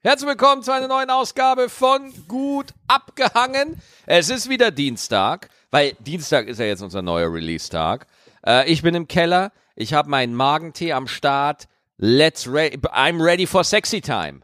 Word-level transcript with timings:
Herzlich 0.00 0.28
willkommen 0.28 0.62
zu 0.62 0.70
einer 0.70 0.86
neuen 0.86 1.10
Ausgabe 1.10 1.68
von 1.68 2.12
Gut 2.28 2.66
abgehangen. 2.86 3.82
Es 4.06 4.30
ist 4.30 4.48
wieder 4.48 4.70
Dienstag, 4.70 5.48
weil 5.72 5.94
Dienstag 5.98 6.46
ist 6.46 6.60
ja 6.60 6.66
jetzt 6.66 6.82
unser 6.82 7.02
neuer 7.02 7.32
Release-Tag. 7.32 8.06
Äh, 8.46 8.70
ich 8.70 8.82
bin 8.82 8.94
im 8.94 9.08
Keller, 9.08 9.50
ich 9.74 9.94
habe 9.94 10.08
meinen 10.08 10.36
Magentee 10.36 10.92
am 10.92 11.08
Start. 11.08 11.66
Let's 11.96 12.46
re 12.46 12.68
I'm 12.92 13.20
ready 13.20 13.44
for 13.44 13.64
sexy 13.64 14.00
time. 14.00 14.42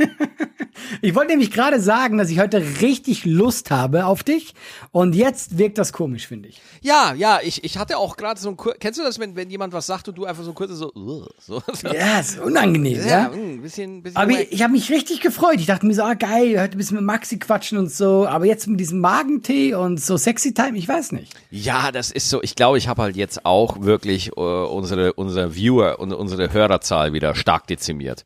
Ich 1.00 1.14
wollte 1.14 1.32
nämlich 1.32 1.50
gerade 1.50 1.80
sagen, 1.80 2.18
dass 2.18 2.30
ich 2.30 2.38
heute 2.38 2.62
richtig 2.80 3.24
Lust 3.24 3.70
habe 3.70 4.06
auf 4.06 4.22
dich 4.22 4.54
und 4.90 5.14
jetzt 5.14 5.58
wirkt 5.58 5.78
das 5.78 5.92
komisch, 5.92 6.26
finde 6.26 6.48
ich. 6.48 6.60
Ja, 6.80 7.14
ja, 7.14 7.40
ich, 7.42 7.64
ich 7.64 7.78
hatte 7.78 7.98
auch 7.98 8.16
gerade 8.16 8.40
so 8.40 8.48
ein 8.48 8.56
kur 8.56 8.74
Kennst 8.78 8.98
du 8.98 9.04
das, 9.04 9.18
wenn, 9.18 9.36
wenn 9.36 9.50
jemand 9.50 9.72
was 9.72 9.86
sagt 9.86 10.08
und 10.08 10.16
du 10.16 10.24
einfach 10.24 10.44
so 10.44 10.52
kurz 10.52 10.72
so, 10.72 10.92
uh, 10.94 11.26
so, 11.38 11.62
so. 11.72 11.88
Ja, 11.88 12.20
ist 12.20 12.38
unangenehm, 12.38 13.00
ja. 13.00 13.06
ja? 13.06 13.30
Ein 13.30 13.56
mm, 13.58 13.62
bisschen, 13.62 14.02
bisschen 14.02 14.16
aber 14.16 14.30
ich, 14.32 14.52
ich 14.52 14.62
habe 14.62 14.72
mich 14.72 14.90
richtig 14.90 15.20
gefreut. 15.20 15.56
Ich 15.58 15.66
dachte 15.66 15.86
mir 15.86 15.94
so, 15.94 16.02
ah 16.02 16.14
geil, 16.14 16.60
heute 16.60 16.76
ein 16.76 16.78
bisschen 16.78 16.96
mit 16.96 17.04
Maxi 17.04 17.38
quatschen 17.38 17.78
und 17.78 17.90
so, 17.90 18.26
aber 18.26 18.46
jetzt 18.46 18.66
mit 18.66 18.80
diesem 18.80 19.00
Magentee 19.00 19.74
und 19.74 20.00
so 20.00 20.16
sexy 20.16 20.54
time, 20.54 20.76
ich 20.76 20.88
weiß 20.88 21.12
nicht. 21.12 21.34
Ja, 21.50 21.92
das 21.92 22.10
ist 22.10 22.28
so, 22.30 22.42
ich 22.42 22.54
glaube, 22.54 22.78
ich 22.78 22.88
habe 22.88 23.02
halt 23.02 23.16
jetzt 23.16 23.44
auch 23.44 23.82
wirklich 23.82 24.36
uh, 24.36 24.66
unsere, 24.66 25.12
unsere 25.14 25.54
Viewer 25.54 26.00
und 26.00 26.12
unsere 26.12 26.52
Hörerzahl 26.52 27.12
wieder 27.12 27.34
stark 27.34 27.66
dezimiert. 27.66 28.24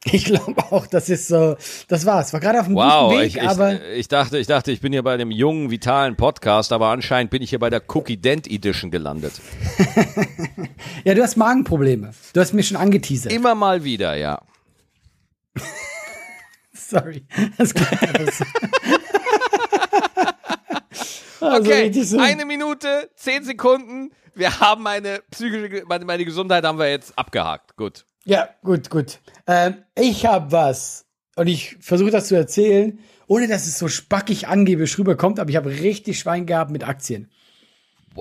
Ich 0.12 0.24
glaube 0.24 0.62
auch, 0.70 0.86
das 0.86 1.08
ist 1.08 1.28
so, 1.28 1.56
das 1.88 2.06
war's. 2.06 2.32
War 2.32 2.40
gerade 2.40 2.60
auf 2.60 2.66
dem 2.66 2.74
wow, 2.74 3.10
guten 3.10 3.20
Weg, 3.20 3.28
ich, 3.28 3.36
ich, 3.36 3.42
aber 3.42 3.84
ich 3.90 4.08
dachte, 4.08 4.38
ich 4.38 4.46
dachte, 4.46 4.72
ich 4.72 4.80
bin 4.80 4.92
hier 4.92 5.02
bei 5.02 5.12
einem 5.12 5.30
jungen, 5.30 5.70
vitalen 5.70 6.16
Podcast, 6.16 6.72
aber 6.72 6.88
anscheinend 6.88 7.30
bin 7.30 7.42
ich 7.42 7.50
hier 7.50 7.58
bei 7.58 7.68
der 7.68 7.82
Cookie 7.94 8.16
Dent 8.16 8.50
Edition 8.50 8.90
gelandet. 8.90 9.34
ja, 11.04 11.14
du 11.14 11.22
hast 11.22 11.36
Magenprobleme. 11.36 12.12
Du 12.32 12.40
hast 12.40 12.54
mir 12.54 12.62
schon 12.62 12.78
angeteasert. 12.78 13.30
Immer 13.30 13.54
mal 13.54 13.84
wieder, 13.84 14.16
ja. 14.16 14.40
Sorry. 16.72 17.24
Das 17.58 17.74
klingt 17.74 18.02
also 21.40 21.64
okay, 21.70 21.92
so. 22.02 22.18
eine 22.18 22.44
Minute, 22.44 23.10
zehn 23.16 23.44
Sekunden. 23.44 24.12
Wir 24.34 24.60
haben 24.60 24.82
meine 24.82 25.20
psychische, 25.30 25.84
meine, 25.86 26.04
meine 26.04 26.24
Gesundheit 26.24 26.64
haben 26.64 26.78
wir 26.78 26.88
jetzt 26.88 27.18
abgehakt. 27.18 27.76
Gut. 27.76 28.04
Ja, 28.24 28.48
gut, 28.62 28.90
gut. 28.90 29.20
Ähm, 29.46 29.82
ich 29.94 30.26
habe 30.26 30.52
was 30.52 31.06
und 31.36 31.46
ich 31.46 31.76
versuche 31.80 32.10
das 32.10 32.28
zu 32.28 32.34
erzählen, 32.34 32.98
ohne 33.26 33.48
dass 33.48 33.66
es 33.66 33.78
so 33.78 33.88
spackig 33.88 34.48
angeblich 34.48 34.98
rüberkommt, 34.98 35.38
aber 35.40 35.50
ich 35.50 35.56
habe 35.56 35.70
richtig 35.70 36.18
Schwein 36.18 36.46
gehabt 36.46 36.70
mit 36.70 36.86
Aktien. 36.86 37.30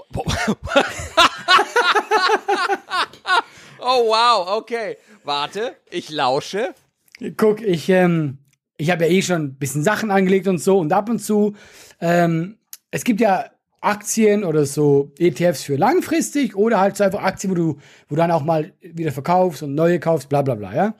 oh 3.80 4.08
wow, 4.08 4.58
okay. 4.58 4.98
Warte, 5.24 5.76
ich 5.90 6.10
lausche. 6.10 6.74
Guck, 7.36 7.62
ich, 7.62 7.90
ähm, 7.90 8.38
ich 8.78 8.92
habe 8.92 9.06
ja 9.06 9.12
eh 9.12 9.22
schon 9.22 9.42
ein 9.42 9.56
bisschen 9.56 9.84
Sachen 9.84 10.12
angelegt 10.12 10.48
und 10.48 10.60
so 10.60 10.80
und 10.80 10.94
ab 10.94 11.10
und 11.10 11.20
zu, 11.20 11.56
ähm, 12.00 12.58
es 12.92 13.04
gibt 13.04 13.20
ja 13.20 13.50
Aktien 13.82 14.44
oder 14.44 14.66
so 14.66 15.12
ETFs 15.18 15.64
für 15.64 15.76
langfristig 15.76 16.56
oder 16.56 16.80
halt 16.80 16.98
so 16.98 17.04
einfach 17.04 17.24
Aktien, 17.24 17.52
wo 17.52 17.56
du, 17.56 17.78
wo 18.08 18.16
du 18.16 18.18
dann 18.18 18.32
auch 18.32 18.44
mal 18.44 18.74
wieder 18.82 19.12
verkaufst 19.12 19.64
und 19.64 19.76
neue 19.76 20.00
kaufst, 20.00 20.30
bla 20.30 20.42
bla 20.42 20.56
bla, 20.56 20.76
ja. 20.76 20.94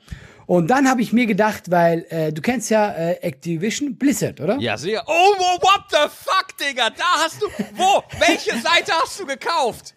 Und 0.46 0.68
dann 0.68 0.88
habe 0.88 1.00
ich 1.00 1.12
mir 1.12 1.26
gedacht, 1.26 1.70
weil 1.70 2.06
äh, 2.08 2.32
du 2.32 2.42
kennst 2.42 2.70
ja 2.70 2.90
äh, 2.90 3.12
Activision 3.22 3.96
Blizzard, 3.96 4.40
oder? 4.40 4.58
Ja, 4.58 4.76
sehr. 4.76 5.04
Oh, 5.06 5.12
what 5.60 5.84
the 5.90 6.08
fuck, 6.08 6.56
Digga? 6.58 6.90
Da 6.90 7.04
hast 7.18 7.40
du. 7.40 7.46
Wo? 7.76 8.02
Welche 8.18 8.50
Seite 8.58 8.92
hast 9.00 9.20
du 9.20 9.26
gekauft? 9.26 9.94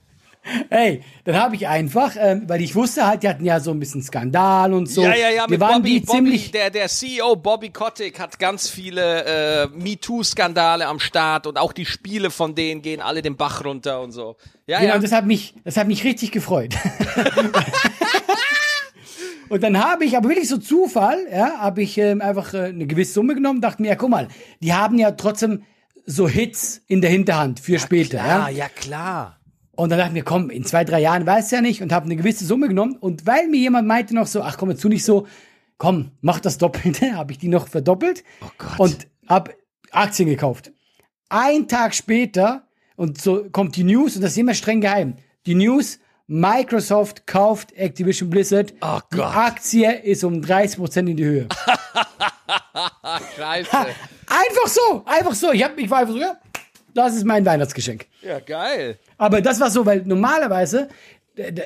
Ey, 0.70 1.02
dann 1.24 1.38
habe 1.38 1.56
ich 1.56 1.68
einfach, 1.68 2.16
ähm, 2.20 2.44
weil 2.48 2.62
ich 2.62 2.76
wusste 2.76 3.08
halt, 3.08 3.24
die 3.24 3.30
hatten 3.30 3.46
ja 3.46 3.62
so 3.62 3.72
ein 3.72 3.80
bisschen 3.80 4.04
Skandal 4.04 4.74
und 4.74 4.88
so. 4.88 5.02
Ja, 5.02 5.16
ja, 5.16 5.30
ja, 5.30 5.48
mit 5.48 5.60
waren 5.60 5.82
Bobby, 5.82 6.02
die 6.02 6.06
ziemlich. 6.06 6.46
Bobby, 6.48 6.58
der, 6.58 6.70
der 6.70 6.88
CEO 6.90 7.38
Bobby 7.38 7.70
Kotick 7.70 8.20
hat 8.20 8.38
ganz 8.40 8.70
viele 8.70 9.24
äh, 9.24 9.68
MeToo-Skandale 9.68 10.86
am 10.88 11.00
Start 11.00 11.48
und 11.48 11.58
auch 11.58 11.72
die 11.72 11.86
Spiele 11.86 12.30
von 12.30 12.56
denen 12.56 12.82
gehen 12.82 13.00
alle 13.02 13.22
den 13.22 13.38
Bach 13.38 13.64
runter 13.64 14.02
und 14.02 14.12
so. 14.12 14.36
Ja, 14.68 14.80
genau, 14.80 14.96
ja. 14.96 15.00
das 15.00 15.14
hat 15.14 15.26
mich, 15.26 15.56
das 15.64 15.78
hat 15.78 15.88
mich 15.88 16.04
richtig 16.04 16.32
gefreut. 16.32 16.76
und 19.50 19.64
dann 19.64 19.82
habe 19.82 20.04
ich, 20.04 20.18
aber 20.18 20.28
wirklich 20.28 20.50
so 20.50 20.58
Zufall, 20.58 21.20
ja, 21.32 21.60
habe 21.60 21.82
ich 21.82 21.98
ähm, 21.98 22.22
einfach 22.22 22.54
äh, 22.54 22.66
eine 22.66 22.86
gewisse 22.86 23.14
Summe 23.14 23.36
genommen, 23.36 23.62
dachte 23.62 23.82
mir, 23.82 23.90
ja, 23.90 23.96
guck 23.96 24.10
mal, 24.10 24.28
die 24.60 24.74
haben 24.74 25.00
ja 25.00 25.12
trotzdem 25.12 25.64
so 26.06 26.28
Hits 26.28 26.82
in 26.88 27.00
der 27.00 27.10
Hinterhand 27.10 27.62
für 27.62 27.74
ja, 27.74 27.80
später. 27.80 28.18
Klar, 28.18 28.50
ja, 28.50 28.58
ja 28.58 28.70
klar. 28.70 29.40
Und 29.76 29.90
dann 29.90 29.98
dachte 29.98 30.10
ich 30.10 30.14
mir, 30.14 30.24
komm, 30.24 30.50
in 30.50 30.66
zwei, 30.66 30.84
drei 30.84 31.02
Jahren 31.02 31.26
weiß 31.26 31.50
ja 31.52 31.62
nicht 31.62 31.82
und 31.82 31.92
habe 31.92 32.06
eine 32.06 32.16
gewisse 32.16 32.46
Summe 32.46 32.68
genommen. 32.68 32.96
Und 32.98 33.26
weil 33.26 33.48
mir 33.48 33.60
jemand 33.60 33.88
meinte 33.88 34.14
noch 34.14 34.28
so, 34.28 34.42
ach 34.42 34.58
komm, 34.58 34.70
jetzt 34.70 34.82
tu 34.82 34.90
nicht 34.90 35.04
so, 35.04 35.28
komm, 35.78 36.12
mach 36.22 36.40
das 36.40 36.58
Doppelte, 36.58 37.14
habe 37.16 37.32
ich 37.32 37.40
die 37.40 37.48
noch 37.48 37.68
verdoppelt 37.68 38.24
oh 38.42 38.52
Gott. 38.58 38.80
und 38.80 39.08
habe 39.28 39.56
Aktien 39.92 40.30
gekauft. 40.30 40.72
Ein 41.30 41.68
Tag 41.68 41.96
später, 41.96 42.68
und 42.96 43.20
so 43.20 43.46
kommt 43.52 43.76
die 43.76 43.84
News, 43.84 44.16
und 44.16 44.22
das 44.22 44.34
ist 44.34 44.38
immer 44.38 44.54
streng 44.54 44.82
geheim, 44.82 45.16
die 45.48 45.56
News, 45.56 46.00
Microsoft 46.28 47.28
kauft 47.28 47.74
Activision 47.74 48.30
Blizzard. 48.30 48.74
Oh 48.82 49.00
die. 49.14 49.22
Aktie 49.22 49.92
ist 49.92 50.24
um 50.24 50.36
30% 50.36 51.00
in 51.10 51.18
die 51.18 51.26
Höhe. 51.26 51.48
Scheiße. 53.36 53.70
Einfach 53.72 54.68
so, 54.68 55.04
einfach 55.06 55.34
so. 55.34 55.52
Ich, 55.52 55.64
hab, 55.64 55.78
ich 55.78 55.90
war 55.90 56.00
einfach 56.00 56.14
so, 56.14 56.20
ja, 56.20 56.38
das 56.94 57.16
ist 57.16 57.26
mein 57.26 57.46
Weihnachtsgeschenk. 57.46 58.06
Ja, 58.22 58.40
geil. 58.40 58.98
Aber 59.18 59.42
das 59.42 59.60
war 59.60 59.70
so, 59.70 59.86
weil 59.86 60.04
normalerweise, 60.04 60.90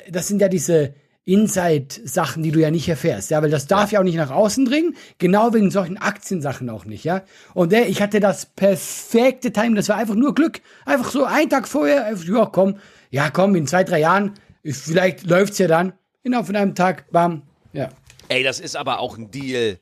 das 0.09 0.27
sind 0.27 0.41
ja 0.41 0.47
diese 0.47 0.93
Inside-Sachen, 1.27 2.41
die 2.41 2.51
du 2.51 2.61
ja 2.61 2.71
nicht 2.71 2.87
erfährst, 2.87 3.31
ja, 3.31 3.41
weil 3.41 3.49
das 3.49 3.67
darf 3.67 3.91
ja. 3.91 3.95
ja 3.95 3.99
auch 3.99 4.05
nicht 4.05 4.15
nach 4.15 4.31
außen 4.31 4.63
dringen, 4.63 4.95
genau 5.17 5.53
wegen 5.53 5.71
solchen 5.71 5.97
Aktiensachen 5.97 6.69
auch 6.69 6.85
nicht, 6.85 7.03
ja. 7.03 7.23
Und 7.53 7.73
der, 7.73 7.89
ich 7.89 8.01
hatte 8.01 8.21
das 8.21 8.45
perfekte 8.45 9.51
Time, 9.51 9.75
das 9.75 9.89
war 9.89 9.97
einfach 9.97 10.15
nur 10.15 10.33
Glück. 10.33 10.61
Einfach 10.85 11.11
so 11.11 11.25
einen 11.25 11.49
Tag 11.49 11.67
vorher, 11.67 12.13
ja, 12.13 12.45
komm, 12.45 12.79
ja, 13.11 13.29
komm, 13.29 13.55
in 13.55 13.67
zwei, 13.67 13.83
drei 13.83 13.99
Jahren, 13.99 14.35
vielleicht 14.63 15.25
läuft's 15.25 15.57
ja 15.57 15.67
dann. 15.67 15.91
Genau, 16.23 16.43
von 16.43 16.55
einem 16.55 16.75
Tag, 16.75 17.11
bam, 17.11 17.41
ja. 17.73 17.89
Ey, 18.29 18.43
das 18.43 18.61
ist 18.61 18.77
aber 18.77 18.99
auch 18.99 19.17
ein 19.17 19.29
Deal. 19.29 19.79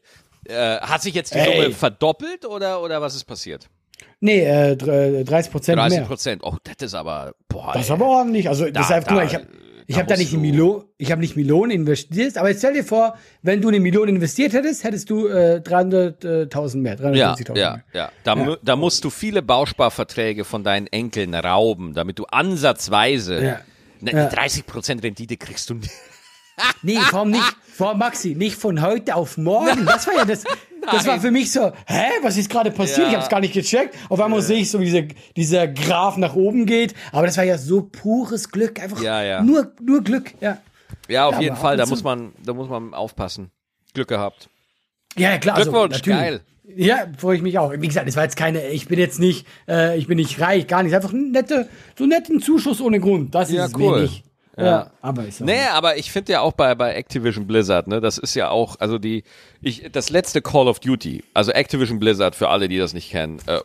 Äh, 0.48 0.78
hat 0.80 1.04
sich 1.04 1.14
jetzt 1.14 1.34
die 1.34 1.44
Summe 1.44 1.72
verdoppelt 1.72 2.46
oder, 2.46 2.82
oder 2.82 3.02
was 3.02 3.16
ist 3.16 3.26
passiert? 3.26 3.70
Nee, 4.26 4.42
äh, 4.44 4.76
30 5.24 5.52
Prozent 5.52 5.78
30 5.80 6.04
Prozent. 6.06 6.42
Oh, 6.44 6.56
das 6.64 6.76
ist 6.88 6.94
aber, 6.96 7.34
boah. 7.48 7.72
Das 7.74 7.84
ist 7.84 7.92
aber 7.92 8.06
ordentlich. 8.08 8.50
Also, 8.50 8.66
das 8.66 8.74
Da- 8.74 8.82
ist 8.82 8.92
einfach, 8.92 9.16
da- 9.18 9.24
ich 9.24 9.36
habe 9.36 9.48
ich 9.88 9.94
da 9.96 10.02
hab 10.02 10.08
da 10.08 10.18
nicht 10.18 10.34
du- 10.34 10.40
Million, 10.40 10.84
ich 10.98 11.12
habe 11.12 11.22
nicht 11.22 11.36
Millionen 11.36 11.70
investiert, 11.72 12.38
aber 12.40 12.50
jetzt 12.50 12.58
stell 12.60 12.74
dir 12.74 12.84
vor, 12.84 13.18
wenn 13.44 13.62
du 13.62 13.68
eine 13.68 13.80
Million 13.80 14.08
investiert 14.10 14.54
hättest, 14.54 14.84
hättest 14.84 15.12
du 15.12 15.28
äh, 15.28 15.62
300.000 15.64 16.82
mehr, 16.82 16.96
ja, 17.14 17.34
350.000 17.36 17.58
ja, 17.60 17.72
mehr. 17.74 17.84
ja. 17.94 18.12
Da, 18.24 18.36
mu- 18.36 18.56
da 18.64 18.76
musst 18.76 19.04
du 19.04 19.12
viele 19.12 19.44
Bausparverträge 19.44 20.44
von 20.44 20.64
deinen 20.64 20.88
Enkeln 20.88 21.36
rauben, 21.36 21.94
damit 21.94 22.18
du 22.18 22.26
ansatzweise 22.26 23.44
Ja. 23.46 23.60
ne, 24.02 24.12
Ja. 24.12 24.30
30 24.30 24.66
Prozent 24.66 25.04
Rendite 25.04 25.38
kriegst 25.38 25.70
du 25.70 25.76
nicht. 25.76 25.92
Nee, 26.82 26.96
vor 26.98 27.20
allem 27.20 27.32
nicht, 27.32 27.56
vor 27.74 27.96
Maxi, 27.96 28.34
nicht 28.34 28.56
von 28.56 28.82
heute 28.82 29.14
auf 29.16 29.38
morgen. 29.38 29.86
Das 29.86 30.08
war 30.08 30.16
ja 30.16 30.26
das, 30.26 30.46
das 30.92 31.06
war 31.08 31.20
für 31.20 31.32
mich 31.32 31.52
so, 31.52 31.72
hä, 31.88 32.04
was 32.22 32.38
ist 32.38 32.50
gerade 32.50 32.72
passiert? 32.72 33.00
Ja. 33.00 33.08
Ich 33.08 33.14
habe 33.14 33.24
es 33.24 33.30
gar 33.30 33.40
nicht 33.40 33.54
gecheckt. 33.54 33.96
Auf 34.10 34.20
einmal 34.20 34.42
sehe 34.42 34.60
ich 34.60 34.70
so, 34.72 34.80
wie 34.80 34.86
dieser, 34.86 35.04
dieser 35.36 35.68
Graph 35.68 36.18
nach 36.18 36.36
oben 36.36 36.66
geht. 36.66 36.94
Aber 37.12 37.26
das 37.28 37.38
war 37.38 37.44
ja 37.44 37.58
so 37.58 37.82
pures 37.84 38.50
Glück, 38.52 38.80
einfach 38.82 39.02
Ja, 39.02 39.24
ja. 39.24 39.42
nur, 39.44 39.72
nur 39.82 40.04
Glück, 40.04 40.34
ja. 40.42 40.58
Ja, 41.08 41.28
auf 41.28 41.36
Ja, 41.36 41.42
jeden 41.42 41.56
Fall. 41.56 41.78
Da 41.78 41.86
muss 41.86 42.04
man, 42.04 42.32
da 42.44 42.54
muss 42.54 42.70
man 42.70 42.94
aufpassen. 42.94 43.52
Glück 43.94 44.08
gehabt. 44.08 44.50
Ja, 45.18 45.32
ja, 45.32 45.38
klar. 45.38 45.56
Glückwunsch, 45.62 45.96
also, 45.96 46.10
geil. 46.12 46.42
Ja, 46.76 47.06
freue 47.18 47.38
ich 47.38 47.44
mich 47.44 47.60
auch. 47.60 47.72
Wie 47.78 47.88
gesagt, 47.88 48.08
es 48.10 48.16
war 48.16 48.24
jetzt 48.24 48.36
keine, 48.38 48.68
ich 48.70 48.88
bin 48.88 48.98
jetzt 49.00 49.20
nicht, 49.20 49.46
äh, 49.68 49.98
ich 49.98 50.08
bin 50.08 50.18
nicht 50.18 50.42
reich, 50.42 50.66
gar 50.68 50.82
nicht. 50.84 50.96
Einfach 50.96 51.14
ein 51.14 51.32
nette, 51.32 51.70
so 51.98 52.06
netten 52.06 52.42
Zuschuss 52.42 52.82
ohne 52.82 53.00
Grund. 53.00 53.36
Das 53.36 53.52
Ja, 53.52 53.66
ist 53.66 53.76
es 53.76 53.80
cool. 53.80 54.02
nicht. 54.02 54.24
Ja. 54.58 54.66
Ja. 54.66 54.92
aber 55.02 55.24
auch 55.24 55.40
Nee, 55.42 55.66
aber 55.74 55.98
ich 55.98 56.12
finde 56.12 56.34
ja 56.34 56.42
auch 56.42 56.54
bei, 56.54 56.76
bei 56.76 56.94
Activision 56.94 57.46
Blizzard, 57.46 57.88
ne, 57.88 58.00
das 58.00 58.18
ist 58.18 58.36
ja 58.36 58.50
auch, 58.50 58.78
also 58.80 58.98
die, 58.98 59.24
ich, 59.62 59.90
das 59.92 60.10
letzte 60.10 60.42
Call 60.42 60.68
of 60.68 60.80
Duty, 60.80 61.24
also 61.34 61.52
Activision 61.52 62.00
Blizzard, 62.00 62.36
für 62.36 62.50
alle, 62.50 62.70
die 62.70 62.78
das 62.78 62.94
nicht 62.94 63.12
kennen, 63.12 63.40
äh, 63.48 63.60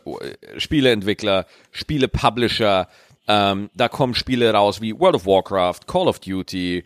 Spieleentwickler, 0.57 1.45
Spielepublisher, 1.71 2.87
ähm, 3.27 3.69
da 3.73 3.87
kommen 3.87 4.15
Spiele 4.15 4.51
raus 4.51 4.81
wie 4.81 4.97
World 4.99 5.15
of 5.15 5.25
Warcraft, 5.25 5.87
Call 5.87 6.07
of 6.07 6.19
Duty, 6.19 6.83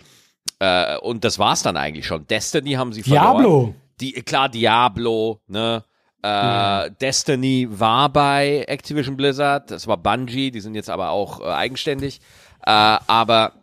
äh, 0.59 0.97
und 0.97 1.24
das 1.24 1.39
war's 1.39 1.63
dann 1.63 1.77
eigentlich 1.77 2.06
schon. 2.06 2.27
Destiny 2.27 2.74
haben 2.74 2.94
sie 2.94 3.01
verloren. 3.03 3.38
Diablo. 3.38 3.75
Die, 4.01 4.12
klar, 4.12 4.50
Diablo, 4.50 5.39
ne, 5.47 5.83
äh, 6.21 6.91
Destiny 7.01 7.68
war 7.71 8.09
bei 8.09 8.65
Activision 8.68 9.18
Blizzard, 9.18 9.71
das 9.71 9.88
war 9.88 9.97
Bungie, 9.97 10.51
die 10.51 10.59
sind 10.59 10.75
jetzt 10.75 10.89
aber 10.89 11.09
auch 11.09 11.39
äh, 11.39 11.45
eigenständig, 11.45 12.19
äh, 12.65 12.71
aber 12.71 13.53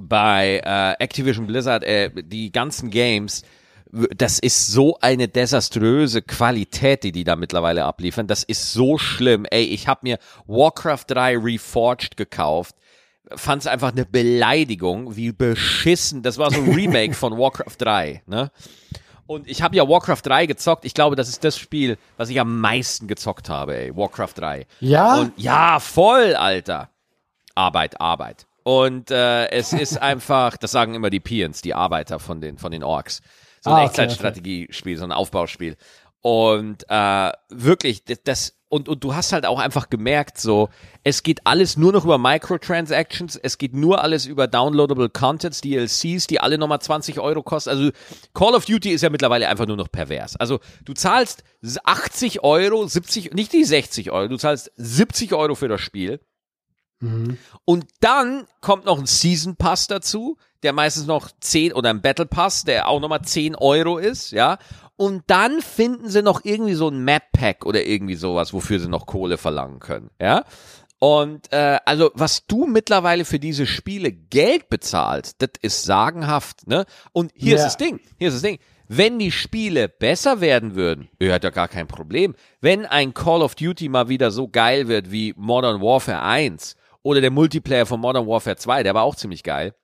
bei 0.00 0.60
äh, 0.64 1.02
Activision 1.02 1.46
Blizzard, 1.46 1.84
äh, 1.84 2.10
die 2.22 2.52
ganzen 2.52 2.90
Games, 2.90 3.42
das 3.92 4.38
ist 4.38 4.68
so 4.68 4.98
eine 5.00 5.28
desaströse 5.28 6.22
Qualität, 6.22 7.02
die 7.02 7.12
die 7.12 7.24
da 7.24 7.36
mittlerweile 7.36 7.84
abliefern. 7.84 8.26
Das 8.26 8.44
ist 8.44 8.72
so 8.72 8.98
schlimm. 8.98 9.46
Ey, 9.50 9.64
ich 9.64 9.88
habe 9.88 10.00
mir 10.04 10.18
Warcraft 10.46 11.04
3 11.08 11.36
Reforged 11.38 12.16
gekauft. 12.16 12.76
Fand 13.34 13.62
es 13.62 13.66
einfach 13.66 13.92
eine 13.92 14.04
Beleidigung, 14.04 15.16
wie 15.16 15.32
beschissen. 15.32 16.22
Das 16.22 16.38
war 16.38 16.50
so 16.50 16.60
ein 16.60 16.72
Remake 16.72 17.14
von 17.14 17.36
Warcraft 17.38 17.76
3, 17.78 18.22
ne? 18.26 18.50
Und 19.26 19.48
ich 19.48 19.62
habe 19.62 19.76
ja 19.76 19.88
Warcraft 19.88 20.22
3 20.24 20.46
gezockt. 20.46 20.84
Ich 20.84 20.94
glaube, 20.94 21.14
das 21.14 21.28
ist 21.28 21.44
das 21.44 21.56
Spiel, 21.56 21.98
was 22.16 22.30
ich 22.30 22.40
am 22.40 22.60
meisten 22.60 23.06
gezockt 23.06 23.48
habe, 23.48 23.76
ey. 23.76 23.96
Warcraft 23.96 24.34
3. 24.34 24.66
Ja? 24.80 25.20
Und 25.20 25.32
ja, 25.36 25.78
voll, 25.78 26.34
Alter. 26.34 26.90
Arbeit, 27.54 28.00
Arbeit. 28.00 28.46
Und 28.62 29.10
äh, 29.10 29.48
es 29.50 29.72
ist 29.72 29.96
einfach, 30.02 30.56
das 30.56 30.70
sagen 30.72 30.94
immer 30.94 31.10
die 31.10 31.20
Peons, 31.20 31.62
die 31.62 31.74
Arbeiter 31.74 32.18
von 32.18 32.40
den, 32.40 32.58
von 32.58 32.72
den 32.72 32.82
Orks. 32.82 33.20
So 33.60 33.70
ein 33.70 33.74
Ah, 33.74 33.78
okay, 33.78 33.86
Echtzeitstrategiespiel, 33.86 34.96
so 34.96 35.04
ein 35.04 35.12
Aufbauspiel. 35.12 35.76
Und 36.22 36.84
äh, 36.88 37.32
wirklich, 37.48 38.04
das, 38.04 38.22
das 38.22 38.60
und, 38.70 38.88
und 38.88 39.02
du 39.02 39.14
hast 39.16 39.32
halt 39.32 39.46
auch 39.46 39.58
einfach 39.58 39.90
gemerkt, 39.90 40.38
so, 40.38 40.68
es 41.02 41.24
geht 41.24 41.44
alles 41.44 41.76
nur 41.76 41.92
noch 41.92 42.04
über 42.04 42.18
Microtransactions, 42.18 43.34
es 43.34 43.58
geht 43.58 43.74
nur 43.74 44.02
alles 44.04 44.26
über 44.26 44.46
downloadable 44.46 45.08
Contents, 45.08 45.60
DLCs, 45.60 46.28
die 46.28 46.40
alle 46.40 46.56
nochmal 46.56 46.80
20 46.80 47.18
Euro 47.18 47.42
kosten. 47.42 47.70
Also 47.70 47.90
Call 48.32 48.54
of 48.54 48.66
Duty 48.66 48.90
ist 48.90 49.02
ja 49.02 49.10
mittlerweile 49.10 49.48
einfach 49.48 49.66
nur 49.66 49.76
noch 49.76 49.90
pervers. 49.90 50.36
Also 50.36 50.60
du 50.84 50.92
zahlst 50.92 51.42
80 51.82 52.44
Euro, 52.44 52.86
70, 52.86 53.34
nicht 53.34 53.52
die 53.52 53.64
60 53.64 54.12
Euro, 54.12 54.28
du 54.28 54.36
zahlst 54.36 54.70
70 54.76 55.34
Euro 55.34 55.56
für 55.56 55.68
das 55.68 55.80
Spiel. 55.80 56.20
Und 57.64 57.86
dann 58.00 58.46
kommt 58.60 58.84
noch 58.84 58.98
ein 58.98 59.06
Season 59.06 59.56
Pass 59.56 59.86
dazu, 59.86 60.36
der 60.62 60.72
meistens 60.74 61.06
noch 61.06 61.30
10 61.40 61.72
oder 61.72 61.90
ein 61.90 62.02
Battle 62.02 62.26
Pass, 62.26 62.64
der 62.64 62.88
auch 62.88 63.00
nochmal 63.00 63.22
10 63.22 63.54
Euro 63.54 63.96
ist, 63.98 64.32
ja. 64.32 64.58
Und 64.96 65.24
dann 65.28 65.62
finden 65.62 66.10
sie 66.10 66.22
noch 66.22 66.44
irgendwie 66.44 66.74
so 66.74 66.88
ein 66.88 67.02
Map 67.02 67.32
Pack 67.32 67.64
oder 67.64 67.86
irgendwie 67.86 68.16
sowas, 68.16 68.52
wofür 68.52 68.78
sie 68.80 68.88
noch 68.88 69.06
Kohle 69.06 69.38
verlangen 69.38 69.78
können, 69.80 70.10
ja. 70.20 70.44
Und 70.98 71.50
äh, 71.50 71.78
also 71.86 72.10
was 72.12 72.46
du 72.46 72.66
mittlerweile 72.66 73.24
für 73.24 73.38
diese 73.38 73.64
Spiele 73.66 74.12
Geld 74.12 74.68
bezahlst, 74.68 75.36
das 75.38 75.52
ist 75.62 75.84
sagenhaft, 75.84 76.66
ne? 76.66 76.84
Und 77.12 77.32
hier 77.34 77.54
ist 77.54 77.60
Ja. 77.62 77.66
das 77.68 77.76
Ding, 77.78 78.00
hier 78.18 78.28
ist 78.28 78.34
das 78.34 78.42
Ding. 78.42 78.58
Wenn 78.86 79.18
die 79.18 79.30
Spiele 79.32 79.88
besser 79.88 80.42
werden 80.42 80.74
würden, 80.74 81.08
ihr 81.18 81.32
hat 81.32 81.44
ja 81.44 81.50
gar 81.50 81.68
kein 81.68 81.86
Problem. 81.86 82.34
Wenn 82.60 82.84
ein 82.84 83.14
Call 83.14 83.40
of 83.40 83.54
Duty 83.54 83.88
mal 83.88 84.10
wieder 84.10 84.30
so 84.30 84.48
geil 84.48 84.88
wird 84.88 85.10
wie 85.10 85.32
Modern 85.38 85.80
Warfare 85.80 86.20
1 86.20 86.74
oder 87.02 87.20
der 87.20 87.30
Multiplayer 87.30 87.86
von 87.86 88.00
Modern 88.00 88.26
Warfare 88.26 88.56
2, 88.56 88.82
der 88.82 88.94
war 88.94 89.02
auch 89.04 89.14
ziemlich 89.16 89.42
geil. 89.42 89.74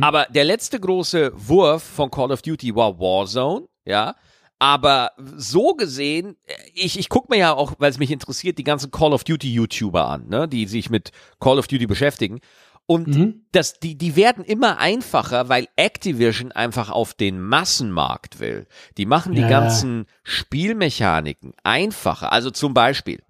Aber 0.00 0.26
der 0.30 0.44
letzte 0.44 0.80
große 0.80 1.32
Wurf 1.34 1.82
von 1.82 2.10
Call 2.10 2.32
of 2.32 2.40
Duty 2.42 2.74
war 2.74 2.98
Warzone, 2.98 3.66
ja. 3.84 4.14
Aber 4.58 5.10
so 5.18 5.74
gesehen, 5.74 6.36
ich, 6.72 6.98
ich 6.98 7.10
gucke 7.10 7.26
mir 7.30 7.38
ja 7.38 7.52
auch, 7.52 7.74
weil 7.78 7.90
es 7.90 7.98
mich 7.98 8.10
interessiert, 8.10 8.56
die 8.56 8.64
ganzen 8.64 8.90
Call 8.90 9.12
of 9.12 9.24
Duty 9.24 9.52
YouTuber 9.52 10.08
an, 10.08 10.28
ne, 10.28 10.48
die 10.48 10.64
sich 10.66 10.88
mit 10.88 11.10
Call 11.40 11.58
of 11.58 11.66
Duty 11.66 11.86
beschäftigen. 11.86 12.40
Und 12.86 13.16
das, 13.52 13.80
die, 13.80 13.98
die 13.98 14.14
werden 14.16 14.44
immer 14.44 14.78
einfacher, 14.78 15.48
weil 15.50 15.66
Activision 15.76 16.52
einfach 16.52 16.88
auf 16.88 17.12
den 17.14 17.40
Massenmarkt 17.40 18.38
will. 18.38 18.66
Die 18.96 19.04
machen 19.06 19.34
die 19.34 19.42
Ja. 19.42 19.48
ganzen 19.48 20.06
Spielmechaniken 20.22 21.52
einfacher. 21.64 22.32
Also 22.32 22.50
zum 22.50 22.72
Beispiel, 22.74 23.22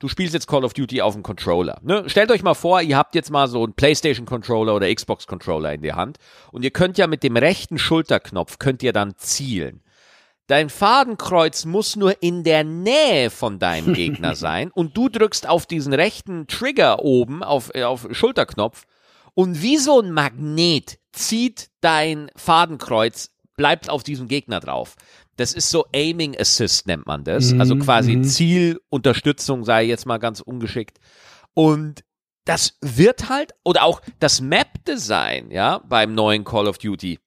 du 0.00 0.08
spielst 0.08 0.34
jetzt 0.34 0.48
Call 0.48 0.64
of 0.64 0.72
Duty 0.72 1.02
auf 1.02 1.14
dem 1.14 1.22
Controller. 1.22 1.78
Ne? 1.82 2.08
Stellt 2.08 2.32
euch 2.32 2.42
mal 2.42 2.54
vor, 2.54 2.82
ihr 2.82 2.96
habt 2.96 3.14
jetzt 3.14 3.30
mal 3.30 3.46
so 3.46 3.62
einen 3.62 3.74
PlayStation 3.74 4.26
Controller 4.26 4.74
oder 4.74 4.92
Xbox 4.92 5.28
Controller 5.28 5.72
in 5.72 5.82
der 5.82 5.94
Hand 5.94 6.18
und 6.50 6.64
ihr 6.64 6.72
könnt 6.72 6.98
ja 6.98 7.06
mit 7.06 7.22
dem 7.22 7.36
rechten 7.36 7.78
Schulterknopf 7.78 8.58
könnt 8.58 8.82
ihr 8.82 8.92
dann 8.92 9.14
zielen. 9.16 9.82
Dein 10.48 10.68
Fadenkreuz 10.68 11.64
muss 11.64 11.94
nur 11.94 12.24
in 12.24 12.42
der 12.42 12.64
Nähe 12.64 13.30
von 13.30 13.60
deinem 13.60 13.94
Gegner 13.94 14.34
sein 14.34 14.72
und 14.72 14.96
du 14.96 15.08
drückst 15.08 15.48
auf 15.48 15.66
diesen 15.66 15.92
rechten 15.92 16.48
Trigger 16.48 17.04
oben 17.04 17.44
auf, 17.44 17.70
äh, 17.74 17.84
auf 17.84 18.08
Schulterknopf 18.10 18.86
und 19.34 19.62
wie 19.62 19.76
so 19.76 20.00
ein 20.00 20.10
Magnet 20.10 20.98
zieht 21.12 21.70
dein 21.80 22.30
Fadenkreuz, 22.34 23.30
bleibt 23.56 23.90
auf 23.90 24.02
diesem 24.02 24.26
Gegner 24.26 24.58
drauf. 24.60 24.96
Das 25.40 25.54
ist 25.54 25.70
so 25.70 25.86
Aiming 25.94 26.38
Assist 26.38 26.86
nennt 26.86 27.06
man 27.06 27.24
das. 27.24 27.54
Also 27.58 27.76
quasi 27.76 28.20
Zielunterstützung, 28.20 29.64
sei 29.64 29.84
jetzt 29.84 30.04
mal 30.04 30.18
ganz 30.18 30.40
ungeschickt. 30.40 30.98
Und 31.54 32.04
das 32.44 32.76
wird 32.82 33.28
halt, 33.28 33.52
oder 33.64 33.84
auch 33.84 34.02
das 34.18 34.40
Map-Design, 34.40 35.50
ja, 35.50 35.78
beim 35.78 36.14
neuen 36.14 36.44
Call 36.44 36.68
of 36.68 36.78
Duty 36.78 37.18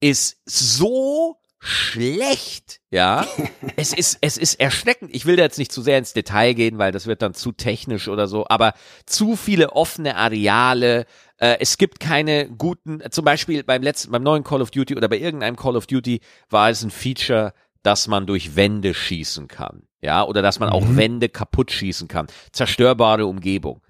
ist 0.00 0.36
so 0.44 1.36
schlecht, 1.58 2.80
ja. 2.90 3.26
es 3.76 3.92
ist, 3.92 4.18
es 4.20 4.36
ist 4.36 4.60
erschreckend. 4.60 5.14
Ich 5.14 5.24
will 5.24 5.36
da 5.36 5.44
jetzt 5.44 5.58
nicht 5.58 5.72
zu 5.72 5.80
sehr 5.80 5.98
ins 5.98 6.12
Detail 6.12 6.52
gehen, 6.52 6.76
weil 6.78 6.92
das 6.92 7.06
wird 7.06 7.22
dann 7.22 7.32
zu 7.34 7.52
technisch 7.52 8.08
oder 8.08 8.28
so, 8.28 8.46
aber 8.48 8.74
zu 9.06 9.34
viele 9.36 9.72
offene 9.72 10.16
Areale. 10.16 11.06
Äh, 11.38 11.56
es 11.60 11.78
gibt 11.78 12.00
keine 12.00 12.48
guten, 12.48 13.02
zum 13.10 13.24
Beispiel 13.24 13.62
beim 13.64 13.82
letzten, 13.82 14.12
beim 14.12 14.22
neuen 14.22 14.44
Call 14.44 14.62
of 14.62 14.70
Duty 14.70 14.96
oder 14.96 15.08
bei 15.08 15.18
irgendeinem 15.18 15.56
Call 15.56 15.76
of 15.76 15.86
Duty 15.86 16.20
war 16.50 16.70
es 16.70 16.82
ein 16.82 16.90
Feature, 16.90 17.52
dass 17.82 18.08
man 18.08 18.26
durch 18.26 18.56
Wände 18.56 18.94
schießen 18.94 19.48
kann, 19.48 19.82
ja, 20.00 20.24
oder 20.24 20.42
dass 20.42 20.58
man 20.58 20.70
auch 20.70 20.84
Wände 20.96 21.28
kaputt 21.28 21.70
schießen 21.70 22.08
kann. 22.08 22.26
Zerstörbare 22.52 23.26
Umgebung. 23.26 23.82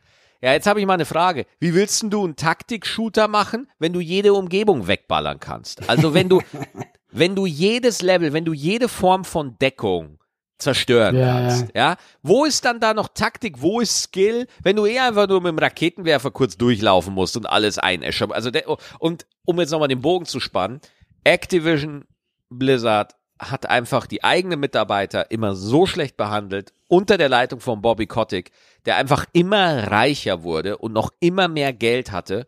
Ja, 0.42 0.52
jetzt 0.52 0.66
habe 0.66 0.78
ich 0.80 0.86
mal 0.86 0.94
eine 0.94 1.06
Frage. 1.06 1.46
Wie 1.58 1.72
willst 1.72 2.02
denn 2.02 2.10
du 2.10 2.22
einen 2.22 2.36
Taktik-Shooter 2.36 3.28
machen, 3.28 3.66
wenn 3.78 3.94
du 3.94 4.00
jede 4.00 4.34
Umgebung 4.34 4.86
wegballern 4.86 5.40
kannst? 5.40 5.88
Also 5.88 6.12
wenn 6.12 6.28
du, 6.28 6.42
wenn 7.10 7.34
du 7.34 7.46
jedes 7.46 8.02
Level, 8.02 8.34
wenn 8.34 8.44
du 8.44 8.52
jede 8.52 8.88
Form 8.88 9.24
von 9.24 9.56
Deckung 9.58 10.18
zerstören 10.58 11.16
Ja, 11.16 11.40
kannst, 11.40 11.66
ja. 11.74 11.96
Wo 12.22 12.44
ist 12.44 12.64
dann 12.64 12.80
da 12.80 12.94
noch 12.94 13.08
Taktik? 13.08 13.60
Wo 13.60 13.80
ist 13.80 14.04
Skill? 14.04 14.46
Wenn 14.62 14.76
du 14.76 14.86
eher 14.86 15.04
einfach 15.06 15.28
nur 15.28 15.40
mit 15.40 15.50
dem 15.50 15.58
Raketenwerfer 15.58 16.30
kurz 16.30 16.56
durchlaufen 16.56 17.14
musst 17.14 17.36
und 17.36 17.46
alles 17.46 17.78
einäschern. 17.78 18.32
Also 18.32 18.50
der, 18.50 18.64
und 18.98 19.26
um 19.44 19.60
jetzt 19.60 19.70
nochmal 19.70 19.88
den 19.88 20.00
Bogen 20.00 20.26
zu 20.26 20.40
spannen, 20.40 20.80
Activision 21.24 22.04
Blizzard 22.50 23.14
hat 23.40 23.66
einfach 23.66 24.06
die 24.06 24.22
eigenen 24.22 24.60
Mitarbeiter 24.60 25.30
immer 25.30 25.54
so 25.54 25.86
schlecht 25.86 26.16
behandelt, 26.16 26.72
unter 26.88 27.18
der 27.18 27.28
Leitung 27.28 27.60
von 27.60 27.82
Bobby 27.82 28.06
Kotick, 28.06 28.52
der 28.86 28.96
einfach 28.96 29.26
immer 29.32 29.90
reicher 29.90 30.42
wurde 30.42 30.78
und 30.78 30.92
noch 30.92 31.10
immer 31.20 31.48
mehr 31.48 31.72
Geld 31.72 32.12
hatte. 32.12 32.46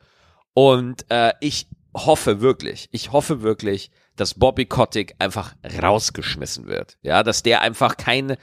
Und 0.54 1.10
äh, 1.10 1.32
ich 1.40 1.68
hoffe 1.94 2.40
wirklich, 2.40 2.88
ich 2.92 3.12
hoffe 3.12 3.42
wirklich, 3.42 3.90
dass 4.16 4.34
Bobby 4.34 4.66
Kotick 4.66 5.14
einfach 5.18 5.54
rausgeschmissen 5.82 6.66
wird. 6.66 6.96
Ja, 7.02 7.22
dass 7.22 7.42
der 7.42 7.60
einfach 7.60 7.96
keine 7.96 8.38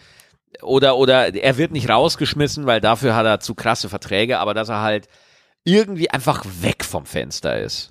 oder 0.61 0.97
oder 0.97 1.33
er 1.33 1.57
wird 1.57 1.71
nicht 1.71 1.89
rausgeschmissen, 1.89 2.65
weil 2.65 2.79
dafür 2.79 3.15
hat 3.15 3.25
er 3.25 3.39
zu 3.39 3.55
krasse 3.55 3.89
Verträge, 3.89 4.39
aber 4.39 4.53
dass 4.53 4.69
er 4.69 4.81
halt 4.81 5.07
irgendwie 5.63 6.09
einfach 6.09 6.45
weg 6.61 6.83
vom 6.83 7.05
Fenster 7.05 7.59
ist. 7.59 7.89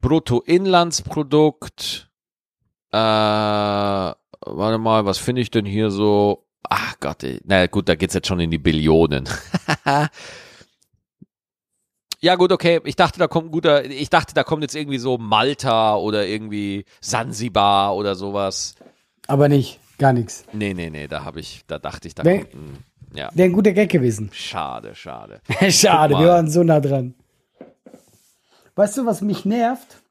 Bruttoinlandsprodukt. 0.00 2.08
Äh, 2.92 4.12
warte 4.40 4.78
mal, 4.78 5.04
was 5.04 5.18
finde 5.18 5.40
ich 5.42 5.50
denn 5.50 5.66
hier 5.66 5.90
so? 5.90 6.46
Ach 6.68 6.98
Gott, 7.00 7.22
ey. 7.22 7.40
na 7.44 7.66
gut, 7.66 7.88
da 7.88 7.94
geht's 7.94 8.14
jetzt 8.14 8.26
schon 8.26 8.40
in 8.40 8.50
die 8.50 8.58
Billionen. 8.58 9.28
Ja, 12.20 12.34
gut, 12.34 12.50
okay. 12.50 12.80
Ich 12.84 12.96
dachte, 12.96 13.18
da 13.18 13.28
kommt 13.28 13.48
ein 13.48 13.52
guter, 13.52 13.84
ich 13.84 14.10
dachte, 14.10 14.34
da 14.34 14.42
kommt 14.42 14.62
jetzt 14.62 14.74
irgendwie 14.74 14.98
so 14.98 15.18
Malta 15.18 15.96
oder 15.96 16.26
irgendwie 16.26 16.84
Sansibar 17.00 17.94
oder 17.94 18.14
sowas. 18.14 18.74
Aber 19.26 19.48
nicht, 19.48 19.78
gar 19.98 20.12
nichts. 20.12 20.44
Nee, 20.52 20.74
nee, 20.74 20.90
nee, 20.90 21.08
da 21.08 21.24
habe 21.24 21.40
ich, 21.40 21.62
da 21.66 21.78
dachte 21.78 22.08
ich, 22.08 22.14
da 22.14 22.22
ein, 22.22 22.46
ja. 23.14 23.30
Wäre 23.34 23.48
ein 23.48 23.52
guter 23.52 23.72
Gag 23.72 23.90
gewesen. 23.90 24.30
Schade, 24.32 24.94
schade. 24.94 25.40
Schade, 25.70 26.18
wir 26.18 26.28
waren 26.28 26.50
so 26.50 26.62
nah 26.62 26.80
dran. 26.80 27.14
Weißt 28.74 28.98
du, 28.98 29.06
was 29.06 29.20
mich 29.20 29.44
nervt? 29.44 30.02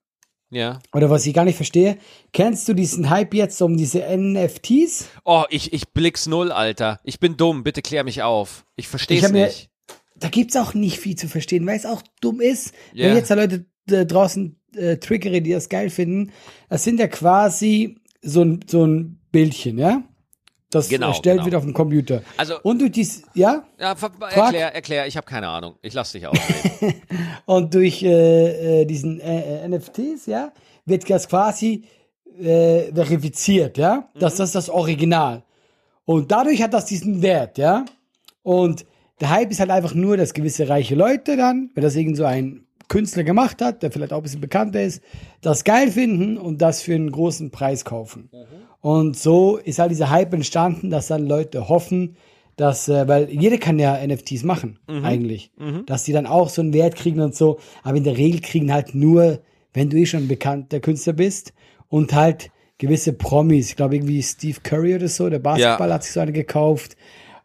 Ja. 0.51 0.79
Oder 0.93 1.09
was 1.09 1.25
ich 1.25 1.33
gar 1.33 1.43
nicht 1.45 1.55
verstehe? 1.55 1.97
Kennst 2.31 2.67
du 2.69 2.73
diesen 2.73 3.09
Hype 3.09 3.33
jetzt 3.33 3.61
um 3.61 3.75
diese 3.77 4.03
NFTs? 4.15 5.07
Oh, 5.23 5.43
ich, 5.49 5.73
ich 5.73 5.89
blick's 5.89 6.27
null, 6.27 6.51
Alter. 6.51 6.99
Ich 7.03 7.19
bin 7.19 7.35
dumm, 7.37 7.63
bitte 7.63 7.81
klär 7.81 8.03
mich 8.03 8.21
auf. 8.23 8.65
Ich 8.75 8.87
versteh's 8.87 9.23
Ich 9.25 9.31
mir- 9.31 9.45
nicht. 9.47 9.69
Da 10.17 10.29
gibt's 10.29 10.55
auch 10.55 10.73
nicht 10.73 10.97
viel 10.99 11.15
zu 11.17 11.27
verstehen, 11.27 11.65
weil 11.67 11.75
es 11.77 11.85
auch 11.85 12.01
dumm 12.21 12.39
ist. 12.39 12.73
Ja. 12.93 13.07
Wenn 13.07 13.17
jetzt 13.17 13.29
da 13.29 13.35
Leute 13.35 13.65
äh, 13.89 14.05
draußen 14.05 14.57
äh, 14.75 14.95
triggere, 14.97 15.41
die 15.41 15.51
das 15.51 15.67
geil 15.67 15.89
finden, 15.89 16.31
das 16.69 16.85
sind 16.85 16.99
ja 17.01 17.07
quasi 17.07 17.97
so 18.21 18.41
ein, 18.43 18.61
so 18.65 18.85
ein 18.85 19.19
Bildchen, 19.33 19.77
ja? 19.77 20.03
Das 20.75 20.89
Genau, 20.89 21.07
erstellt 21.07 21.37
genau. 21.37 21.45
wird 21.45 21.55
auf 21.55 21.63
dem 21.63 21.73
Computer. 21.73 22.21
Also- 22.35 22.59
und 22.63 22.81
durch 22.81 22.91
dies, 22.91 23.23
ja, 23.33 23.63
Ja, 23.79 23.95
erklär, 24.29 24.75
erklär, 24.75 25.07
ich 25.07 25.15
habe 25.15 25.25
keine 25.25 25.47
Ahnung. 25.47 25.75
Ich 25.81 25.93
lass 25.93 26.11
dich 26.11 26.27
ausreden. 26.27 26.95
und 27.45 27.73
durch 27.73 28.03
äh, 28.03 28.81
äh, 28.81 28.85
diesen 28.85 29.21
äh, 29.21 29.63
äh, 29.63 29.67
NFTs, 29.69 30.25
ja, 30.25 30.51
wird 30.85 31.09
das 31.09 31.29
quasi 31.29 31.85
äh, 32.39 32.93
verifiziert, 32.93 33.77
ja, 33.77 34.09
dass 34.19 34.35
das 34.35 34.51
das 34.51 34.69
Original. 34.69 35.43
Und 36.03 36.31
dadurch 36.31 36.61
hat 36.61 36.73
das 36.73 36.85
diesen 36.85 37.21
Wert, 37.21 37.57
ja. 37.57 37.85
Und 38.43 38.85
der 39.21 39.29
Hype 39.29 39.51
ist 39.51 39.61
halt 39.61 39.69
einfach 39.71 39.93
nur, 39.93 40.17
dass 40.17 40.33
gewisse 40.33 40.67
reiche 40.67 40.95
Leute 40.95 41.37
dann, 41.37 41.71
wenn 41.73 41.83
das 41.83 41.95
irgend 41.95 42.17
so 42.17 42.25
ein 42.25 42.64
Künstler 42.87 43.23
gemacht 43.23 43.61
hat, 43.61 43.83
der 43.83 43.91
vielleicht 43.91 44.13
auch 44.13 44.17
ein 44.17 44.23
bisschen 44.23 44.41
bekannter 44.41 44.81
ist, 44.81 45.01
das 45.41 45.63
geil 45.63 45.91
finden 45.91 46.37
und 46.37 46.61
das 46.61 46.81
für 46.81 46.95
einen 46.95 47.11
großen 47.11 47.51
Preis 47.51 47.85
kaufen. 47.85 48.29
Und 48.81 49.17
so 49.17 49.57
ist 49.57 49.79
halt 49.79 49.91
dieser 49.91 50.09
Hype 50.11 50.33
entstanden, 50.33 50.89
dass 50.91 51.07
dann 51.07 51.27
Leute 51.27 51.69
hoffen, 51.69 52.17
dass, 52.55 52.87
äh, 52.87 53.07
weil 53.07 53.29
jeder 53.29 53.57
kann 53.57 53.79
ja 53.79 53.97
NFTs 54.05 54.43
machen, 54.43 54.79
eigentlich, 55.03 55.51
dass 55.87 56.03
die 56.03 56.13
dann 56.13 56.25
auch 56.25 56.49
so 56.49 56.61
einen 56.61 56.73
Wert 56.73 56.95
kriegen 56.95 57.19
und 57.19 57.35
so. 57.35 57.59
Aber 57.83 57.97
in 57.97 58.03
der 58.03 58.15
Regel 58.17 58.41
kriegen 58.41 58.71
halt 58.71 58.95
nur, 58.95 59.39
wenn 59.73 59.89
du 59.89 59.97
eh 59.97 60.05
schon 60.05 60.21
ein 60.23 60.27
bekannter 60.27 60.79
Künstler 60.79 61.13
bist 61.13 61.53
und 61.89 62.13
halt 62.13 62.51
gewisse 62.77 63.13
Promis, 63.13 63.69
ich 63.69 63.75
glaube 63.75 63.95
irgendwie 63.95 64.21
Steve 64.21 64.59
Curry 64.61 64.95
oder 64.95 65.07
so, 65.07 65.29
der 65.29 65.39
Basketball 65.39 65.91
hat 65.93 66.03
sich 66.03 66.13
so 66.13 66.19
eine 66.19 66.31
gekauft. 66.31 66.95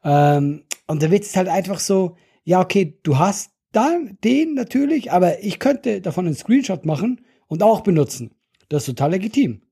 Ähm, 0.05 0.65
und 0.87 1.03
der 1.03 1.11
Witz 1.11 1.29
ist 1.29 1.37
halt 1.37 1.49
einfach 1.49 1.79
so, 1.79 2.17
ja, 2.45 2.61
okay, 2.61 2.99
du 3.03 3.19
hast 3.19 3.51
dann 3.73 4.19
den 4.25 4.55
natürlich, 4.55 5.13
aber 5.13 5.43
ich 5.43 5.59
könnte 5.59 6.01
davon 6.01 6.27
einen 6.27 6.35
Screenshot 6.35 6.85
machen 6.85 7.25
und 7.47 7.63
auch 7.63 7.81
benutzen. 7.83 8.35
Das 8.69 8.83
ist 8.83 8.87
total 8.97 9.13
legitim. 9.13 9.63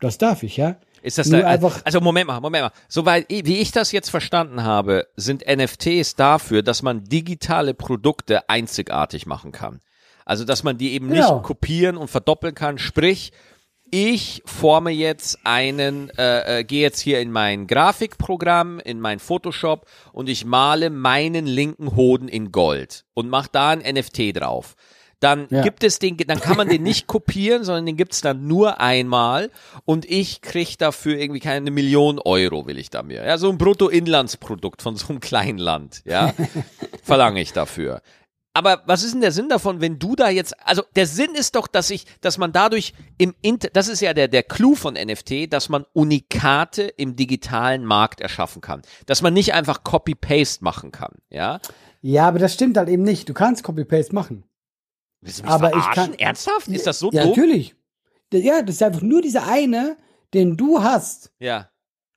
Das 0.00 0.18
darf 0.18 0.42
ich, 0.42 0.56
ja. 0.56 0.76
Ist 1.02 1.18
das 1.18 1.28
Nur 1.28 1.40
da, 1.40 1.46
einfach- 1.48 1.80
also 1.84 2.00
Moment 2.00 2.26
mal, 2.28 2.40
Moment 2.40 2.64
mal. 2.64 2.72
Soweit 2.88 3.26
wie 3.30 3.58
ich 3.58 3.72
das 3.72 3.92
jetzt 3.92 4.10
verstanden 4.10 4.62
habe, 4.64 5.06
sind 5.16 5.44
NFTs 5.46 6.14
dafür, 6.14 6.62
dass 6.62 6.82
man 6.82 7.04
digitale 7.04 7.74
Produkte 7.74 8.48
einzigartig 8.48 9.26
machen 9.26 9.52
kann. 9.52 9.80
Also 10.24 10.44
dass 10.44 10.62
man 10.62 10.78
die 10.78 10.92
eben 10.92 11.08
Genau. 11.08 11.36
nicht 11.36 11.44
kopieren 11.44 11.96
und 11.96 12.08
verdoppeln 12.08 12.54
kann. 12.54 12.78
Sprich, 12.78 13.32
ich 13.90 14.42
forme 14.46 14.90
jetzt 14.90 15.38
einen, 15.44 16.10
äh, 16.18 16.60
äh, 16.60 16.64
gehe 16.64 16.82
jetzt 16.82 17.00
hier 17.00 17.20
in 17.20 17.30
mein 17.32 17.66
Grafikprogramm, 17.66 18.80
in 18.80 19.00
mein 19.00 19.18
Photoshop 19.18 19.86
und 20.12 20.28
ich 20.28 20.44
male 20.44 20.90
meinen 20.90 21.46
linken 21.46 21.96
Hoden 21.96 22.28
in 22.28 22.52
Gold 22.52 23.04
und 23.14 23.28
mache 23.28 23.48
da 23.52 23.70
ein 23.70 23.80
NFT 23.80 24.32
drauf. 24.32 24.74
Dann 25.20 25.48
Ja. 25.50 25.60
gibt 25.60 25.84
es 25.84 25.98
den, 25.98 26.16
dann 26.16 26.40
kann 26.40 26.56
man 26.56 26.68
den 26.70 26.82
nicht 26.82 27.06
kopieren, 27.06 27.62
sondern 27.62 27.84
den 27.84 27.96
gibt's 27.98 28.22
dann 28.22 28.46
nur 28.46 28.80
einmal 28.80 29.50
und 29.84 30.10
ich 30.10 30.40
krieg 30.40 30.78
dafür 30.78 31.18
irgendwie 31.18 31.40
keine 31.40 31.70
Million 31.70 32.18
Euro, 32.18 32.66
will 32.66 32.78
ich 32.78 32.88
da 32.88 33.02
mir. 33.02 33.26
Ja, 33.26 33.36
so 33.36 33.50
ein 33.50 33.58
Bruttoinlandsprodukt 33.58 34.80
von 34.80 34.96
so 34.96 35.08
einem 35.08 35.20
kleinen 35.20 35.58
Land, 35.58 36.00
ja, 36.06 36.32
verlange 37.02 37.40
ich 37.42 37.52
dafür. 37.52 38.00
Aber 38.52 38.82
was 38.86 39.04
ist 39.04 39.14
denn 39.14 39.20
der 39.20 39.30
Sinn 39.30 39.48
davon, 39.48 39.80
wenn 39.80 39.98
du 40.00 40.16
da 40.16 40.28
jetzt, 40.28 40.54
also 40.66 40.82
der 40.96 41.06
Sinn 41.06 41.34
ist 41.36 41.54
doch, 41.54 41.68
dass 41.68 41.88
ich, 41.90 42.04
dass 42.20 42.36
man 42.36 42.52
dadurch 42.52 42.94
im 43.16 43.34
Inter, 43.42 43.68
das 43.72 43.86
ist 43.86 44.00
ja 44.00 44.12
der, 44.12 44.26
der 44.26 44.42
Clou 44.42 44.74
von 44.74 44.94
NFT, 44.94 45.52
dass 45.52 45.68
man 45.68 45.84
Unikate 45.92 46.82
im 46.82 47.14
digitalen 47.14 47.84
Markt 47.84 48.20
erschaffen 48.20 48.60
kann. 48.60 48.82
Dass 49.06 49.22
man 49.22 49.34
nicht 49.34 49.54
einfach 49.54 49.84
Copy-Paste 49.84 50.64
machen 50.64 50.90
kann, 50.90 51.12
ja. 51.28 51.60
Ja, 52.02 52.26
aber 52.26 52.40
das 52.40 52.54
stimmt 52.54 52.76
halt 52.76 52.88
eben 52.88 53.04
nicht. 53.04 53.28
Du 53.28 53.34
kannst 53.34 53.62
Copy-Paste 53.62 54.14
machen. 54.14 54.42
Willst 55.20 55.38
du 55.38 55.42
mich 55.44 55.52
Aber 55.52 55.68
ich 55.68 55.72
verarschen? 55.82 56.04
kann- 56.12 56.14
Ernsthaft? 56.18 56.66
Ist 56.68 56.86
das 56.88 56.98
so 56.98 57.10
ja, 57.12 57.22
dumm? 57.22 57.30
natürlich. 57.30 57.76
Ja, 58.32 58.62
das 58.62 58.76
ist 58.76 58.82
einfach 58.82 59.02
nur 59.02 59.22
dieser 59.22 59.46
eine, 59.46 59.96
den 60.34 60.56
du 60.56 60.82
hast, 60.82 61.30
Ja. 61.38 61.69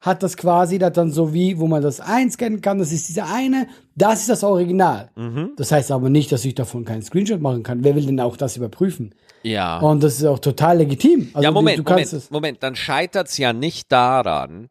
Hat 0.05 0.21
das 0.21 0.35
quasi 0.35 0.79
das 0.79 0.91
dann 0.91 1.11
so 1.11 1.33
wie, 1.33 1.57
wo 1.59 1.67
man 1.67 1.81
das 1.81 2.01
einscannen 2.01 2.59
kann. 2.59 2.77
Das 2.77 2.91
ist 2.91 3.07
dieser 3.07 3.33
eine, 3.33 3.67
das 3.95 4.19
ist 4.19 4.29
das 4.29 4.43
Original. 4.43 5.09
Mhm. 5.15 5.51
Das 5.55 5.71
heißt 5.71 5.91
aber 5.91 6.09
nicht, 6.09 6.29
dass 6.33 6.43
ich 6.43 6.55
davon 6.55 6.83
keinen 6.83 7.03
Screenshot 7.03 7.39
machen 7.39 7.63
kann. 7.63 7.85
Wer 7.85 7.95
will 7.95 8.05
denn 8.05 8.19
auch 8.19 8.35
das 8.35 8.57
überprüfen? 8.57 9.15
Ja. 9.43 9.79
Und 9.79 10.03
das 10.03 10.15
ist 10.15 10.25
auch 10.25 10.39
total 10.39 10.79
legitim. 10.79 11.29
Also 11.33 11.43
ja, 11.43 11.49
du- 11.51 11.53
Moment, 11.53 11.79
du 11.79 11.83
kannst 11.85 12.11
Moment, 12.11 12.23
es. 12.25 12.31
Moment, 12.31 12.63
dann 12.63 12.75
scheitert's 12.75 13.37
ja 13.37 13.53
nicht 13.53 13.93
daran, 13.93 14.67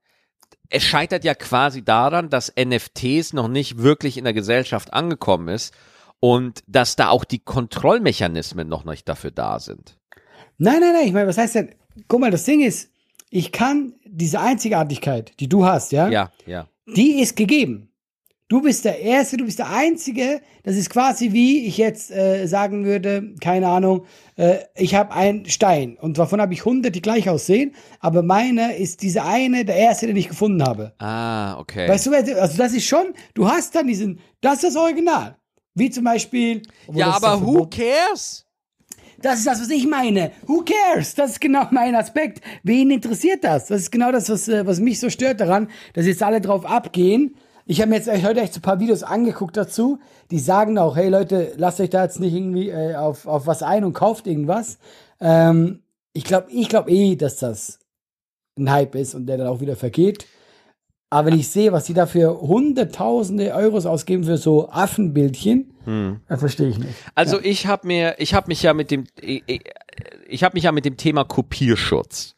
es 0.68 0.82
scheitert 0.84 1.24
ja 1.24 1.34
quasi 1.34 1.82
daran, 1.82 2.28
dass 2.28 2.52
NFTs 2.54 3.32
noch 3.32 3.48
nicht 3.48 3.78
wirklich 3.78 4.18
in 4.18 4.24
der 4.24 4.34
Gesellschaft 4.34 4.92
angekommen 4.92 5.48
ist 5.48 5.72
und 6.20 6.62
dass 6.66 6.94
da 6.94 7.08
auch 7.08 7.24
die 7.24 7.38
Kontrollmechanismen 7.40 8.68
noch 8.68 8.84
nicht 8.84 9.08
dafür 9.08 9.30
da 9.30 9.58
sind. 9.60 9.96
Nein, 10.58 10.80
nein, 10.80 10.92
nein. 10.92 11.06
Ich 11.06 11.12
meine, 11.14 11.26
was 11.28 11.38
heißt 11.38 11.54
denn? 11.54 11.74
Guck 12.08 12.20
mal, 12.20 12.30
das 12.30 12.44
Ding 12.44 12.60
ist, 12.62 12.90
ich 13.32 13.50
kann 13.50 13.94
diese 14.04 14.40
Einzigartigkeit, 14.40 15.32
die 15.40 15.48
du 15.48 15.64
hast, 15.64 15.90
ja, 15.90 16.08
Ja, 16.08 16.30
ja. 16.46 16.68
die 16.86 17.20
ist 17.20 17.34
gegeben. 17.34 17.88
Du 18.48 18.60
bist 18.60 18.84
der 18.84 19.00
Erste, 19.00 19.38
du 19.38 19.46
bist 19.46 19.58
der 19.58 19.70
Einzige. 19.70 20.42
Das 20.62 20.76
ist 20.76 20.90
quasi 20.90 21.32
wie 21.32 21.66
ich 21.66 21.78
jetzt 21.78 22.10
äh, 22.10 22.46
sagen 22.46 22.84
würde, 22.84 23.34
keine 23.40 23.68
Ahnung, 23.68 24.04
äh, 24.36 24.58
ich 24.76 24.94
habe 24.94 25.12
einen 25.14 25.46
Stein 25.46 25.96
und 25.98 26.18
davon 26.18 26.42
habe 26.42 26.52
ich 26.52 26.62
hundert, 26.66 26.94
die 26.94 27.00
gleich 27.00 27.30
aussehen, 27.30 27.74
aber 28.00 28.22
meiner 28.22 28.76
ist 28.76 29.00
dieser 29.00 29.24
eine, 29.24 29.64
der 29.64 29.76
Erste, 29.76 30.06
den 30.06 30.16
ich 30.16 30.28
gefunden 30.28 30.62
habe. 30.62 30.92
Ah, 30.98 31.58
okay. 31.58 31.88
Weißt 31.88 32.04
du, 32.06 32.14
also 32.14 32.58
das 32.58 32.74
ist 32.74 32.84
schon, 32.84 33.14
du 33.32 33.48
hast 33.48 33.74
dann 33.74 33.86
diesen, 33.86 34.20
das 34.42 34.56
ist 34.56 34.64
das 34.64 34.76
Original. 34.76 35.38
Wie 35.74 35.88
zum 35.88 36.04
Beispiel. 36.04 36.60
ja, 36.92 37.12
aber 37.16 37.40
who 37.40 37.66
cares? 37.66 38.41
Das 39.22 39.38
ist 39.38 39.46
das, 39.46 39.60
was 39.60 39.70
ich 39.70 39.86
meine. 39.86 40.32
Who 40.46 40.64
cares? 40.64 41.14
Das 41.14 41.32
ist 41.32 41.40
genau 41.40 41.66
mein 41.70 41.94
Aspekt. 41.94 42.42
Wen 42.62 42.90
interessiert 42.90 43.44
das? 43.44 43.66
Das 43.66 43.82
ist 43.82 43.92
genau 43.92 44.12
das, 44.12 44.28
was, 44.28 44.48
äh, 44.48 44.66
was 44.66 44.80
mich 44.80 44.98
so 45.00 45.10
stört 45.10 45.40
daran, 45.40 45.68
dass 45.94 46.06
jetzt 46.06 46.22
alle 46.22 46.40
drauf 46.40 46.66
abgehen. 46.66 47.36
Ich 47.64 47.80
habe 47.80 47.90
mir 47.90 47.96
jetzt 47.96 48.10
heute 48.10 48.40
echt 48.40 48.56
ein 48.56 48.62
paar 48.62 48.80
Videos 48.80 49.04
angeguckt 49.04 49.56
dazu, 49.56 50.00
die 50.32 50.40
sagen 50.40 50.78
auch, 50.78 50.96
hey 50.96 51.08
Leute, 51.08 51.52
lasst 51.56 51.80
euch 51.80 51.90
da 51.90 52.02
jetzt 52.02 52.18
nicht 52.18 52.34
irgendwie 52.34 52.70
äh, 52.70 52.96
auf, 52.96 53.26
auf 53.26 53.46
was 53.46 53.62
ein 53.62 53.84
und 53.84 53.92
kauft 53.92 54.26
irgendwas. 54.26 54.78
Ähm, 55.20 55.82
ich 56.12 56.24
glaube 56.24 56.50
ich 56.50 56.68
glaub 56.68 56.90
eh, 56.90 57.14
dass 57.14 57.36
das 57.36 57.78
ein 58.58 58.70
Hype 58.70 58.96
ist 58.96 59.14
und 59.14 59.26
der 59.26 59.38
dann 59.38 59.46
auch 59.46 59.60
wieder 59.60 59.76
vergeht. 59.76 60.26
Aber 61.12 61.26
wenn 61.30 61.38
ich 61.38 61.48
sehe, 61.48 61.72
was 61.72 61.84
die 61.84 61.92
da 61.92 62.06
für 62.06 62.40
hunderttausende 62.40 63.52
Euros 63.54 63.84
ausgeben 63.84 64.24
für 64.24 64.38
so 64.38 64.70
Affenbildchen, 64.70 65.74
dann 65.84 66.38
verstehe 66.38 66.68
ich 66.68 66.78
nicht. 66.78 66.94
Also 67.14 67.38
ich 67.38 67.66
habe 67.66 67.86
mir, 67.86 68.14
ich 68.18 68.32
habe 68.32 68.46
mich 68.48 68.62
ja 68.62 68.72
mit 68.72 68.90
dem, 68.90 69.04
ich, 69.20 69.42
ich- 69.46 69.62
ich 70.26 70.42
habe 70.42 70.54
mich 70.54 70.64
ja 70.64 70.72
mit 70.72 70.86
dem 70.86 70.96
Thema 70.96 71.24
Kopierschutz, 71.24 72.34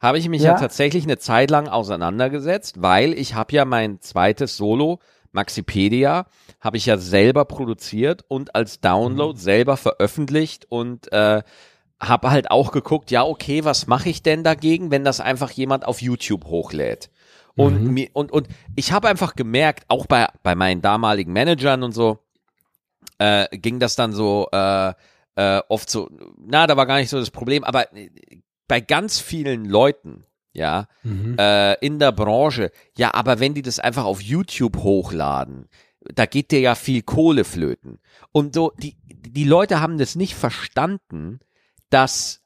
habe 0.00 0.18
ich 0.18 0.28
mich 0.28 0.42
ja. 0.42 0.52
Ja. 0.52 0.58
tatsächlich 0.58 1.04
eine 1.04 1.16
Zeit 1.16 1.50
lang 1.50 1.68
auseinandergesetzt, 1.68 2.82
weil 2.82 3.14
ich 3.14 3.34
habe 3.34 3.54
ja 3.54 3.64
mein 3.64 4.00
zweites 4.02 4.56
Solo 4.58 4.98
Maxipedia 5.32 6.26
habe 6.60 6.76
ich 6.76 6.84
ja 6.86 6.98
selber 6.98 7.46
produziert 7.46 8.24
und 8.28 8.54
als 8.54 8.80
Download 8.80 9.38
selber 9.38 9.76
veröffentlicht 9.78 10.66
und 10.68 11.10
äh, 11.12 11.42
habe 12.00 12.30
halt 12.30 12.50
auch 12.50 12.70
geguckt, 12.72 13.10
ja 13.10 13.24
okay, 13.24 13.64
was 13.64 13.86
mache 13.86 14.10
ich 14.10 14.22
denn 14.22 14.44
dagegen, 14.44 14.90
wenn 14.90 15.04
das 15.04 15.20
einfach 15.20 15.50
jemand 15.52 15.86
auf 15.86 16.02
YouTube 16.02 16.44
hochlädt? 16.44 17.08
Und 17.56 17.84
mir 17.92 18.08
und 18.12 18.32
und 18.32 18.48
ich 18.76 18.92
habe 18.92 19.08
einfach 19.08 19.34
gemerkt, 19.34 19.84
auch 19.88 20.06
bei 20.06 20.28
bei 20.42 20.54
meinen 20.54 20.80
damaligen 20.82 21.32
Managern 21.32 21.82
und 21.82 21.92
so, 21.92 22.18
äh, 23.18 23.46
ging 23.56 23.78
das 23.78 23.96
dann 23.96 24.12
so 24.12 24.48
äh, 24.52 24.94
äh, 25.36 25.62
oft 25.68 25.88
so, 25.88 26.10
na, 26.36 26.66
da 26.66 26.76
war 26.76 26.86
gar 26.86 26.98
nicht 26.98 27.10
so 27.10 27.18
das 27.18 27.30
Problem, 27.30 27.64
aber 27.64 27.94
äh, 27.94 28.10
bei 28.68 28.80
ganz 28.80 29.20
vielen 29.20 29.64
Leuten, 29.64 30.24
ja, 30.52 30.88
äh, 31.38 31.86
in 31.86 31.98
der 31.98 32.12
Branche, 32.12 32.70
ja, 32.96 33.14
aber 33.14 33.40
wenn 33.40 33.54
die 33.54 33.62
das 33.62 33.78
einfach 33.78 34.04
auf 34.04 34.20
YouTube 34.20 34.78
hochladen, 34.78 35.68
da 36.14 36.26
geht 36.26 36.50
dir 36.50 36.60
ja 36.60 36.74
viel 36.74 37.02
Kohle 37.02 37.44
flöten. 37.44 37.98
Und 38.32 38.54
so, 38.54 38.72
die, 38.78 38.96
die 39.06 39.44
Leute 39.44 39.80
haben 39.80 39.98
das 39.98 40.16
nicht 40.16 40.34
verstanden, 40.34 41.40
dass 41.90 42.39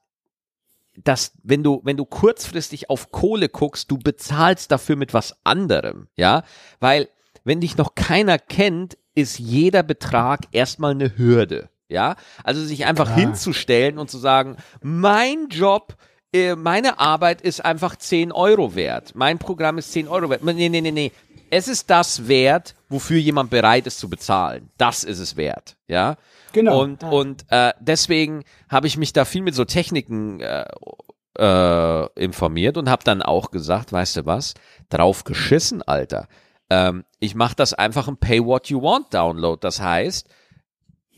dass 1.03 1.33
wenn 1.43 1.63
du 1.63 1.81
wenn 1.85 1.97
du 1.97 2.05
kurzfristig 2.05 2.91
auf 2.91 3.11
Kohle 3.11 3.49
guckst, 3.49 3.91
du 3.91 3.99
bezahlst 3.99 4.71
dafür 4.71 4.97
mit 4.97 5.15
was 5.15 5.37
anderem, 5.45 6.09
ja, 6.17 6.45
weil 6.81 7.09
wenn 7.45 7.61
dich 7.61 7.77
noch 7.77 7.95
keiner 7.95 8.39
kennt, 8.39 8.97
ist 9.15 9.39
jeder 9.39 9.83
Betrag 9.83 10.41
erstmal 10.53 10.93
eine 10.93 11.17
Hürde, 11.17 11.69
ja, 11.89 12.17
also 12.43 12.65
sich 12.65 12.87
einfach 12.87 13.15
hinzustellen 13.15 13.99
und 13.99 14.11
zu 14.11 14.19
sagen, 14.19 14.57
mein 14.83 15.49
Job 15.49 15.97
äh, 16.35 16.57
meine 16.57 16.99
Arbeit 16.99 17.43
ist 17.43 17.65
einfach 17.65 17.95
10 17.97 18.33
Euro 18.33 18.75
wert. 18.75 19.13
Mein 19.15 19.39
Programm 19.39 19.79
ist 19.79 19.93
10 19.93 20.09
Euro 20.09 20.29
wert. 20.29 20.43
Nee, 20.43 20.69
nee, 20.69 20.81
nee, 20.81 20.91
nee. 20.91 21.13
Es 21.49 21.69
ist 21.69 21.89
das 21.89 22.27
wert, 22.27 22.75
wofür 22.89 23.19
jemand 23.19 23.51
bereit 23.51 23.87
ist 23.87 24.01
zu 24.01 24.11
bezahlen. 24.11 24.71
Das 24.77 25.05
ist 25.05 25.21
es 25.21 25.37
wert, 25.37 25.77
ja. 25.87 26.17
Genau. 26.55 26.81
Und, 26.81 27.03
und 27.03 27.45
äh, 27.51 27.73
deswegen 27.81 28.45
habe 28.71 28.87
ich 28.87 28.97
mich 28.97 29.13
da 29.13 29.25
viel 29.25 29.43
mit 29.43 29.55
so 29.55 29.65
Techniken 29.65 30.41
äh, 30.41 30.65
äh, 31.37 32.09
informiert 32.15 32.77
und 32.79 32.89
habe 32.89 33.05
dann 33.05 33.21
auch 33.21 33.51
gesagt, 33.51 33.93
weißt 33.93 34.19
du 34.19 34.27
was, 34.27 34.55
drauf 34.89 35.25
geschissen, 35.25 35.83
Alter. 35.83 36.29
Ähm, 36.71 37.05
ich 37.19 37.35
mache 37.35 37.57
das 37.57 37.75
einfach 37.75 38.09
im 38.09 38.17
Pay 38.17 38.45
What 38.45 38.69
You 38.69 38.81
Want 38.81 39.13
Download. 39.13 39.59
Das 39.61 39.81
heißt, 39.81 40.29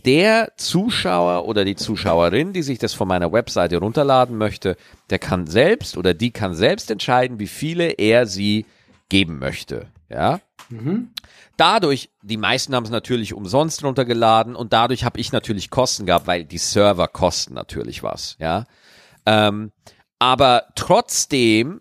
der 0.06 0.52
Zuschauer 0.56 1.46
oder 1.46 1.64
die 1.64 1.76
Zuschauerin, 1.76 2.52
die 2.52 2.62
sich 2.62 2.78
das 2.78 2.94
von 2.94 3.08
meiner 3.08 3.32
Webseite 3.32 3.76
runterladen 3.78 4.38
möchte, 4.38 4.76
der 5.10 5.18
kann 5.18 5.46
selbst 5.46 5.98
oder 5.98 6.14
die 6.14 6.30
kann 6.30 6.54
selbst 6.54 6.90
entscheiden, 6.90 7.38
wie 7.38 7.48
viele 7.48 7.90
er 7.90 8.26
sie 8.26 8.64
geben 9.08 9.38
möchte. 9.38 9.88
Ja. 10.08 10.40
Dadurch, 11.56 12.10
die 12.22 12.36
meisten 12.36 12.74
haben 12.74 12.84
es 12.84 12.90
natürlich 12.90 13.34
umsonst 13.34 13.82
runtergeladen 13.84 14.56
und 14.56 14.72
dadurch 14.72 15.04
habe 15.04 15.18
ich 15.20 15.32
natürlich 15.32 15.70
Kosten 15.70 16.06
gehabt, 16.06 16.26
weil 16.26 16.44
die 16.44 16.58
Server 16.58 17.08
kosten 17.08 17.54
natürlich 17.54 18.02
was, 18.02 18.36
ja. 18.38 18.64
Ähm, 19.24 19.72
aber 20.18 20.64
trotzdem, 20.74 21.80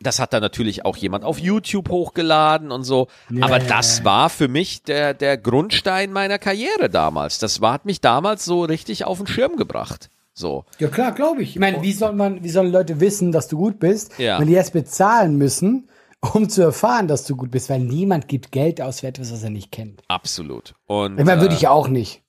das 0.00 0.18
hat 0.18 0.32
dann 0.32 0.40
natürlich 0.42 0.84
auch 0.84 0.96
jemand 0.96 1.24
auf 1.24 1.38
YouTube 1.38 1.88
hochgeladen 1.90 2.72
und 2.72 2.84
so. 2.84 3.08
Ja, 3.30 3.44
aber 3.44 3.58
das 3.58 4.04
war 4.04 4.30
für 4.30 4.48
mich 4.48 4.82
der, 4.82 5.12
der 5.14 5.36
Grundstein 5.36 6.12
meiner 6.12 6.38
Karriere 6.38 6.88
damals. 6.88 7.38
Das 7.38 7.60
war, 7.60 7.74
hat 7.74 7.84
mich 7.84 8.00
damals 8.00 8.44
so 8.44 8.64
richtig 8.64 9.04
auf 9.04 9.18
den 9.18 9.26
Schirm 9.26 9.56
gebracht. 9.56 10.08
So. 10.32 10.64
Ja 10.78 10.88
klar, 10.88 11.12
glaube 11.12 11.42
ich. 11.42 11.50
Ich 11.50 11.58
meine, 11.58 11.82
wie 11.82 11.92
soll 11.92 12.12
man, 12.14 12.42
wie 12.42 12.48
sollen 12.48 12.72
Leute 12.72 12.98
wissen, 13.00 13.30
dass 13.30 13.48
du 13.48 13.58
gut 13.58 13.78
bist, 13.78 14.18
Ja. 14.18 14.38
wenn 14.40 14.46
die 14.46 14.54
erst 14.54 14.72
bezahlen 14.72 15.36
müssen, 15.36 15.88
um 16.20 16.48
zu 16.48 16.62
erfahren, 16.62 17.08
dass 17.08 17.24
du 17.24 17.36
gut 17.36 17.50
bist, 17.50 17.70
weil 17.70 17.80
niemand 17.80 18.28
gibt 18.28 18.52
Geld 18.52 18.80
aus 18.80 19.00
für 19.00 19.06
etwas, 19.08 19.32
was 19.32 19.42
er 19.42 19.50
nicht 19.50 19.72
kennt. 19.72 20.02
Absolut. 20.08 20.74
Und, 20.86 21.18
Ich 21.18 21.24
meine, 21.24 21.40
würde 21.40 21.54
äh, 21.54 21.58
ich 21.58 21.68
auch 21.68 21.88
nicht. 21.88 22.22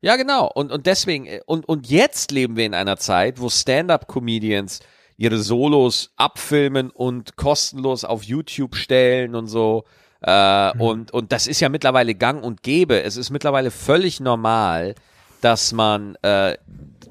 Ja, 0.00 0.16
genau. 0.16 0.50
Und, 0.52 0.72
und 0.72 0.86
deswegen, 0.86 1.26
äh, 1.26 1.40
und, 1.46 1.66
und 1.68 1.88
jetzt 1.88 2.30
leben 2.30 2.56
wir 2.56 2.66
in 2.66 2.74
einer 2.74 2.96
Zeit, 2.96 3.40
wo 3.40 3.48
Stand-up-Comedians 3.48 4.80
ihre 5.16 5.38
Solos 5.38 6.12
abfilmen 6.16 6.90
und 6.90 7.36
kostenlos 7.36 8.04
auf 8.04 8.22
YouTube 8.24 8.76
stellen 8.76 9.34
und 9.34 9.46
so. 9.46 9.84
Äh, 10.20 10.76
und, 10.78 11.12
und 11.12 11.32
das 11.32 11.46
ist 11.46 11.60
ja 11.60 11.68
mittlerweile 11.68 12.14
gang 12.14 12.42
und 12.42 12.62
gäbe. 12.62 13.02
Es 13.02 13.16
ist 13.16 13.30
mittlerweile 13.30 13.70
völlig 13.70 14.20
normal, 14.20 14.94
dass 15.40 15.72
man 15.72 16.16
äh, 16.22 16.56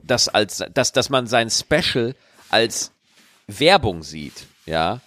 das 0.03 0.27
als, 0.27 0.63
dass, 0.73 0.91
dass 0.91 1.09
man 1.09 1.27
sein 1.27 1.49
Special 1.49 2.15
als 2.49 2.91
Werbung 3.47 4.03
sieht, 4.03 4.47
ja. 4.65 4.99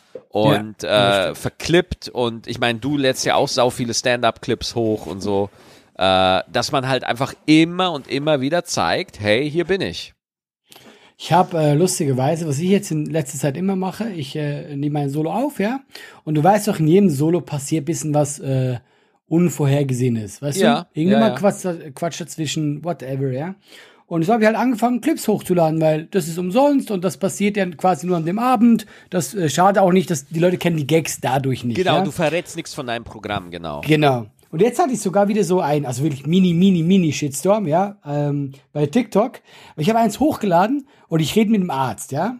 Und 0.43 0.83
Ja, 0.97 1.31
äh, 1.31 1.35
verklippt 1.35 2.11
und 2.11 2.47
ich 2.47 2.59
meine, 2.61 2.79
du 2.79 2.99
lädst 2.99 3.25
ja 3.25 3.37
auch 3.37 3.49
sau 3.49 3.71
viele 3.71 3.95
Stand-up-Clips 3.95 4.75
hoch 4.75 5.07
und 5.07 5.23
so, 5.23 5.49
äh, 5.97 6.41
dass 6.53 6.73
man 6.73 6.87
halt 6.89 7.05
einfach 7.05 7.33
immer 7.47 7.93
und 7.93 8.07
immer 8.09 8.41
wieder 8.43 8.65
zeigt, 8.65 9.19
hey, 9.21 9.51
hier 9.51 9.65
bin 9.65 9.81
ich. 9.81 10.13
Ich 11.19 11.33
habe 11.33 11.57
äh, 11.59 11.75
lustigerweise, 11.75 12.47
was 12.47 12.59
ich 12.59 12.69
jetzt 12.69 12.91
in 12.91 13.07
letzter 13.07 13.39
Zeit 13.39 13.57
immer 13.57 13.77
mache, 13.77 14.11
ich 14.11 14.37
äh, 14.37 14.77
nehme 14.77 14.99
ein 15.01 15.09
Solo 15.11 15.33
auf, 15.33 15.59
ja. 15.59 15.81
Und 16.25 16.35
du 16.35 16.45
weißt 16.45 16.69
doch, 16.69 16.79
in 16.79 16.89
jedem 16.89 17.09
Solo 17.09 17.41
passiert 17.41 17.87
bisschen 17.87 18.13
was 18.13 18.39
äh, 18.39 18.79
Unvorhergesehenes. 19.27 20.43
Weißt 20.43 20.61
Ja, 20.61 20.83
du? 20.93 21.01
Irgendwann 21.01 21.21
ja, 21.23 21.29
ja. 21.29 21.35
Quatsch, 21.35 21.67
Quatsch 21.95 22.21
dazwischen, 22.21 22.85
whatever, 22.85 23.31
ja. 23.33 23.55
Und 24.07 24.25
so 24.25 24.33
habe 24.33 24.43
ich 24.43 24.47
halt 24.47 24.57
angefangen, 24.57 25.01
Clips 25.01 25.27
hochzuladen, 25.27 25.81
weil 25.81 26.05
das 26.07 26.29
ist 26.29 26.39
umsonst 26.39 26.93
und 26.93 27.03
das 27.03 27.17
passiert 27.17 27.57
ja 27.57 27.67
quasi 27.67 28.07
nur 28.07 28.17
an 28.17 28.25
dem 28.25 28.39
Abend. 28.39 28.87
Das 29.11 29.35
äh, 29.35 29.49
schade 29.49 29.83
auch 29.83 29.93
nicht, 29.93 30.11
dass 30.11 30.27
die 30.27 30.39
Leute 30.39 30.59
kennen 30.59 30.77
die 30.77 30.87
Gags 30.87 31.21
dadurch 31.21 31.65
nicht. 31.65 31.77
Genau, 31.77 31.97
ja? 31.97 32.05
du 32.05 32.13
verrätst 32.13 32.55
nichts 32.55 32.73
von 32.73 32.87
deinem 32.87 33.05
Programm, 33.05 33.51
genau. 33.51 33.81
Genau. 33.85 34.27
Und 34.51 34.63
jetzt 34.63 34.79
hatte 34.79 34.93
ich 34.93 35.01
sogar 35.01 35.27
wieder 35.27 35.43
so 35.43 35.61
ein, 35.61 35.85
also 35.85 36.05
wirklich 36.05 36.25
mini, 36.25 36.55
mini, 36.55 36.85
mini 36.85 37.13
Shitstorm, 37.13 37.67
ja, 37.67 37.99
ähm, 38.07 38.53
bei 38.73 38.87
TikTok. 38.87 39.41
Ich 39.77 39.89
habe 39.89 39.99
eins 39.99 40.21
hochgeladen 40.21 40.87
und 41.09 41.21
ich 41.21 41.35
rede 41.35 41.51
mit 41.51 41.61
dem 41.61 41.71
Arzt, 41.71 42.13
ja. 42.13 42.39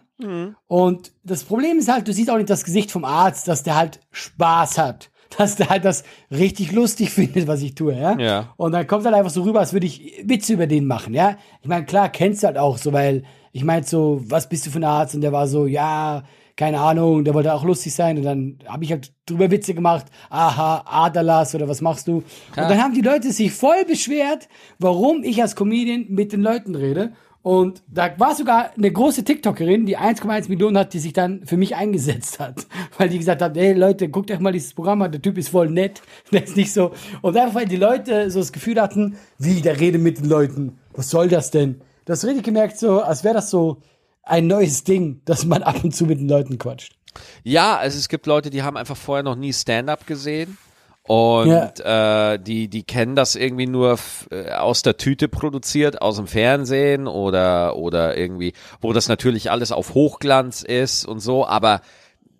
Und 0.67 1.11
das 1.23 1.43
Problem 1.43 1.77
ist 1.77 1.91
halt, 1.91 2.07
du 2.07 2.13
siehst 2.13 2.29
auch 2.29 2.37
nicht 2.37 2.49
das 2.49 2.63
Gesicht 2.63 2.91
vom 2.91 3.05
Arzt, 3.05 3.47
dass 3.47 3.63
der 3.63 3.75
halt 3.75 3.99
Spaß 4.11 4.77
hat. 4.77 5.11
Dass 5.37 5.55
der 5.55 5.69
halt 5.69 5.85
das 5.85 6.03
richtig 6.31 6.71
lustig 6.71 7.09
findet, 7.11 7.47
was 7.47 7.61
ich 7.61 7.75
tue, 7.75 7.97
ja. 7.97 8.17
Ja. 8.17 8.53
Und 8.57 8.71
dann 8.71 8.87
kommt 8.87 9.05
halt 9.05 9.15
einfach 9.15 9.31
so 9.31 9.43
rüber, 9.43 9.59
als 9.59 9.73
würde 9.73 9.85
ich 9.85 10.21
Witze 10.23 10.53
über 10.53 10.67
den 10.67 10.85
machen, 10.85 11.13
ja. 11.13 11.37
Ich 11.61 11.67
meine, 11.67 11.85
klar, 11.85 12.09
kennst 12.09 12.43
du 12.43 12.47
halt 12.47 12.57
auch 12.57 12.77
so, 12.77 12.93
weil 12.93 13.23
ich 13.51 13.63
meinte 13.63 13.89
so, 13.89 14.21
was 14.25 14.47
bist 14.47 14.65
du 14.65 14.69
für 14.69 14.79
ein 14.79 14.83
Arzt? 14.83 15.15
Und 15.15 15.21
der 15.21 15.31
war 15.31 15.47
so, 15.47 15.65
ja, 15.65 16.23
keine 16.57 16.79
Ahnung, 16.79 17.23
der 17.23 17.33
wollte 17.35 17.53
auch 17.53 17.63
lustig 17.63 17.93
sein. 17.93 18.17
Und 18.17 18.23
dann 18.23 18.59
habe 18.67 18.83
ich 18.83 18.91
halt 18.91 19.13
drüber 19.27 19.49
Witze 19.51 19.73
gemacht, 19.75 20.07
aha, 20.29 20.83
Adalas 20.85 21.53
oder 21.53 21.69
was 21.69 21.81
machst 21.81 22.07
du? 22.07 22.17
Und 22.17 22.25
dann 22.55 22.81
haben 22.81 22.95
die 22.95 23.01
Leute 23.01 23.31
sich 23.31 23.51
voll 23.51 23.85
beschwert, 23.85 24.49
warum 24.79 25.23
ich 25.23 25.41
als 25.41 25.55
Comedian 25.55 26.05
mit 26.09 26.33
den 26.33 26.41
Leuten 26.41 26.75
rede. 26.75 27.13
Und 27.41 27.81
da 27.87 28.11
war 28.19 28.35
sogar 28.35 28.71
eine 28.75 28.91
große 28.91 29.23
TikTokerin, 29.23 29.85
die 29.85 29.97
1,1 29.97 30.49
Millionen 30.49 30.77
hat, 30.77 30.93
die 30.93 30.99
sich 30.99 31.13
dann 31.13 31.45
für 31.45 31.55
mich 31.55 31.75
eingesetzt 31.75 32.39
hat. 32.39 32.67
Weil 32.97 33.09
die 33.09 33.19
gesagt 33.19 33.41
hat, 33.41 33.55
hey 33.55 33.73
Leute, 33.73 34.09
guckt 34.09 34.29
euch 34.31 34.39
mal 34.39 34.51
dieses 34.51 34.73
Programm 34.73 35.01
an, 35.01 35.11
der 35.11 35.21
Typ 35.21 35.37
ist 35.37 35.49
voll 35.49 35.69
nett. 35.69 36.01
Der 36.31 36.43
ist 36.43 36.57
nicht 36.57 36.73
so. 36.73 36.91
Und 37.21 37.37
einfach, 37.37 37.55
weil 37.55 37.67
die 37.67 37.77
Leute 37.77 38.29
so 38.31 38.39
das 38.39 38.51
Gefühl 38.51 38.81
hatten, 38.81 39.17
wie, 39.37 39.61
der 39.61 39.79
redet 39.79 40.01
mit 40.01 40.17
den 40.17 40.25
Leuten. 40.25 40.77
Was 40.93 41.09
soll 41.09 41.29
das 41.29 41.51
denn? 41.51 41.81
Du 42.05 42.13
hast 42.13 42.25
richtig 42.25 42.43
gemerkt, 42.43 42.77
so, 42.77 43.01
als 43.01 43.23
wäre 43.23 43.35
das 43.35 43.49
so 43.49 43.81
ein 44.23 44.47
neues 44.47 44.83
Ding, 44.83 45.21
dass 45.25 45.45
man 45.45 45.63
ab 45.63 45.83
und 45.83 45.95
zu 45.95 46.05
mit 46.05 46.19
den 46.19 46.27
Leuten 46.27 46.57
quatscht. 46.57 46.95
Ja, 47.43 47.77
also 47.77 47.97
es 47.97 48.09
gibt 48.09 48.25
Leute, 48.25 48.49
die 48.49 48.63
haben 48.63 48.77
einfach 48.77 48.97
vorher 48.97 49.23
noch 49.23 49.35
nie 49.35 49.53
Stand-up 49.53 50.05
gesehen. 50.05 50.57
Und 51.07 51.79
äh, 51.79 52.37
die, 52.37 52.67
die 52.67 52.83
kennen 52.83 53.15
das 53.15 53.35
irgendwie 53.35 53.65
nur 53.65 53.97
äh, 54.29 54.51
aus 54.51 54.81
der 54.81 54.97
Tüte 54.97 55.29
produziert, 55.29 56.01
aus 56.01 56.17
dem 56.17 56.27
Fernsehen 56.27 57.07
oder, 57.07 57.77
oder 57.77 58.17
irgendwie, 58.17 58.53
wo 58.81 58.91
das 58.91 59.07
natürlich 59.07 59.49
alles 59.49 59.71
auf 59.71 59.93
Hochglanz 59.93 60.63
ist 60.63 61.05
und 61.05 61.21
so, 61.21 61.47
aber 61.47 61.81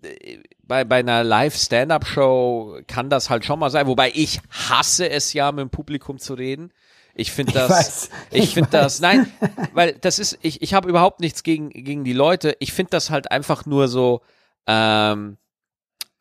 äh, 0.02 0.38
bei, 0.62 0.84
bei 0.84 0.98
einer 0.98 1.24
Live-Stand-Up-Show 1.24 2.80
kann 2.86 3.08
das 3.08 3.30
halt 3.30 3.46
schon 3.46 3.58
mal 3.58 3.70
sein, 3.70 3.86
wobei 3.86 4.12
ich 4.14 4.40
hasse 4.50 5.08
es 5.08 5.32
ja, 5.32 5.50
mit 5.50 5.62
dem 5.62 5.70
Publikum 5.70 6.18
zu 6.18 6.34
reden. 6.34 6.70
Ich 7.14 7.32
finde 7.32 7.54
das, 7.54 7.70
weiß, 7.70 8.10
ich, 8.30 8.44
ich 8.44 8.54
finde 8.54 8.70
das, 8.70 9.00
nein, 9.00 9.32
weil 9.72 9.94
das 9.94 10.18
ist, 10.18 10.38
ich, 10.42 10.60
ich 10.60 10.74
habe 10.74 10.90
überhaupt 10.90 11.20
nichts 11.20 11.42
gegen, 11.42 11.70
gegen 11.70 12.04
die 12.04 12.12
Leute. 12.12 12.54
Ich 12.60 12.74
finde 12.74 12.90
das 12.90 13.08
halt 13.08 13.30
einfach 13.30 13.64
nur 13.64 13.88
so, 13.88 14.20
ähm, 14.66 15.38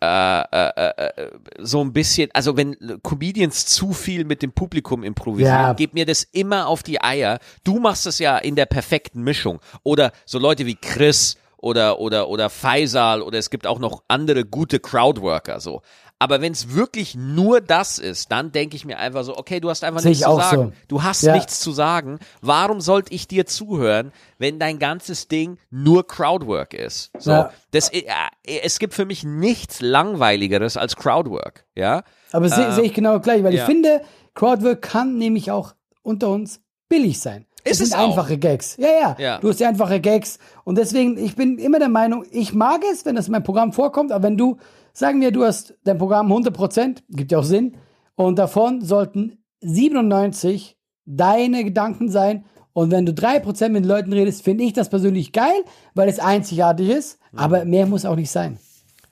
äh, 0.02 0.42
äh, 0.52 0.90
äh, 1.08 1.32
so 1.60 1.84
ein 1.84 1.92
bisschen, 1.92 2.30
also 2.34 2.56
wenn 2.56 2.76
Comedians 3.02 3.66
zu 3.66 3.94
viel 3.94 4.26
mit 4.26 4.42
dem 4.44 4.52
Publikum 4.52 5.04
improvisieren, 5.04 5.54
Ja. 5.54 5.74
geht 5.74 5.94
mir 5.94 6.06
das 6.06 6.24
immer 6.24 6.68
auf 6.68 6.84
die 6.84 7.02
Eier. 7.02 7.40
Du 7.64 7.80
machst 7.80 8.06
es 8.06 8.20
ja 8.20 8.38
in 8.38 8.56
der 8.56 8.68
perfekten 8.68 9.24
Mischung. 9.24 9.60
Oder 9.84 10.12
so 10.26 10.38
Leute 10.38 10.66
wie 10.66 10.76
Chris 10.76 11.36
oder, 11.58 12.00
oder, 12.00 12.30
oder 12.30 12.50
Faisal 12.52 13.24
oder 13.24 13.40
es 13.40 13.50
gibt 13.50 13.66
auch 13.66 13.80
noch 13.80 14.04
andere 14.08 14.46
gute 14.46 14.80
Crowdworker, 14.80 15.60
so. 15.60 15.82
Aber 16.20 16.42
wenn 16.42 16.52
es 16.52 16.74
wirklich 16.74 17.14
nur 17.16 17.62
das 17.62 18.00
ist, 18.00 18.32
dann 18.32 18.52
denke 18.52 18.76
ich 18.76 18.86
mir 18.86 18.98
einfach 18.98 19.24
so, 19.24 19.38
okay, 19.38 19.60
du 19.60 19.70
hast 19.70 19.84
einfach 19.84 20.00
Sehe 20.02 20.10
nichts 20.10 20.26
ich 20.26 20.32
zu 20.32 20.36
sagen. 20.40 20.64
so. 20.70 20.74
Du 20.88 21.04
hast 21.04 21.22
Ja. 21.22 21.36
nichts 21.36 21.60
zu 21.60 21.72
sagen. 21.72 22.18
Warum 22.42 22.82
sollte 22.82 23.14
ich 23.14 23.28
dir 23.28 23.46
zuhören, 23.46 24.12
wenn 24.40 24.58
dein 24.58 24.80
ganzes 24.80 25.28
Ding 25.28 25.60
nur 25.70 26.08
Crowdwork 26.08 26.74
ist? 26.74 27.12
So, 27.20 27.32
Ja. 27.32 27.52
das, 27.70 27.90
äh, 27.90 28.04
es 28.64 28.80
gibt 28.80 28.96
für 28.96 29.06
mich 29.06 29.24
nichts 29.24 29.80
langweiligeres 29.82 30.76
als 30.76 30.96
Crowdwork, 30.96 31.66
ja? 31.76 32.04
Aber 32.32 32.50
sehe 32.50 32.72
seh 32.72 32.82
ich 32.82 32.94
genau 32.96 33.20
gleich, 33.20 33.44
weil 33.44 33.54
ja. 33.54 33.62
ich 33.62 33.66
finde, 33.66 34.02
Crowdwork 34.34 34.82
kann 34.82 35.18
nämlich 35.18 35.52
auch 35.52 35.76
unter 36.02 36.30
uns 36.30 36.62
billig 36.90 37.20
sein. 37.20 37.46
Es 37.64 37.80
sind 37.80 37.94
einfache 37.94 38.38
Gags. 38.38 38.78
Ja, 38.78 38.88
ja, 38.90 39.16
Ja. 39.20 39.38
Du 39.40 39.50
hast 39.50 39.60
ja 39.60 39.68
einfache 39.70 40.00
Gags. 40.00 40.40
Und 40.64 40.78
deswegen, 40.78 41.18
ich 41.18 41.36
bin 41.36 41.58
immer 41.58 41.80
der 41.80 41.90
Meinung, 41.90 42.26
ich 42.32 42.54
mag 42.54 42.82
es, 42.92 43.06
wenn 43.06 43.16
das 43.16 43.28
in 43.28 43.34
meinem 43.34 43.44
Programm 43.44 43.74
vorkommt, 43.74 44.12
aber 44.12 44.24
wenn 44.24 44.38
du, 44.38 44.58
sagen 44.98 45.22
wir, 45.22 45.32
du 45.32 45.46
hast 45.46 45.76
dein 45.84 46.00
Programm 46.00 46.32
100%, 46.32 47.04
gibt 47.10 47.32
ja 47.32 47.38
auch 47.38 47.44
Sinn, 47.44 47.78
und 48.16 48.40
davon 48.40 48.82
sollten 48.82 49.38
97 49.62 50.76
deine 51.06 51.64
Gedanken 51.64 52.10
sein. 52.10 52.46
Und 52.74 52.92
wenn 52.92 53.06
du 53.06 53.12
3% 53.12 53.70
mit 53.70 53.86
Leuten 53.86 54.12
redest, 54.12 54.44
finde 54.44 54.64
ich 54.64 54.74
das 54.74 54.90
persönlich 54.90 55.32
geil, 55.34 55.64
weil 55.94 56.10
es 56.10 56.20
einzigartig 56.20 56.90
ist, 56.90 57.20
Mhm. 57.32 57.40
aber 57.40 57.66
mehr 57.66 57.86
muss 57.86 58.06
auch 58.06 58.16
nicht 58.16 58.32
sein. 58.32 58.58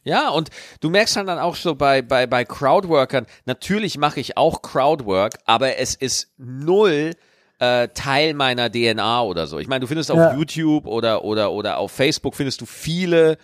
Ja, 0.03 0.29
und 0.29 0.49
du 0.81 0.89
merkst 0.89 1.15
dann, 1.15 1.25
dann 1.27 1.39
auch 1.39 1.55
so 1.55 1.73
bei, 1.75 2.01
bei, 2.01 2.27
bei 2.27 2.45
Crowdworkern, 2.45 3.25
natürlich 3.45 3.97
mache 3.97 4.19
ich 4.19 4.37
auch 4.37 4.61
Crowdwork, 4.63 5.37
aber 5.45 5.77
es 5.77 5.95
ist 5.95 6.31
null 6.37 7.11
äh, 7.59 7.87
Teil 7.89 8.33
meiner 8.33 8.71
DNA 8.71 9.23
oder 9.23 9.47
so. 9.47 9.57
Ich 9.59 9.67
meine, 9.67 9.79
du 9.81 9.87
findest 9.87 10.11
auf 10.11 10.17
Ja. 10.17 10.35
YouTube 10.35 10.85
oder, 10.87 11.23
oder, 11.23 11.51
oder 11.53 11.77
auf 11.77 11.91
Facebook 11.91 12.35
findest 12.35 12.61
du 12.61 12.65
viele 12.65 13.37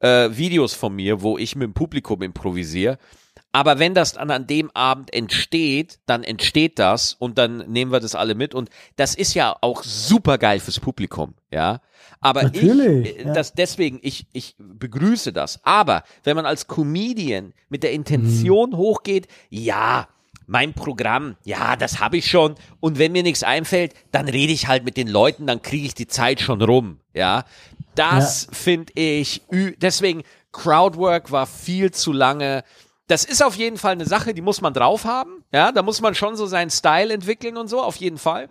äh, 0.00 0.30
Videos 0.30 0.74
von 0.74 0.94
mir, 0.94 1.22
wo 1.22 1.38
ich 1.38 1.56
mit 1.56 1.66
dem 1.66 1.74
Publikum 1.74 2.22
improvisiere. 2.22 2.98
Aber 3.52 3.78
wenn 3.78 3.94
das 3.94 4.12
dann 4.12 4.30
an 4.30 4.46
dem 4.46 4.70
Abend 4.72 5.12
entsteht, 5.12 6.00
dann 6.06 6.22
entsteht 6.22 6.78
das 6.78 7.14
und 7.14 7.38
dann 7.38 7.70
nehmen 7.70 7.90
wir 7.90 8.00
das 8.00 8.14
alle 8.14 8.34
mit 8.34 8.54
und 8.54 8.68
das 8.96 9.14
ist 9.14 9.34
ja 9.34 9.56
auch 9.60 9.82
super 9.82 10.36
geil 10.36 10.60
fürs 10.60 10.80
Publikum, 10.80 11.34
ja. 11.50 11.80
Aber 12.20 12.42
Natürlich, 12.42 13.10
ich, 13.10 13.18
äh, 13.20 13.26
ja. 13.26 13.32
das 13.32 13.54
deswegen, 13.54 14.00
ich, 14.02 14.26
ich 14.32 14.54
begrüße 14.58 15.32
das. 15.32 15.60
Aber 15.64 16.02
wenn 16.24 16.36
man 16.36 16.46
als 16.46 16.66
Comedian 16.66 17.54
mit 17.68 17.82
der 17.82 17.92
Intention 17.92 18.76
hochgeht, 18.76 19.28
ja, 19.50 20.08
mein 20.46 20.72
Programm, 20.72 21.36
ja, 21.44 21.76
das 21.76 22.00
habe 22.00 22.16
ich 22.16 22.28
schon. 22.28 22.54
Und 22.80 22.98
wenn 22.98 23.12
mir 23.12 23.22
nichts 23.22 23.42
einfällt, 23.42 23.94
dann 24.10 24.28
rede 24.28 24.52
ich 24.52 24.66
halt 24.66 24.84
mit 24.84 24.96
den 24.96 25.06
Leuten, 25.06 25.46
dann 25.46 25.62
kriege 25.62 25.86
ich 25.86 25.94
die 25.94 26.06
Zeit 26.06 26.40
schon 26.40 26.60
rum, 26.62 27.00
ja. 27.14 27.44
Das 27.98 28.48
finde 28.52 28.92
ich, 28.94 29.42
deswegen, 29.50 30.22
Crowdwork 30.52 31.30
war 31.32 31.46
viel 31.46 31.90
zu 31.90 32.12
lange. 32.12 32.64
Das 33.06 33.24
ist 33.24 33.42
auf 33.42 33.54
jeden 33.56 33.76
Fall 33.78 33.92
eine 33.92 34.06
Sache, 34.06 34.34
die 34.34 34.42
muss 34.42 34.60
man 34.60 34.72
drauf 34.72 35.04
haben, 35.04 35.44
ja. 35.52 35.72
Da 35.72 35.82
muss 35.82 36.00
man 36.00 36.14
schon 36.14 36.36
so 36.36 36.46
seinen 36.46 36.70
Style 36.70 37.12
entwickeln 37.12 37.56
und 37.56 37.68
so, 37.68 37.82
auf 37.82 37.96
jeden 37.96 38.18
Fall. 38.18 38.48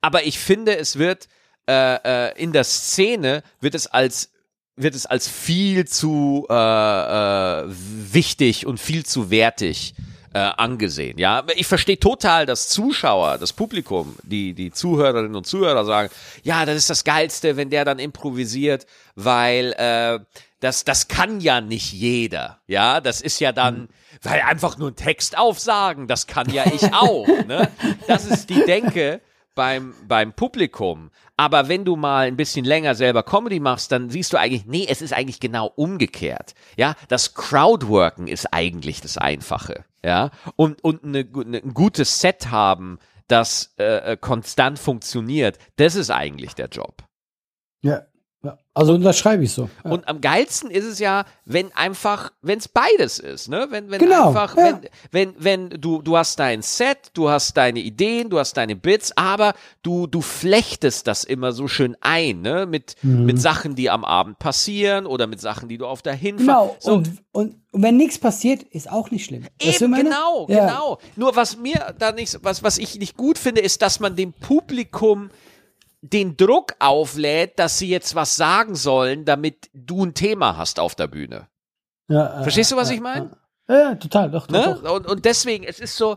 Aber 0.00 0.24
ich 0.24 0.38
finde, 0.38 0.76
es 0.76 0.98
wird 0.98 1.28
äh, 1.66 2.28
äh, 2.28 2.42
in 2.42 2.52
der 2.52 2.64
Szene 2.64 3.42
wird 3.60 3.74
es 3.74 3.86
als 3.86 4.30
wird 4.76 4.94
es 4.94 5.06
als 5.06 5.28
viel 5.28 5.86
zu 5.86 6.46
äh, 6.50 6.54
äh, 6.54 7.64
wichtig 7.68 8.66
und 8.66 8.80
viel 8.80 9.06
zu 9.06 9.30
wertig 9.30 9.94
äh, 10.34 10.38
angesehen. 10.38 11.16
Ja, 11.16 11.44
ich 11.54 11.66
verstehe 11.66 11.98
total, 11.98 12.44
dass 12.44 12.68
Zuschauer, 12.68 13.38
das 13.38 13.52
Publikum, 13.52 14.16
die 14.24 14.52
die 14.52 14.72
Zuhörerinnen 14.72 15.36
und 15.36 15.46
Zuhörer 15.46 15.84
sagen, 15.84 16.10
ja, 16.42 16.66
das 16.66 16.76
ist 16.76 16.90
das 16.90 17.04
Geilste, 17.04 17.56
wenn 17.56 17.70
der 17.70 17.84
dann 17.84 18.00
improvisiert, 18.00 18.86
weil 19.14 19.72
äh, 19.78 20.18
das 20.58 20.84
das 20.84 21.06
kann 21.08 21.40
ja 21.40 21.60
nicht 21.60 21.92
jeder. 21.92 22.58
Ja, 22.66 23.00
das 23.00 23.20
ist 23.20 23.38
ja 23.38 23.52
dann, 23.52 23.88
weil 24.22 24.40
einfach 24.40 24.76
nur 24.76 24.88
einen 24.88 24.96
Text 24.96 25.38
aufsagen, 25.38 26.08
das 26.08 26.26
kann 26.26 26.50
ja 26.50 26.64
ich 26.66 26.82
auch. 26.92 27.26
ne? 27.46 27.70
Das 28.08 28.26
ist 28.26 28.50
die 28.50 28.64
Denke 28.64 29.20
beim, 29.54 29.94
beim 30.08 30.32
Publikum. 30.32 31.10
Aber 31.36 31.68
wenn 31.68 31.84
du 31.84 31.94
mal 31.94 32.26
ein 32.26 32.36
bisschen 32.36 32.64
länger 32.64 32.96
selber 32.96 33.22
Comedy 33.22 33.60
machst, 33.60 33.92
dann 33.92 34.10
siehst 34.10 34.32
du 34.32 34.36
eigentlich, 34.36 34.66
nee, 34.66 34.86
es 34.88 35.00
ist 35.00 35.12
eigentlich 35.12 35.40
genau 35.40 35.72
umgekehrt. 35.76 36.54
Ja, 36.76 36.94
das 37.08 37.34
Crowdworken 37.34 38.26
ist 38.26 38.52
eigentlich 38.52 39.00
das 39.00 39.16
Einfache. 39.18 39.84
Ja, 40.04 40.32
und, 40.56 40.84
und 40.84 41.02
eine, 41.02 41.26
eine, 41.34 41.62
ein 41.62 41.72
gutes 41.72 42.20
Set 42.20 42.50
haben, 42.50 42.98
das 43.26 43.74
äh, 43.78 44.12
äh, 44.12 44.16
konstant 44.18 44.78
funktioniert, 44.78 45.56
das 45.76 45.94
ist 45.94 46.10
eigentlich 46.10 46.54
der 46.54 46.68
Job. 46.68 47.04
Ja. 47.80 48.02
Ja, 48.44 48.58
also 48.74 48.98
das 48.98 49.16
schreibe 49.16 49.42
ich 49.44 49.52
so. 49.52 49.70
Ja. 49.84 49.90
Und 49.92 50.06
am 50.06 50.20
geilsten 50.20 50.70
ist 50.70 50.84
es 50.84 50.98
ja, 50.98 51.24
wenn 51.46 51.72
einfach, 51.74 52.30
wenn 52.42 52.58
es 52.58 52.68
beides 52.68 53.18
ist, 53.18 53.48
ne? 53.48 53.68
Wenn, 53.70 53.90
wenn 53.90 53.98
Genau, 54.00 54.28
einfach, 54.28 54.56
ja. 54.56 54.80
wenn, 55.10 55.32
wenn, 55.38 55.70
wenn 55.70 55.80
du, 55.80 56.02
du 56.02 56.16
hast 56.16 56.38
dein 56.38 56.60
Set, 56.60 56.98
du 57.14 57.30
hast 57.30 57.56
deine 57.56 57.78
Ideen, 57.80 58.28
du 58.30 58.38
hast 58.38 58.56
deine 58.56 58.76
Bits, 58.76 59.16
aber 59.16 59.54
du, 59.82 60.06
du 60.06 60.20
flechtest 60.20 61.06
das 61.06 61.24
immer 61.24 61.52
so 61.52 61.68
schön 61.68 61.96
ein, 62.00 62.42
ne? 62.42 62.66
Mit, 62.66 62.96
Mhm. 63.02 63.24
mit 63.26 63.40
Sachen, 63.40 63.74
die 63.74 63.88
am 63.90 64.04
Abend 64.04 64.38
passieren 64.38 65.06
oder 65.06 65.26
mit 65.26 65.40
Sachen, 65.40 65.68
die 65.68 65.78
du 65.78 65.86
auf 65.86 66.02
der 66.02 66.14
Hinfahrt. 66.14 66.46
Genau. 66.46 66.76
So, 66.80 66.94
Und, 66.94 67.10
und, 67.32 67.54
und 67.72 67.82
wenn 67.82 67.96
nichts 67.96 68.18
passiert, 68.18 68.62
ist 68.64 68.90
auch 68.90 69.10
nicht 69.10 69.24
schlimm. 69.24 69.46
Eben, 69.60 69.94
genau, 69.94 70.46
genau. 70.46 70.98
Nur 71.16 71.34
was 71.36 71.56
mir 71.56 71.94
da 71.98 72.12
nicht, 72.12 72.38
was, 72.42 72.62
was 72.62 72.78
ich 72.78 72.98
nicht 72.98 73.16
gut 73.16 73.38
finde, 73.38 73.60
ist, 73.62 73.80
dass 73.82 74.00
man 74.00 74.16
dem 74.16 74.32
Publikum 74.32 75.30
den 76.12 76.36
Druck 76.36 76.74
auflädt, 76.80 77.58
dass 77.58 77.78
sie 77.78 77.88
jetzt 77.88 78.14
was 78.14 78.36
sagen 78.36 78.74
sollen, 78.74 79.24
damit 79.24 79.70
du 79.72 80.04
ein 80.04 80.14
Thema 80.14 80.56
hast 80.56 80.78
auf 80.78 80.94
der 80.94 81.06
Bühne. 81.06 81.48
Ja, 82.08 82.40
äh, 82.40 82.42
Verstehst 82.42 82.72
du, 82.72 82.76
was 82.76 82.90
ja, 82.90 82.96
ich 82.96 83.00
meine? 83.00 83.30
Ja, 83.68 83.78
ja, 83.78 83.94
total, 83.94 84.30
doch, 84.30 84.46
doch, 84.46 84.54
Ne? 84.66 84.80
doch. 84.82 84.96
Und, 84.96 85.06
und 85.06 85.24
deswegen, 85.24 85.64
es 85.64 85.80
ist 85.80 85.96
so, 85.96 86.16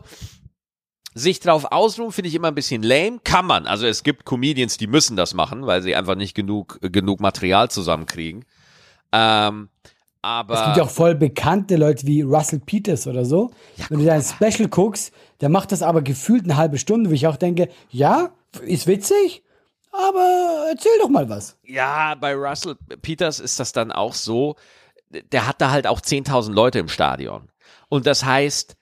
sich 1.14 1.40
drauf 1.40 1.66
ausruhen, 1.72 2.12
finde 2.12 2.28
ich 2.28 2.34
immer 2.34 2.48
ein 2.48 2.54
bisschen 2.54 2.82
lame. 2.82 3.20
Kann 3.24 3.46
man. 3.46 3.66
Also 3.66 3.86
es 3.86 4.02
gibt 4.02 4.24
Comedians, 4.26 4.76
die 4.76 4.86
müssen 4.86 5.16
das 5.16 5.32
machen, 5.32 5.66
weil 5.66 5.82
sie 5.82 5.96
einfach 5.96 6.14
nicht 6.14 6.34
genug, 6.34 6.78
äh, 6.82 6.90
genug 6.90 7.20
Material 7.20 7.70
zusammenkriegen. 7.70 8.44
Ähm, 9.12 9.70
aber 10.20 10.54
Es 10.54 10.64
gibt 10.64 10.76
ja 10.76 10.82
auch 10.82 10.90
voll 10.90 11.14
bekannte 11.14 11.76
Leute 11.76 12.06
wie 12.06 12.20
Russell 12.22 12.60
Peters 12.60 13.06
oder 13.06 13.24
so. 13.24 13.50
Wenn 13.88 14.00
du 14.00 14.04
dein 14.04 14.22
Special 14.22 14.68
guckst, 14.68 15.12
der 15.40 15.48
macht 15.48 15.72
das 15.72 15.80
aber 15.80 16.02
gefühlt 16.02 16.44
eine 16.44 16.56
halbe 16.56 16.76
Stunde, 16.76 17.08
wo 17.08 17.14
ich 17.14 17.26
auch 17.26 17.36
denke, 17.36 17.68
ja, 17.88 18.30
ist 18.62 18.86
witzig, 18.86 19.42
aber 19.92 20.66
erzähl 20.70 20.92
doch 21.00 21.08
mal 21.08 21.28
was. 21.28 21.56
Ja, 21.64 22.14
bei 22.14 22.34
Russell 22.34 22.76
Peters 23.02 23.40
ist 23.40 23.58
das 23.60 23.72
dann 23.72 23.92
auch 23.92 24.14
so, 24.14 24.56
der 25.32 25.46
hat 25.46 25.60
da 25.60 25.70
halt 25.70 25.86
auch 25.86 26.00
10.000 26.00 26.52
Leute 26.52 26.78
im 26.78 26.88
Stadion. 26.88 27.48
Und 27.88 28.06
das 28.06 28.24
heißt, 28.24 28.76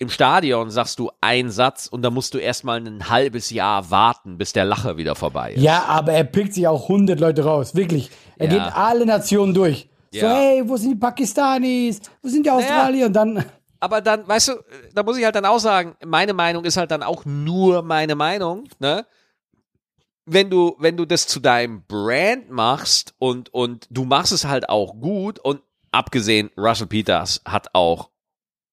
im 0.00 0.10
Stadion 0.10 0.70
sagst 0.70 0.98
du 1.00 1.10
einen 1.20 1.50
Satz 1.50 1.86
und 1.86 2.02
da 2.02 2.10
musst 2.10 2.34
du 2.34 2.38
erstmal 2.38 2.78
ein 2.80 3.08
halbes 3.08 3.50
Jahr 3.50 3.90
warten, 3.90 4.38
bis 4.38 4.52
der 4.52 4.64
Lacher 4.64 4.96
wieder 4.96 5.14
vorbei 5.14 5.54
ist. 5.54 5.62
Ja, 5.62 5.84
aber 5.86 6.12
er 6.12 6.24
pickt 6.24 6.54
sich 6.54 6.66
auch 6.68 6.84
100 6.84 7.18
Leute 7.18 7.44
raus, 7.44 7.74
wirklich. 7.74 8.10
Er 8.36 8.46
Ja. 8.46 8.52
geht 8.52 8.76
alle 8.76 9.06
Nationen 9.06 9.54
durch. 9.54 9.88
So, 10.12 10.18
Ja. 10.20 10.34
hey, 10.36 10.62
wo 10.64 10.76
sind 10.76 10.90
die 10.92 10.96
Pakistanis? 10.96 12.00
Wo 12.22 12.28
sind 12.28 12.46
die 12.46 12.50
Australier? 12.50 13.06
Und 13.06 13.12
dann, 13.12 13.44
Aber 13.80 14.00
dann, 14.00 14.26
weißt 14.26 14.48
du, 14.48 14.52
da 14.94 15.02
muss 15.04 15.18
ich 15.18 15.24
halt 15.24 15.34
dann 15.36 15.44
auch 15.44 15.58
sagen, 15.60 15.94
meine 16.04 16.32
Meinung 16.32 16.64
ist 16.64 16.76
halt 16.76 16.90
dann 16.90 17.02
auch 17.04 17.24
nur 17.24 17.82
meine 17.82 18.14
Meinung, 18.16 18.64
ne? 18.80 19.06
Wenn 20.30 20.50
du, 20.50 20.76
wenn 20.78 20.96
du 20.96 21.06
das 21.06 21.26
zu 21.26 21.40
deinem 21.40 21.84
Brand 21.86 22.50
machst 22.50 23.14
und, 23.18 23.52
und 23.54 23.86
du 23.90 24.04
machst 24.04 24.32
es 24.32 24.44
halt 24.44 24.68
auch 24.68 25.00
gut 25.00 25.38
und 25.38 25.62
abgesehen, 25.90 26.50
Russell 26.56 26.86
Peters 26.86 27.40
hat 27.46 27.74
auch 27.74 28.10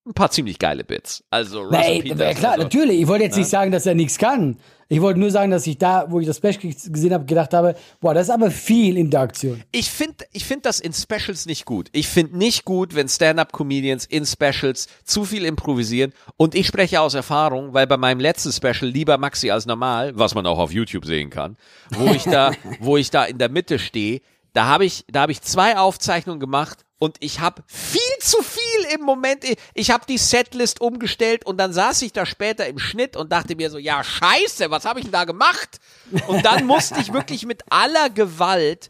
ein 0.05 0.13
paar 0.13 0.29
ziemlich 0.31 0.59
geile 0.59 0.83
Bits. 0.83 1.23
Also 1.31 1.63
Russell 1.63 1.95
nee, 1.95 2.01
Peters. 2.03 2.37
klar, 2.37 2.51
also, 2.53 2.63
natürlich. 2.63 3.01
Ich 3.01 3.07
wollte 3.07 3.23
jetzt 3.23 3.37
nicht 3.37 3.49
sagen, 3.49 3.71
dass 3.71 3.85
er 3.85 3.95
nichts 3.95 4.17
kann. 4.17 4.57
Ich 4.87 5.01
wollte 5.01 5.19
nur 5.19 5.31
sagen, 5.31 5.49
dass 5.49 5.65
ich 5.65 5.79
da, 5.79 6.05
wo 6.09 6.19
ich 6.19 6.27
das 6.27 6.37
Special 6.37 6.59
gesehen 6.59 7.11
habe, 7.11 7.25
gedacht 7.25 7.55
habe, 7.55 7.75
boah, 7.99 8.13
das 8.13 8.27
ist 8.27 8.33
aber 8.33 8.51
viel 8.51 8.97
Interaktion. 8.97 9.63
Ich 9.71 9.89
finde 9.89 10.25
ich 10.31 10.45
find 10.45 10.63
das 10.63 10.79
in 10.79 10.93
Specials 10.93 11.47
nicht 11.47 11.65
gut. 11.65 11.89
Ich 11.91 12.07
finde 12.07 12.37
nicht 12.37 12.65
gut, 12.65 12.93
wenn 12.93 13.09
Stand-up-Comedians 13.09 14.05
in 14.05 14.27
Specials 14.27 14.87
zu 15.03 15.25
viel 15.25 15.43
improvisieren. 15.43 16.13
Und 16.37 16.53
ich 16.53 16.67
spreche 16.67 17.01
aus 17.01 17.15
Erfahrung, 17.15 17.73
weil 17.73 17.87
bei 17.87 17.97
meinem 17.97 18.19
letzten 18.19 18.51
Special 18.51 18.91
lieber 18.91 19.17
Maxi 19.17 19.49
als 19.49 19.65
normal, 19.65 20.11
was 20.15 20.35
man 20.35 20.45
auch 20.45 20.59
auf 20.59 20.71
YouTube 20.71 21.05
sehen 21.05 21.31
kann, 21.31 21.57
wo 21.89 22.11
ich 22.11 22.23
da, 22.25 22.51
wo 22.79 22.95
ich 22.95 23.09
da 23.09 23.25
in 23.25 23.39
der 23.39 23.49
Mitte 23.49 23.79
stehe, 23.79 24.21
da 24.53 24.67
habe 24.67 24.85
ich, 24.85 25.03
da 25.11 25.21
habe 25.21 25.31
ich 25.31 25.41
zwei 25.41 25.77
Aufzeichnungen 25.77 26.39
gemacht 26.39 26.84
und 26.97 27.17
ich 27.19 27.39
habe 27.39 27.63
viel 27.67 27.99
zu 28.19 28.41
viel 28.41 28.93
im 28.95 29.01
Moment. 29.01 29.43
Ich 29.73 29.91
habe 29.91 30.05
die 30.07 30.17
Setlist 30.17 30.81
umgestellt 30.81 31.45
und 31.45 31.57
dann 31.57 31.73
saß 31.73 32.01
ich 32.03 32.13
da 32.13 32.25
später 32.25 32.67
im 32.67 32.79
Schnitt 32.79 33.15
und 33.17 33.31
dachte 33.31 33.55
mir 33.55 33.69
so, 33.69 33.77
ja 33.77 34.03
Scheiße, 34.03 34.71
was 34.71 34.85
habe 34.85 34.99
ich 34.99 35.05
denn 35.05 35.11
da 35.11 35.25
gemacht? 35.25 35.79
Und 36.27 36.45
dann 36.45 36.65
musste 36.65 36.99
ich 36.99 37.11
wirklich 37.13 37.45
mit 37.45 37.63
aller 37.69 38.09
Gewalt 38.09 38.89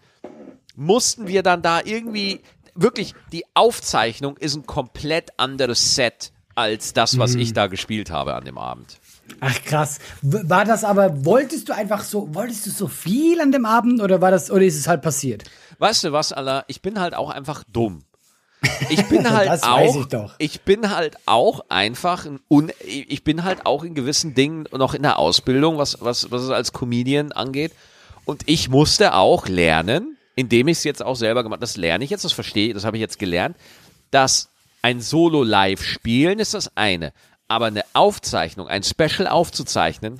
mussten 0.76 1.28
wir 1.28 1.42
dann 1.42 1.62
da 1.62 1.82
irgendwie 1.84 2.42
wirklich 2.76 3.16
die 3.32 3.46
Aufzeichnung 3.54 4.38
ist 4.38 4.56
ein 4.56 4.66
komplett 4.66 5.32
anderes 5.40 5.96
Set 5.96 6.32
als 6.56 6.94
das, 6.94 7.18
was 7.18 7.36
ich 7.36 7.54
da 7.54 7.68
gespielt 7.68 8.12
habe 8.12 8.34
an 8.36 8.46
dem 8.46 8.58
Abend. 8.58 9.00
Ach 9.40 9.62
krass. 9.64 10.00
War 10.22 10.66
das 10.66 10.84
aber, 10.84 11.26
wolltest 11.26 11.68
du 11.68 11.74
einfach 11.74 12.04
so, 12.04 12.34
wolltest 12.34 12.66
du 12.66 12.70
so 12.70 12.88
viel 12.88 13.42
an 13.42 13.52
dem 13.52 13.66
Abend 13.66 14.02
oder 14.02 14.22
war 14.22 14.32
das, 14.32 14.52
oder 14.52 14.64
ist 14.64 14.78
es 14.78 14.88
halt 14.88 15.02
passiert? 15.02 15.44
Weißt 15.80 16.04
du 16.04 16.12
was, 16.12 16.32
Allah? 16.34 16.64
Ich 16.68 16.82
bin 16.82 17.00
halt 17.00 17.14
auch 17.16 17.30
einfach 17.30 17.64
dumm. 17.72 18.04
Ich 18.90 19.06
bin 19.08 19.30
halt 19.32 19.50
Das 19.50 19.64
auch, 19.64 19.78
weiß 19.78 19.96
ich 19.96 20.06
doch. 20.08 20.64
bin 20.66 20.96
halt 20.96 21.18
auch 21.26 21.66
einfach 21.70 22.26
ein 22.26 22.40
un, 22.50 22.72
ich 22.84 23.24
bin 23.24 23.44
halt 23.44 23.66
auch 23.66 23.84
in 23.84 23.94
gewissen 23.96 24.34
Dingen 24.34 24.68
noch 24.72 24.94
in 24.94 25.04
der 25.04 25.20
Ausbildung, 25.20 25.78
was, 25.78 25.98
was, 26.02 26.32
was 26.32 26.44
es 26.44 26.50
als 26.50 26.74
Comedian 26.74 27.32
angeht. 27.32 27.74
Und 28.26 28.44
ich 28.48 28.70
musste 28.70 29.14
auch 29.14 29.48
lernen, 29.48 30.18
indem 30.36 30.68
ich 30.68 30.80
es 30.80 30.84
jetzt 30.84 31.04
auch 31.04 31.16
selber 31.16 31.44
gemacht, 31.44 31.62
das 31.62 31.78
lerne 31.78 32.04
ich 32.04 32.10
jetzt, 32.10 32.26
das 32.26 32.34
verstehe 32.34 32.70
ich, 32.70 32.74
das 32.74 32.86
habe 32.86 32.98
ich 32.98 33.02
jetzt 33.02 33.20
gelernt, 33.20 33.56
dass 34.12 34.50
ein 34.82 35.02
Solo-Live 35.02 35.84
spielen 35.84 36.40
ist 36.40 36.54
das 36.54 36.76
eine, 36.76 37.14
aber 37.48 37.68
eine 37.68 37.84
Aufzeichnung, 37.94 38.68
ein 38.68 38.84
Special 38.84 39.28
aufzuzeichnen, 39.28 40.20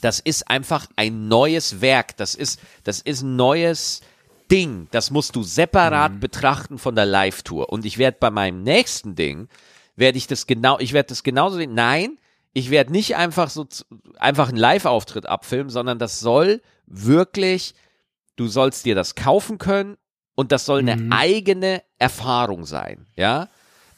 das 0.00 0.20
ist 0.20 0.48
einfach 0.48 0.86
ein 0.96 1.28
neues 1.28 1.80
Werk. 1.80 2.16
Das 2.16 2.34
ist, 2.34 2.60
das 2.84 3.00
ist 3.00 3.22
ein 3.22 3.36
neues 3.36 4.02
Ding. 4.50 4.88
Das 4.90 5.10
musst 5.10 5.34
du 5.36 5.42
separat 5.42 6.12
betrachten 6.20 6.78
von 6.78 6.94
der 6.94 7.06
Live-Tour. 7.06 7.70
Und 7.72 7.84
ich 7.84 7.98
werde 7.98 8.16
bei 8.20 8.30
meinem 8.30 8.62
nächsten 8.62 9.14
Ding, 9.14 9.48
werde 9.96 10.18
ich 10.18 10.26
das 10.26 10.46
genau, 10.46 10.78
ich 10.78 10.92
werde 10.92 11.08
das 11.08 11.22
genauso 11.22 11.56
sehen. 11.56 11.74
Nein, 11.74 12.18
ich 12.52 12.70
werde 12.70 12.92
nicht 12.92 13.16
einfach 13.16 13.50
so, 13.50 13.66
einfach 14.18 14.48
einen 14.48 14.56
Live-Auftritt 14.58 15.26
abfilmen, 15.26 15.70
sondern 15.70 15.98
das 15.98 16.20
soll 16.20 16.62
wirklich, 16.86 17.74
du 18.36 18.46
sollst 18.48 18.84
dir 18.84 18.94
das 18.94 19.14
kaufen 19.14 19.58
können 19.58 19.96
und 20.34 20.52
das 20.52 20.64
soll 20.66 20.80
eine 20.80 21.12
eigene 21.12 21.82
Erfahrung 21.98 22.64
sein. 22.66 23.06
Ja, 23.16 23.48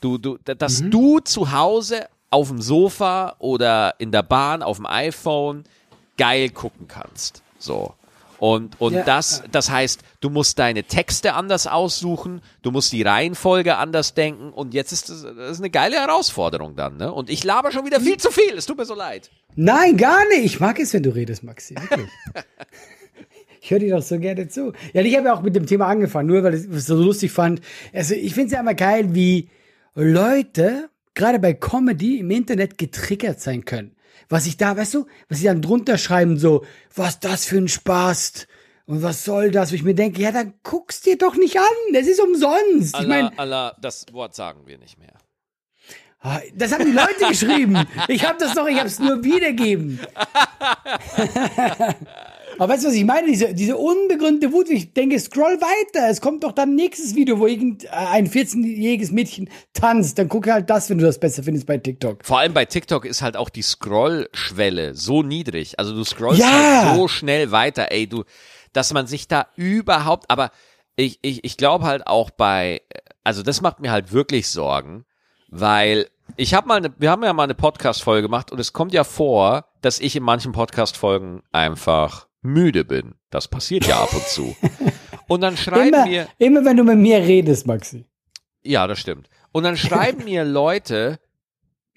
du, 0.01 0.19
du, 0.19 0.39
da- 0.45 0.55
dass 0.55 0.83
du 0.91 1.19
zu 1.21 1.53
Hause 1.53 2.09
auf 2.31 2.49
dem 2.49 2.61
Sofa 2.61 3.37
oder 3.39 3.95
in 3.99 4.13
der 4.13 4.23
Bahn 4.23 4.63
auf 4.63 4.77
dem 4.77 4.87
iPhone 4.87 5.65
geil 6.17 6.51
gucken 6.51 6.87
kannst. 6.89 7.43
So. 7.59 7.95
Und, 8.39 8.81
und 8.81 8.93
Ja. 8.93 9.03
das, 9.03 9.43
das 9.51 9.71
heißt, 9.71 10.01
du 10.21 10.31
musst 10.31 10.59
deine 10.59 10.85
Texte 10.85 11.35
anders 11.35 11.67
aussuchen, 11.67 12.41
du 12.63 12.71
musst 12.71 12.93
die 12.93 13.03
Reihenfolge 13.03 13.77
anders 13.77 14.15
denken 14.15 14.51
und 14.53 14.75
jetzt 14.75 14.93
ist 14.93 15.09
das, 15.09 15.23
das 15.23 15.51
ist 15.53 15.59
eine 15.59 15.71
geile 15.71 15.97
Herausforderung 15.97 16.77
dann, 16.77 16.97
ne? 16.99 17.13
Und 17.13 17.31
ich 17.31 17.43
laber 17.43 17.73
schon 17.73 17.85
wieder 17.85 18.01
viel 18.01 18.17
zu 18.17 18.31
viel, 18.31 18.55
es 18.57 18.67
tut 18.67 18.79
mir 18.79 18.85
so 18.85 18.95
leid. 18.95 19.31
Nein, 19.57 19.97
gar 19.97 20.27
nicht. 20.29 20.45
Ich 20.45 20.61
mag 20.61 20.79
es, 20.79 20.95
wenn 20.95 21.03
du 21.03 21.11
redest, 21.11 21.43
Maxi. 21.43 21.75
Wirklich. 21.75 22.09
ich 23.61 23.71
höre 23.71 23.81
dir 23.81 23.97
doch 23.97 24.03
so 24.03 24.19
gerne 24.19 24.49
zu. 24.49 24.73
Ja, 24.93 25.03
ich 25.03 25.17
habe 25.17 25.27
ja 25.27 25.35
auch 25.35 25.43
mit 25.43 25.57
dem 25.57 25.67
Thema 25.67 25.87
angefangen, 25.87 26.29
nur 26.29 26.43
weil 26.45 26.55
ich 26.55 26.65
es 26.67 26.87
so 26.87 26.95
lustig 26.95 27.33
fand. 27.33 27.61
Also, 27.93 28.15
ich 28.15 28.35
finde 28.35 28.47
es 28.47 28.53
ja 28.53 28.61
immer 28.61 28.75
geil, 28.75 29.15
wie 29.15 29.49
Leute, 29.95 30.91
gerade 31.15 31.41
bei 31.41 31.55
Comedy 31.55 32.19
im 32.21 32.31
Internet 32.31 32.79
getriggert 32.79 33.41
sein 33.41 33.65
können. 33.65 33.97
Was 34.29 34.47
ich 34.47 34.57
da, 34.57 34.77
weißt 34.77 34.95
du, 34.95 35.07
was 35.29 35.39
sie 35.39 35.45
dann 35.45 35.63
drunter 35.63 35.97
schreiben, 35.99 36.39
so, 36.39 36.65
was 36.95 37.19
das 37.21 37.45
für 37.47 37.57
ein 37.59 37.69
Spaß 37.69 38.47
und 38.87 39.03
was 39.03 39.25
soll 39.25 39.51
das? 39.51 39.71
Wo 39.71 39.75
ich 39.75 39.83
mir 39.85 39.95
denke, 39.95 40.21
ja, 40.21 40.33
dann 40.33 40.55
guck's 40.63 41.01
dir 41.01 41.17
doch 41.17 41.35
nicht 41.35 41.57
an. 41.59 41.65
Das 41.95 42.07
ist 42.07 42.21
umsonst. 42.21 42.99
Ich 43.01 43.07
meine, 43.07 43.31
Allah, 43.39 43.69
Allah, 43.69 43.77
das 43.81 44.07
Wort 44.13 44.35
sagen 44.35 44.67
wir 44.67 44.79
nicht 44.79 44.99
mehr. 44.99 45.15
Ah, 46.21 46.41
Das 46.55 46.73
haben 46.73 46.85
die 46.85 46.91
Leute 46.91 47.27
geschrieben. 47.29 47.87
Ich 48.09 48.27
habe 48.27 48.39
das 48.39 48.55
doch, 48.55 48.67
ich 48.67 48.77
habe 48.77 48.89
es 48.89 48.99
nur 48.99 49.23
wiedergeben. 49.23 50.01
Aber 52.59 52.73
weißt 52.73 52.85
du, 52.85 52.89
was 52.89 52.95
ich 52.95 53.05
meine? 53.05 53.27
Diese, 53.29 53.55
diese 53.55 53.77
unbegründete 53.77 54.53
Wut, 54.53 54.69
ich 54.69 54.93
denke, 54.93 55.19
scroll 55.21 55.59
weiter. 55.61 56.09
Es 56.11 56.21
kommt 56.21 56.45
doch 56.45 56.53
dann 56.53 56.75
nächstes 56.75 57.15
Video, 57.15 57.39
wo 57.39 57.47
irgendein 57.47 58.27
14-jähriges 58.29 59.13
Mädchen 59.13 59.49
tanzt. 59.73 60.19
Dann 60.19 60.29
gucke 60.29 60.53
halt 60.53 60.69
das, 60.69 60.91
wenn 60.91 60.99
du 60.99 61.07
das 61.07 61.19
besser 61.21 61.43
findest 61.43 61.67
bei 61.67 61.79
TikTok. 61.79 62.25
Vor 62.25 62.39
allem 62.39 62.55
bei 62.55 62.65
TikTok 62.65 63.05
ist 63.05 63.23
halt 63.23 63.37
auch 63.37 63.49
die 63.49 63.63
Scrollschwelle 63.63 64.95
so 64.95 65.23
niedrig. 65.23 65.79
Also 65.79 65.95
du 65.95 66.05
scrollst 66.05 66.41
Ja. 66.41 66.51
halt 66.87 66.97
so 66.97 67.09
schnell 67.09 67.51
weiter, 67.51 67.91
ey, 67.91 68.07
du, 68.07 68.25
dass 68.73 68.93
man 68.93 69.07
sich 69.07 69.29
da 69.29 69.47
überhaupt, 69.57 70.31
aber 70.31 70.51
ich, 70.97 71.19
ich, 71.23 71.45
ich 71.45 71.57
glaube 71.57 71.85
halt 71.85 72.07
auch 72.07 72.31
bei, 72.31 72.81
also 73.25 73.43
das 73.43 73.61
macht 73.61 73.81
mir 73.81 73.91
halt 73.93 74.13
wirklich 74.13 74.49
Sorgen, 74.49 75.05
weil 75.49 76.09
ich 76.37 76.55
habe 76.55 76.69
mal, 76.69 76.77
eine, 76.77 76.93
wir 76.99 77.11
haben 77.11 77.23
ja 77.25 77.33
mal 77.33 77.45
eine 77.45 77.55
Podcast-Folge 77.55 78.23
gemacht 78.23 78.53
und 78.53 78.59
es 78.59 78.73
kommt 78.73 78.93
ja 78.93 79.05
vor, 79.05 79.65
dass 79.81 79.99
ich 80.01 80.15
in 80.17 80.23
manchen 80.23 80.53
Podcast-Folgen 80.53 81.43
einfach 81.53 82.28
müde 82.49 82.85
bin. 82.85 83.15
Das 83.31 83.49
passiert 83.49 83.87
ja 83.87 84.01
ab 84.03 84.13
und 84.15 84.27
zu. 84.27 84.57
Und 85.29 85.43
dann 85.43 85.57
schreiben 85.59 85.89
Immer, 85.89 86.07
mir, 86.07 86.29
immer 86.39 86.65
wenn 86.65 86.77
du 86.79 86.85
mit 86.85 86.97
mir 86.99 87.19
redest, 87.19 87.67
Maxi. 87.67 88.07
ja, 88.63 88.87
das 88.87 88.99
stimmt. 88.99 89.29
Und 89.53 89.65
dann 89.65 89.77
schreiben 89.77 90.25
mir 90.25 90.43
Leute 90.45 91.19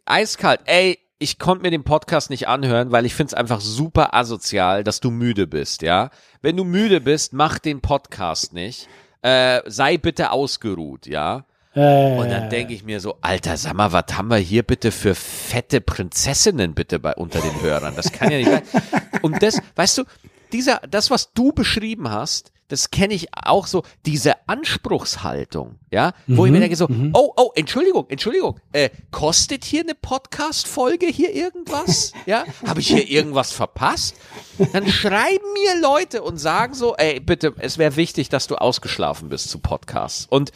eiskalt, 0.05 0.59
ey, 0.65 0.99
ich 1.17 1.39
konnte 1.39 1.61
mir 1.63 1.71
den 1.71 1.83
Podcast 1.83 2.29
nicht 2.29 2.47
anhören, 2.49 2.91
weil 2.91 3.05
ich 3.05 3.13
find's 3.15 3.33
einfach 3.33 3.61
super 3.61 4.13
asozial, 4.15 4.83
dass 4.83 4.99
du 4.99 5.11
müde 5.11 5.47
bist, 5.47 5.81
ja. 5.81 6.09
Wenn 6.41 6.57
du 6.57 6.63
müde 6.65 6.99
bist, 6.99 7.31
mach 7.31 7.57
den 7.59 7.79
Podcast 7.79 8.53
nicht. 8.53 8.89
Äh, 9.21 9.61
sei 9.67 9.97
bitte 9.97 10.31
ausgeruht, 10.31 11.05
ja. 11.07 11.45
Äh, 11.73 12.17
Und 12.17 12.29
dann 12.29 12.49
denke 12.49 12.73
ich 12.73 12.83
mir 12.83 12.99
so, 12.99 13.17
Alter, 13.21 13.55
sag 13.55 13.75
mal, 13.75 13.93
was 13.93 14.05
haben 14.17 14.29
wir 14.29 14.37
hier 14.37 14.63
bitte 14.63 14.91
für 14.91 15.15
fette 15.15 15.79
Prinzessinnen 15.79 16.73
bitte 16.73 16.99
bei 16.99 17.13
unter 17.13 17.39
den 17.39 17.61
Hörern? 17.61 17.93
Das 17.95 18.11
kann 18.11 18.29
ja 18.31 18.37
nicht 18.39 18.49
sein. 18.49 18.63
Und 19.21 19.41
das, 19.43 19.61
weißt 19.75 19.99
du, 19.99 20.03
dieser, 20.53 20.81
das, 20.89 21.09
was 21.11 21.33
du 21.33 21.51
beschrieben 21.51 22.09
hast, 22.09 22.51
das 22.71 22.89
kenne 22.89 23.13
ich 23.13 23.27
auch 23.33 23.67
so, 23.67 23.83
diese 24.05 24.47
Anspruchshaltung, 24.47 25.77
ja, 25.91 26.13
wo 26.27 26.45
ich 26.45 26.53
mir 26.53 26.61
denke 26.61 26.77
so, 26.77 26.87
oh, 27.13 27.33
oh, 27.35 27.51
Entschuldigung, 27.53 28.05
Entschuldigung, 28.07 28.61
äh, 28.71 28.89
kostet 29.11 29.65
hier 29.65 29.81
eine 29.81 29.93
Podcast-Folge 29.93 31.07
hier 31.07 31.33
irgendwas? 31.33 32.13
Ja, 32.25 32.45
habe 32.65 32.79
ich 32.79 32.87
hier 32.87 33.09
irgendwas 33.09 33.51
verpasst? 33.51 34.15
Dann 34.71 34.87
schreiben 34.87 35.45
mir 35.53 35.81
Leute 35.81 36.23
und 36.23 36.37
sagen 36.37 36.73
so, 36.73 36.95
ey, 36.95 37.19
bitte, 37.19 37.53
es 37.57 37.77
wäre 37.77 37.97
wichtig, 37.97 38.29
dass 38.29 38.47
du 38.47 38.55
ausgeschlafen 38.55 39.27
bist 39.27 39.49
zu 39.49 39.59
Podcasts. 39.59 40.27
Und 40.29 40.53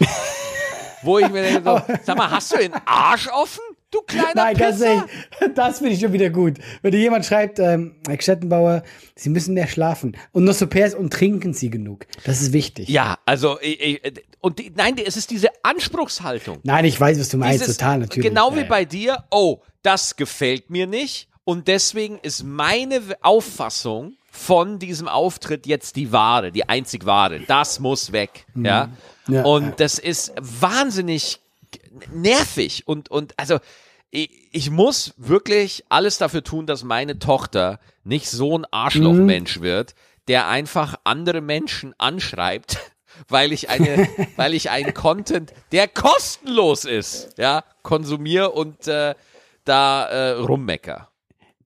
wo 1.03 1.19
ich 1.19 1.29
mir 1.29 1.41
denke, 1.41 1.63
so, 1.63 1.81
sag 2.03 2.17
mal, 2.17 2.31
hast 2.31 2.53
du 2.53 2.57
den 2.57 2.73
Arsch 2.85 3.27
offen, 3.27 3.63
du 3.95 4.01
kleiner 4.01 4.31
Nein, 4.35 4.57
ganz 4.57 4.77
Pisser? 4.77 4.87
ehrlich, 4.93 5.11
das 5.55 5.77
finde 5.79 5.93
ich 5.93 5.99
schon 5.99 6.13
wieder 6.13 6.29
gut. 6.29 6.57
Wenn 6.81 6.91
dir 6.91 6.99
jemand 6.99 7.25
schreibt, 7.25 7.59
ähm, 7.59 7.95
Herr 8.07 8.21
Schettenbauer, 8.21 8.83
Sie 9.15 9.29
müssen 9.29 9.53
mehr 9.53 9.67
schlafen 9.67 10.17
und 10.31 10.43
noch 10.43 10.53
so 10.53 10.67
Pairs 10.67 10.93
und 10.93 11.11
trinken 11.11 11.53
Sie 11.53 11.69
genug. 11.69 12.05
Das 12.25 12.41
ist 12.41 12.53
wichtig. 12.53 12.89
Ja, 12.89 13.17
also, 13.25 13.59
ich, 13.61 13.79
ich, 13.81 14.01
und 14.41 14.59
die, 14.59 14.71
nein, 14.75 14.95
es 15.03 15.17
ist 15.17 15.31
diese 15.31 15.49
Anspruchshaltung. 15.63 16.59
Nein, 16.63 16.85
ich 16.85 16.99
weiß, 16.99 17.19
was 17.19 17.29
du 17.29 17.37
meinst, 17.37 17.61
Dieses- 17.63 17.77
total 17.77 17.99
natürlich. 17.99 18.27
Genau 18.27 18.53
wie 18.55 18.61
ja. 18.61 18.65
bei 18.65 18.85
dir, 18.85 19.23
oh, 19.31 19.59
das 19.81 20.15
gefällt 20.15 20.69
mir 20.69 20.87
nicht 20.87 21.29
und 21.43 21.67
deswegen 21.67 22.19
ist 22.21 22.43
meine 22.43 23.01
Auffassung 23.21 24.13
von 24.31 24.79
diesem 24.79 25.07
Auftritt 25.07 25.65
jetzt 25.65 25.95
die 25.95 26.11
wahre, 26.11 26.51
die 26.51 26.67
einzig 26.67 27.05
wahre. 27.05 27.39
Das 27.39 27.79
muss 27.79 28.11
weg, 28.11 28.45
ja. 28.55 28.87
Mhm. 29.27 29.33
Ja, 29.33 29.43
und 29.43 29.63
ja. 29.63 29.71
das 29.77 29.97
ist 29.97 30.33
wahnsinnig 30.39 31.39
nervig 32.13 32.83
und 32.85 33.09
und 33.09 33.33
also 33.37 33.59
ich, 34.11 34.49
ich 34.51 34.69
muss 34.69 35.13
wirklich 35.17 35.83
alles 35.89 36.17
dafür 36.17 36.43
tun, 36.43 36.65
dass 36.65 36.83
meine 36.83 37.19
Tochter 37.19 37.79
nicht 38.03 38.29
so 38.29 38.57
ein 38.57 38.65
Arschlochmensch 38.71 39.61
wird, 39.61 39.95
der 40.27 40.47
einfach 40.47 40.95
andere 41.03 41.41
Menschen 41.41 41.93
anschreibt, 41.97 42.79
weil 43.27 43.51
ich 43.51 43.69
eine, 43.69 44.07
weil 44.35 44.53
ich 44.53 44.69
einen 44.69 44.93
Content, 44.93 45.53
der 45.71 45.87
kostenlos 45.87 46.85
ist, 46.85 47.37
ja, 47.37 47.63
konsumiere 47.83 48.51
und 48.51 48.87
äh, 48.87 49.15
da 49.65 50.05
äh, 50.05 50.31
rummecker. 50.31 51.09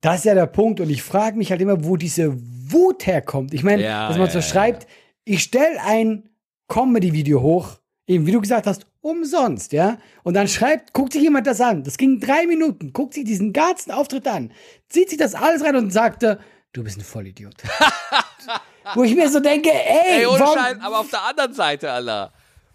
Das 0.02 0.20
ist 0.20 0.26
ja 0.26 0.34
der 0.34 0.46
Punkt. 0.46 0.80
Und 0.80 0.90
ich 0.90 1.04
frage 1.04 1.38
mich 1.38 1.52
halt 1.52 1.62
immer, 1.62 1.84
wo 1.84 1.98
diese 1.98 2.34
Wut 2.72 3.06
herkommt. 3.06 3.54
Ich 3.54 3.64
meine, 3.64 3.84
Ja, 3.84 4.08
dass 4.08 4.18
man 4.18 4.28
ja, 4.28 4.32
so 4.32 4.40
ja, 4.40 4.44
schreibt, 4.44 4.88
ich 5.26 5.44
stelle 5.44 5.82
ein 5.84 6.30
Comedy-Video 6.68 7.42
hoch, 7.42 7.80
eben 8.08 8.26
wie 8.26 8.32
du 8.32 8.42
gesagt 8.42 8.66
hast, 8.68 8.86
umsonst, 9.02 9.72
ja. 9.72 9.98
Und 10.24 10.34
dann 10.34 10.48
schreibt, 10.48 10.94
guckt 10.94 11.14
sich 11.14 11.22
jemand 11.22 11.48
das 11.48 11.62
an. 11.62 11.84
Das 11.84 11.98
ging 11.98 12.20
drei 12.20 12.46
Minuten, 12.46 12.94
guckt 12.94 13.14
sich 13.14 13.24
diesen 13.24 13.54
ganzen 13.54 13.92
Auftritt 13.92 14.28
an, 14.28 14.52
zieht 14.90 15.10
sich 15.10 15.18
das 15.18 15.36
alles 15.36 15.64
rein 15.64 15.76
und 15.76 15.92
sagte, 15.92 16.40
du 16.74 16.84
bist 16.84 16.98
ein 16.98 17.04
Vollidiot. 17.04 17.56
wo 18.96 19.04
ich 19.04 19.16
mir 19.16 19.30
so 19.30 19.40
denke, 19.40 19.72
ey, 19.72 20.22
Ey, 20.22 20.26
ohne 20.26 20.40
warum, 20.40 20.58
Schein, 20.58 20.82
aber 20.82 21.00
auf 21.00 21.10
der 21.10 21.24
anderen 21.24 21.54
Seite, 21.54 21.92
Allah, 21.92 22.32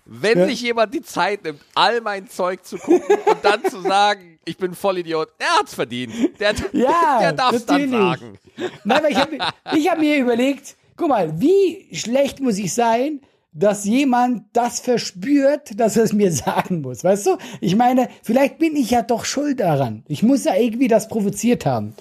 wenn 0.06 0.46
sich 0.48 0.60
jemand 0.60 0.92
die 0.94 1.02
Zeit 1.02 1.44
nimmt, 1.44 1.60
all 1.74 2.00
mein 2.00 2.28
Zeug 2.28 2.64
zu 2.64 2.76
gucken 2.76 3.16
und 3.26 3.44
dann 3.44 3.64
zu 3.64 3.80
sagen, 3.80 4.38
ich 4.44 4.56
bin 4.56 4.74
Vollidiot, 4.74 5.30
der 5.40 5.48
hat's 5.58 5.74
verdient. 5.74 6.12
Der, 6.38 6.54
Ja, 6.72 7.18
der 7.20 7.32
darf's 7.32 7.64
dann 7.64 7.90
natürlich. 7.90 8.20
sagen. 8.20 8.38
Nein, 8.84 8.98
aber 8.98 9.08
ich 9.08 9.16
habe 9.16 9.38
ich 9.74 9.88
hab 9.90 9.98
mir 9.98 10.18
überlegt, 10.18 10.76
guck 10.96 11.08
mal, 11.08 11.40
wie 11.40 11.88
schlecht 11.92 12.40
muss 12.40 12.58
ich 12.58 12.72
sein, 12.74 13.20
dass 13.54 13.84
jemand 13.84 14.44
das 14.52 14.80
verspürt, 14.80 15.78
dass 15.78 15.96
er 15.96 16.04
es 16.04 16.12
mir 16.12 16.32
sagen 16.44 16.82
muss, 16.82 17.04
weißt 17.04 17.26
du? 17.26 17.38
Ich 17.60 17.76
meine, 17.76 18.08
vielleicht 18.22 18.58
bin 18.58 18.76
ich 18.76 18.90
ja 18.90 19.02
doch 19.02 19.24
schuld 19.24 19.60
daran. 19.60 20.04
Ich 20.08 20.22
muss 20.22 20.44
ja 20.44 20.54
irgendwie 20.56 20.88
das 20.88 21.08
provoziert 21.08 21.64
haben. 21.64 21.94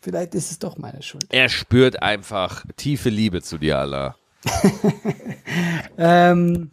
Vielleicht 0.00 0.34
ist 0.34 0.50
es 0.50 0.58
doch 0.58 0.76
meine 0.76 1.02
Schuld. 1.02 1.26
Er 1.30 1.48
spürt 1.48 2.02
einfach 2.02 2.64
tiefe 2.76 3.08
Liebe 3.08 3.42
zu 3.42 3.58
dir, 3.58 3.78
Allah. 3.78 4.16
Ähm, 5.98 6.70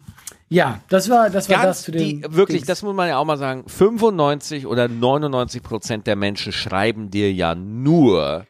ja, 0.50 0.82
das 0.88 1.08
war 1.08 1.30
das 1.30 1.48
war 1.48 1.62
das 1.62 1.82
zu 1.82 1.92
dem 1.92 2.22
die, 2.22 2.22
wirklich, 2.28 2.58
Dings. 2.58 2.66
das 2.66 2.82
muss 2.82 2.94
man 2.94 3.08
ja 3.08 3.16
auch 3.16 3.24
mal 3.24 3.38
sagen, 3.38 3.64
95 3.66 4.66
oder 4.66 4.86
99 4.86 5.62
Prozent 5.62 6.06
der 6.06 6.16
Menschen 6.16 6.52
schreiben 6.52 7.10
dir 7.10 7.32
ja 7.32 7.54
nur, 7.54 8.46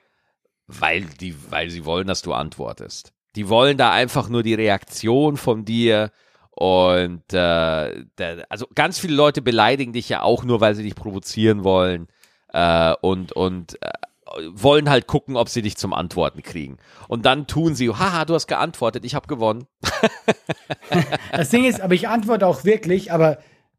weil 0.67 1.05
die, 1.21 1.35
weil 1.51 1.71
sie 1.71 1.85
wollen, 1.85 2.09
dass 2.09 2.23
du 2.23 2.33
antwortest. 2.33 3.13
Die 3.37 3.49
wollen 3.49 3.77
da 3.77 3.91
einfach 3.91 4.29
nur 4.29 4.43
die 4.43 4.55
Reaktion 4.55 5.37
von 5.37 5.65
dir 5.65 6.11
und 6.51 7.33
äh, 7.33 8.05
der, 8.19 8.47
also 8.49 8.67
ganz 8.75 8.99
viele 8.99 9.15
Leute 9.15 9.43
beleidigen 9.43 9.93
dich 9.93 10.09
ja 10.09 10.23
auch 10.23 10.45
nur, 10.45 10.61
weil 10.61 10.75
sie 10.77 10.85
dich 10.85 10.95
provozieren 10.95 11.65
wollen 11.65 12.07
äh, 12.53 12.95
und 13.01 13.33
und 13.33 13.83
äh, 13.83 13.91
wollen 14.53 14.89
halt 14.89 15.07
gucken, 15.07 15.37
ob 15.37 15.49
sie 15.49 15.63
dich 15.63 15.77
zum 15.77 15.93
Antworten 15.93 16.43
kriegen. 16.43 16.79
Und 17.09 17.27
dann 17.27 17.47
tun 17.47 17.75
sie, 17.75 17.91
haha, 17.91 18.25
du 18.25 18.35
hast 18.35 18.47
geantwortet, 18.47 19.05
ich 19.05 19.15
habe 19.15 19.27
gewonnen. 19.27 19.67
Das 21.33 21.51
Ding 21.51 21.65
ist, 21.65 21.81
aber 21.81 21.95
ich 21.95 22.09
antworte 22.09 22.47
auch 22.47 22.65
wirklich, 22.65 23.11
aber 23.11 23.39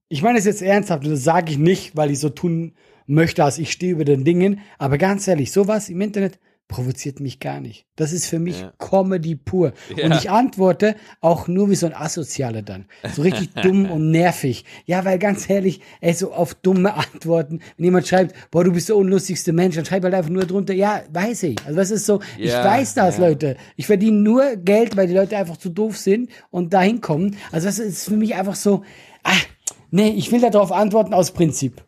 ich 0.10 0.22
meine 0.22 0.38
es 0.38 0.46
jetzt 0.46 0.62
ernsthaft 0.62 1.06
das 1.06 1.24
sage 1.24 1.52
ich 1.52 1.58
nicht, 1.58 1.96
weil 1.96 2.12
ich 2.12 2.20
so 2.20 2.30
tun 2.30 2.74
möchte, 3.08 3.44
als 3.44 3.58
ich 3.58 3.72
stehe 3.72 3.94
über 3.94 4.06
den 4.06 4.24
Dingen. 4.24 4.60
Aber 4.78 4.98
ganz 4.98 5.28
ehrlich, 5.28 5.52
sowas 5.52 5.90
im 5.90 6.02
Internet 6.02 6.40
provoziert 6.68 7.20
mich 7.20 7.40
gar 7.40 7.60
nicht. 7.60 7.86
Das 7.96 8.12
ist 8.12 8.26
für 8.28 8.40
mich 8.40 8.62
Ja. 8.62 8.74
Comedy 8.80 9.36
pur. 9.36 9.74
Ja. 9.96 10.06
Und 10.06 10.14
ich 10.16 10.30
antworte 10.32 10.96
auch 11.22 11.48
nur 11.48 11.70
wie 11.70 11.76
so 11.76 11.86
ein 11.86 11.94
Asozialer 11.94 12.64
dann. 12.64 12.86
So 13.14 13.22
richtig 13.22 13.54
dumm 13.62 13.90
und 13.90 14.10
nervig. 14.10 14.66
Ja, 14.86 15.06
weil 15.06 15.20
ganz 15.20 15.48
ehrlich, 15.50 15.82
ey, 16.02 16.14
so 16.14 16.34
auf 16.34 16.56
dumme 16.56 16.96
Antworten, 16.96 17.60
wenn 17.78 17.86
jemand 17.86 18.08
schreibt, 18.08 18.36
boah, 18.50 18.64
du 18.64 18.72
bist 18.72 18.90
der 18.90 18.96
unlustigste 18.96 19.54
Mensch, 19.54 19.76
dann 19.76 19.86
schreib 19.86 20.04
halt 20.04 20.16
einfach 20.16 20.32
nur 20.32 20.46
drunter, 20.46 20.74
ja, 20.74 21.04
weiß 21.12 21.44
ich. 21.44 21.58
Also 21.66 21.76
das 21.78 21.92
ist 21.92 22.06
so, 22.08 22.20
ich 22.38 22.52
Ja, 22.52 22.64
weiß 22.66 22.96
das. 22.96 23.20
Leute. 23.20 23.58
Ich 23.76 23.86
verdiene 23.86 24.18
nur 24.18 24.56
Geld, 24.56 24.98
weil 24.98 25.08
die 25.08 25.14
Leute 25.14 25.38
einfach 25.38 25.58
zu 25.58 25.70
doof 25.70 25.98
sind 25.98 26.30
und 26.50 26.74
dahin 26.74 27.00
kommen. 27.00 27.38
Also 27.52 27.68
das 27.68 27.78
ist 27.80 28.06
für 28.06 28.18
mich 28.18 28.34
einfach 28.36 28.56
so, 28.56 28.84
ah, 29.24 29.34
nee, 29.92 30.10
ich 30.10 30.32
will 30.32 30.42
darauf 30.42 30.72
antworten 30.72 31.14
aus 31.14 31.32
Prinzip. 31.32 31.84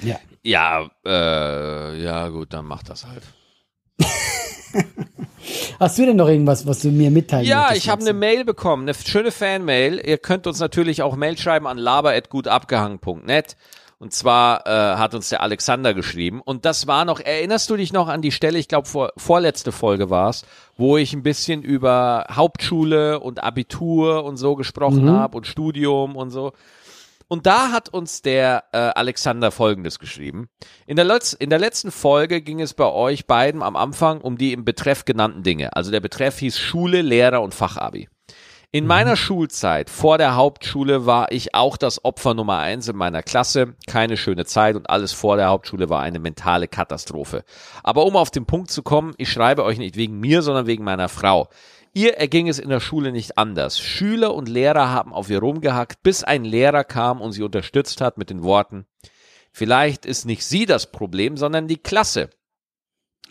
Ja. 0.00 0.18
Ja, 0.44 0.90
äh, 1.06 2.02
ja 2.02 2.28
gut, 2.28 2.52
dann 2.52 2.66
mach 2.66 2.82
das 2.82 3.06
halt. 3.06 3.22
Hast 5.80 5.98
du 5.98 6.06
denn 6.06 6.16
noch 6.16 6.28
irgendwas, 6.28 6.66
was 6.66 6.80
du 6.80 6.88
mir 6.88 7.10
mitteilen 7.10 7.46
Ja, 7.46 7.72
ich 7.74 7.88
habe 7.88 8.02
eine 8.02 8.12
Mail 8.12 8.44
bekommen, 8.44 8.84
eine 8.84 8.94
schöne 8.94 9.30
Fanmail. 9.30 10.00
Ihr 10.04 10.18
könnt 10.18 10.46
uns 10.46 10.58
natürlich 10.60 11.02
auch 11.02 11.16
Mail 11.16 11.36
schreiben 11.36 11.66
an 11.66 11.78
laber@gutabgehangen.net. 11.78 13.56
Und 13.98 14.12
zwar 14.12 14.66
äh, 14.66 14.96
hat 14.98 15.14
uns 15.14 15.28
der 15.30 15.40
Alexander 15.40 15.94
geschrieben. 15.94 16.42
Und 16.42 16.64
das 16.64 16.86
war 16.86 17.04
noch, 17.04 17.20
erinnerst 17.20 17.70
du 17.70 17.76
dich 17.76 17.92
noch 17.92 18.08
an 18.08 18.22
die 18.22 18.32
Stelle, 18.32 18.58
ich 18.58 18.68
glaube 18.68 18.88
vor, 18.88 19.12
vorletzte 19.16 19.72
Folge 19.72 20.10
war's, 20.10 20.44
wo 20.76 20.96
ich 20.96 21.12
ein 21.14 21.22
bisschen 21.22 21.62
über 21.62 22.26
Hauptschule 22.30 23.20
und 23.20 23.42
Abitur 23.42 24.24
und 24.24 24.36
so 24.36 24.56
gesprochen 24.56 25.08
habe 25.10 25.36
und 25.36 25.46
Studium 25.46 26.16
und 26.16 26.30
so. 26.30 26.52
Und 27.28 27.46
da 27.46 27.72
hat 27.72 27.88
uns 27.88 28.22
der 28.22 28.64
äh, 28.72 28.78
Alexander 28.78 29.50
Folgendes 29.50 29.98
geschrieben. 29.98 30.48
In 30.86 30.96
der, 30.96 31.04
Letz 31.04 31.32
in 31.32 31.50
der 31.50 31.58
letzten 31.58 31.90
Folge 31.90 32.42
ging 32.42 32.60
es 32.60 32.74
bei 32.74 32.90
euch 32.90 33.26
beiden 33.26 33.62
am 33.62 33.76
Anfang 33.76 34.20
um 34.20 34.38
die 34.38 34.52
im 34.52 34.64
Betreff 34.64 35.04
genannten 35.04 35.42
Dinge. 35.42 35.74
Also 35.76 35.90
der 35.90 36.00
Betreff 36.00 36.38
hieß 36.38 36.58
Schule, 36.58 37.02
Lehrer 37.02 37.42
und 37.42 37.54
Fachabi. 37.54 38.08
In 38.74 38.88
meiner 38.88 39.14
Schulzeit, 39.14 39.88
vor 39.88 40.18
der 40.18 40.34
Hauptschule, 40.34 41.06
war 41.06 41.30
ich 41.30 41.54
auch 41.54 41.76
das 41.76 42.04
Opfer 42.04 42.34
Nummer 42.34 42.58
eins 42.58 42.88
in 42.88 42.96
meiner 42.96 43.22
Klasse. 43.22 43.76
Keine 43.86 44.16
schöne 44.16 44.46
Zeit 44.46 44.74
und 44.74 44.90
alles 44.90 45.12
vor 45.12 45.36
der 45.36 45.46
Hauptschule 45.46 45.90
war 45.90 46.00
eine 46.02 46.18
mentale 46.18 46.66
Katastrophe. 46.66 47.44
Aber 47.84 48.04
um 48.04 48.16
auf 48.16 48.32
den 48.32 48.46
Punkt 48.46 48.72
zu 48.72 48.82
kommen, 48.82 49.14
ich 49.16 49.30
schreibe 49.30 49.62
euch 49.62 49.78
nicht 49.78 49.94
wegen 49.94 50.18
mir, 50.18 50.42
sondern 50.42 50.66
wegen 50.66 50.82
meiner 50.82 51.08
Frau. 51.08 51.46
Ihr 51.96 52.14
erging 52.14 52.48
es 52.48 52.58
in 52.58 52.70
der 52.70 52.80
Schule 52.80 53.12
nicht 53.12 53.38
anders. 53.38 53.80
Schüler 53.80 54.34
und 54.34 54.48
Lehrer 54.48 54.90
haben 54.90 55.12
auf 55.12 55.30
ihr 55.30 55.38
rumgehackt, 55.38 56.02
bis 56.02 56.24
ein 56.24 56.44
Lehrer 56.44 56.82
kam 56.82 57.20
und 57.20 57.30
sie 57.30 57.44
unterstützt 57.44 58.00
hat 58.00 58.18
mit 58.18 58.30
den 58.30 58.42
Worten, 58.42 58.86
vielleicht 59.52 60.04
ist 60.04 60.24
nicht 60.24 60.44
sie 60.44 60.66
das 60.66 60.90
Problem, 60.90 61.36
sondern 61.36 61.68
die 61.68 61.76
Klasse. 61.76 62.30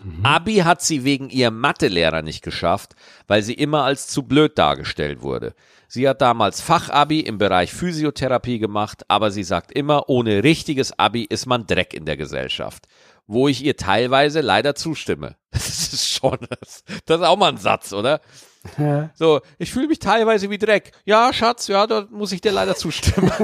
Mhm. 0.01 0.25
Abi 0.25 0.55
hat 0.57 0.81
sie 0.81 1.03
wegen 1.03 1.29
ihrem 1.29 1.59
Mathelehrer 1.59 2.21
nicht 2.21 2.41
geschafft, 2.41 2.95
weil 3.27 3.43
sie 3.43 3.53
immer 3.53 3.83
als 3.83 4.07
zu 4.07 4.23
blöd 4.23 4.57
dargestellt 4.57 5.21
wurde. 5.21 5.55
Sie 5.89 6.07
hat 6.07 6.21
damals 6.21 6.61
Fachabi 6.61 7.19
im 7.19 7.37
Bereich 7.37 7.73
Physiotherapie 7.73 8.59
gemacht, 8.59 9.03
aber 9.09 9.29
sie 9.29 9.43
sagt 9.43 9.73
immer, 9.73 10.09
ohne 10.09 10.43
richtiges 10.43 10.97
Abi 10.97 11.25
ist 11.25 11.45
man 11.47 11.67
Dreck 11.67 11.93
in 11.93 12.05
der 12.05 12.15
Gesellschaft. 12.15 12.87
Wo 13.27 13.49
ich 13.49 13.63
ihr 13.63 13.75
teilweise 13.75 14.39
leider 14.39 14.73
zustimme. 14.73 15.35
Das 15.51 15.93
ist 15.93 16.09
schon, 16.09 16.39
das, 16.49 16.83
das 17.05 17.21
ist 17.21 17.27
auch 17.27 17.37
mal 17.37 17.49
ein 17.49 17.57
Satz, 17.57 17.93
oder? 17.93 18.21
Ja. 18.77 19.11
So, 19.15 19.41
ich 19.57 19.71
fühle 19.71 19.87
mich 19.87 19.99
teilweise 19.99 20.49
wie 20.49 20.57
Dreck. 20.57 20.91
Ja, 21.05 21.33
Schatz, 21.33 21.67
ja, 21.67 21.85
da 21.87 22.07
muss 22.09 22.31
ich 22.31 22.41
dir 22.41 22.51
leider 22.51 22.75
zustimmen. 22.75 23.31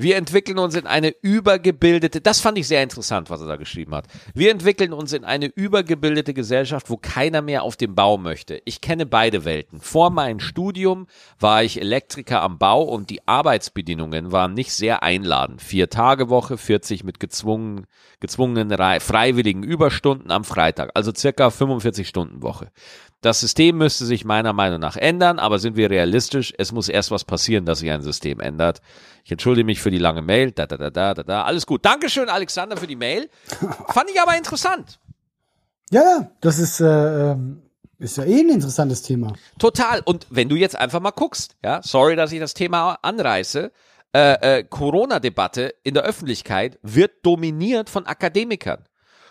Wir 0.00 0.16
entwickeln 0.16 0.58
uns 0.58 0.76
in 0.76 0.86
eine 0.86 1.12
übergebildete, 1.22 2.20
das 2.20 2.40
fand 2.40 2.56
ich 2.56 2.68
sehr 2.68 2.84
interessant, 2.84 3.30
was 3.30 3.40
er 3.40 3.48
da 3.48 3.56
geschrieben 3.56 3.96
hat. 3.96 4.06
Wir 4.32 4.52
entwickeln 4.52 4.92
uns 4.92 5.12
in 5.12 5.24
eine 5.24 5.46
übergebildete 5.46 6.34
Gesellschaft, 6.34 6.88
wo 6.88 6.96
keiner 6.96 7.42
mehr 7.42 7.64
auf 7.64 7.76
dem 7.76 7.96
Bau 7.96 8.16
möchte. 8.16 8.62
Ich 8.64 8.80
kenne 8.80 9.06
beide 9.06 9.44
Welten. 9.44 9.80
Vor 9.80 10.10
meinem 10.10 10.38
Studium 10.38 11.08
war 11.40 11.64
ich 11.64 11.80
Elektriker 11.80 12.42
am 12.42 12.58
Bau 12.58 12.82
und 12.82 13.10
die 13.10 13.26
Arbeitsbedingungen 13.26 14.30
waren 14.30 14.54
nicht 14.54 14.72
sehr 14.72 15.02
einladend. 15.02 15.62
Vier 15.62 15.90
Tage 15.90 16.28
Woche, 16.28 16.58
40 16.58 17.02
mit 17.02 17.18
gezwungen, 17.18 17.86
gezwungenen 18.20 18.70
freiwilligen 19.00 19.64
Überstunden 19.64 20.30
am 20.30 20.44
Freitag, 20.44 20.92
also 20.94 21.12
circa 21.12 21.50
45 21.50 22.06
Stunden 22.06 22.42
Woche. 22.42 22.70
Das 23.20 23.40
System 23.40 23.78
müsste 23.78 24.06
sich 24.06 24.24
meiner 24.24 24.52
Meinung 24.52 24.78
nach 24.78 24.96
ändern, 24.96 25.40
aber 25.40 25.58
sind 25.58 25.76
wir 25.76 25.90
realistisch, 25.90 26.54
es 26.56 26.70
muss 26.70 26.88
erst 26.88 27.10
was 27.10 27.24
passieren, 27.24 27.64
dass 27.64 27.80
sich 27.80 27.90
ein 27.90 28.02
System 28.02 28.38
ändert. 28.38 28.80
Ich 29.24 29.32
entschuldige 29.32 29.66
mich 29.66 29.80
für 29.80 29.90
die 29.90 29.98
lange 29.98 30.22
Mail. 30.22 30.52
Da, 30.52 30.66
da, 30.66 30.76
da, 30.76 30.90
da, 30.90 31.14
da, 31.14 31.22
da. 31.22 31.42
Alles 31.42 31.66
gut. 31.66 31.84
Dankeschön, 31.84 32.28
Alexander, 32.28 32.76
für 32.76 32.86
die 32.86 32.96
Mail. 32.96 33.28
Fand 33.88 34.08
ich 34.10 34.20
aber 34.20 34.36
interessant. 34.36 35.00
Ja, 35.90 36.02
ja, 36.02 36.30
das 36.40 36.58
ist, 36.58 36.80
äh, 36.80 37.32
ähm, 37.32 37.62
ist 37.98 38.16
ja 38.18 38.24
eh 38.24 38.40
ein 38.40 38.50
interessantes 38.50 39.02
Thema. 39.02 39.32
Total. 39.58 40.00
Und 40.04 40.26
wenn 40.30 40.48
du 40.48 40.54
jetzt 40.54 40.76
einfach 40.76 41.00
mal 41.00 41.10
guckst, 41.10 41.56
ja, 41.64 41.82
sorry, 41.82 42.14
dass 42.14 42.30
ich 42.30 42.38
das 42.38 42.54
Thema 42.54 42.98
anreiße, 43.02 43.72
äh, 44.14 44.58
äh, 44.58 44.64
Corona-Debatte 44.64 45.74
in 45.82 45.94
der 45.94 46.04
Öffentlichkeit 46.04 46.78
wird 46.82 47.26
dominiert 47.26 47.90
von 47.90 48.06
Akademikern. 48.06 48.84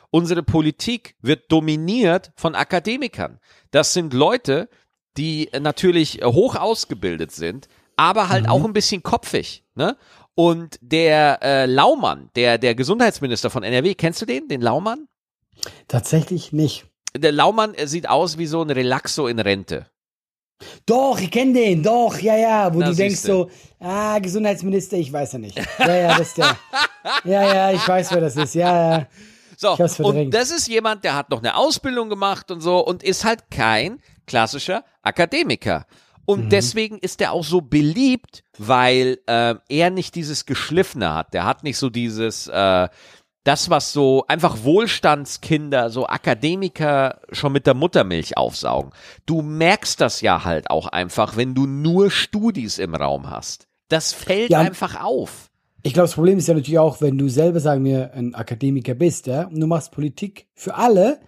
Unsere 0.10 0.44
Politik 0.44 1.16
wird 1.22 1.52
dominiert 1.52 2.32
von 2.36 2.56
Akademikern. 2.56 3.40
Das 3.72 3.94
sind 3.94 4.14
Leute, 4.14 4.70
die 5.18 5.50
natürlich 5.60 6.22
hoch 6.24 6.56
ausgebildet 6.56 7.32
sind, 7.32 7.68
aber 7.96 8.30
halt 8.30 8.46
mhm. 8.46 8.50
auch 8.50 8.64
ein 8.64 8.74
bisschen 8.74 9.04
kopfig. 9.04 9.66
Ne? 9.76 9.98
Und 10.36 10.78
der 10.82 11.40
äh, 11.42 11.66
Laumann, 11.66 12.30
der, 12.36 12.58
der 12.58 12.76
Gesundheitsminister 12.76 13.50
von 13.50 13.64
NRW, 13.64 13.96
kennst 13.96 14.22
du 14.22 14.26
den, 14.26 14.48
den 14.48 14.62
Laumann? 14.62 15.08
Tatsächlich 15.88 16.54
nicht. 16.54 16.86
Der 17.16 17.32
Laumann 17.32 17.74
sieht 17.86 18.08
aus 18.08 18.38
wie 18.38 18.46
so 18.46 18.62
ein 18.62 18.70
Relaxo 18.70 19.28
in 19.28 19.40
Rente. 19.40 19.88
Doch, 20.86 21.20
ich 21.20 21.30
kenne 21.30 21.54
den, 21.54 21.84
doch, 21.84 22.18
ja, 22.20 22.36
ja, 22.36 22.74
wo 22.74 22.80
Na, 22.80 22.90
du 22.90 22.96
denkst 22.96 23.20
so, 23.20 23.50
ah, 23.80 24.18
Gesundheitsminister, 24.20 24.98
ich 24.98 25.12
weiß 25.12 25.34
ja 25.34 25.40
nicht. 25.40 25.58
Ja, 25.80 25.96
ja, 25.96 26.18
das 26.18 26.30
ist 26.30 26.38
der. 26.38 26.58
ja, 27.26 27.54
ja, 27.54 27.72
ich 27.72 27.88
weiß, 27.88 28.12
wer 28.12 28.22
das 28.22 28.36
ist, 28.36 28.56
ja, 28.56 28.98
ja. 28.98 29.08
So, 29.60 29.76
und 30.04 30.30
das 30.32 30.52
ist 30.52 30.68
jemand, 30.68 31.04
der 31.04 31.16
hat 31.16 31.32
noch 31.32 31.40
eine 31.40 31.56
Ausbildung 31.56 32.10
gemacht 32.10 32.52
und 32.52 32.62
so 32.62 32.78
und 32.80 33.02
ist 33.02 33.26
halt 33.26 33.50
kein 33.50 34.00
klassischer 34.28 34.86
Akademiker. 35.02 35.88
Und 36.26 36.46
mhm. 36.46 36.50
deswegen 36.50 37.00
ist 37.00 37.22
er 37.22 37.32
auch 37.32 37.44
so 37.44 37.62
beliebt, 37.62 38.44
weil 38.60 39.18
äh, 39.26 39.56
er 39.68 39.90
nicht 39.90 40.14
dieses 40.14 40.46
Geschliffene 40.46 41.12
hat. 41.12 41.34
Der 41.34 41.46
hat 41.46 41.64
nicht 41.64 41.78
so 41.78 41.90
dieses, 41.90 42.48
äh, 42.48 42.88
das, 43.44 43.70
was 43.72 43.94
so 43.94 44.26
einfach 44.28 44.64
Wohlstandskinder, 44.64 45.90
so 45.90 46.06
Akademiker 46.06 47.22
schon 47.32 47.54
mit 47.54 47.66
der 47.66 47.74
Muttermilch 47.74 48.38
aufsaugen. 48.38 48.92
Du 49.26 49.42
merkst 49.42 50.00
das 50.00 50.22
ja 50.22 50.44
halt 50.44 50.70
auch 50.70 50.88
einfach, 50.88 51.36
wenn 51.36 51.56
du 51.56 51.66
nur 51.66 52.12
Studis 52.12 52.78
im 52.78 52.94
Raum 52.94 53.30
hast. 53.30 53.68
Das 53.88 54.14
fällt 54.14 54.52
ja. 54.52 54.60
einfach 54.60 55.02
auf. 55.02 55.50
Ich 55.84 55.94
glaube, 55.94 56.08
das 56.08 56.16
Problem 56.16 56.38
ist 56.38 56.48
ja 56.48 56.54
natürlich 56.54 56.80
auch, 56.80 57.02
wenn 57.02 57.18
du 57.18 57.30
selber, 57.30 57.60
sagen 57.60 57.86
wir, 57.86 58.14
ein 58.14 58.36
Akademiker 58.36 58.94
bist, 58.94 59.28
ja, 59.28 59.48
und 59.48 59.60
du 59.60 59.68
machst 59.68 59.92
Politik 59.92 60.48
für 60.56 60.76
alle, 60.76 61.20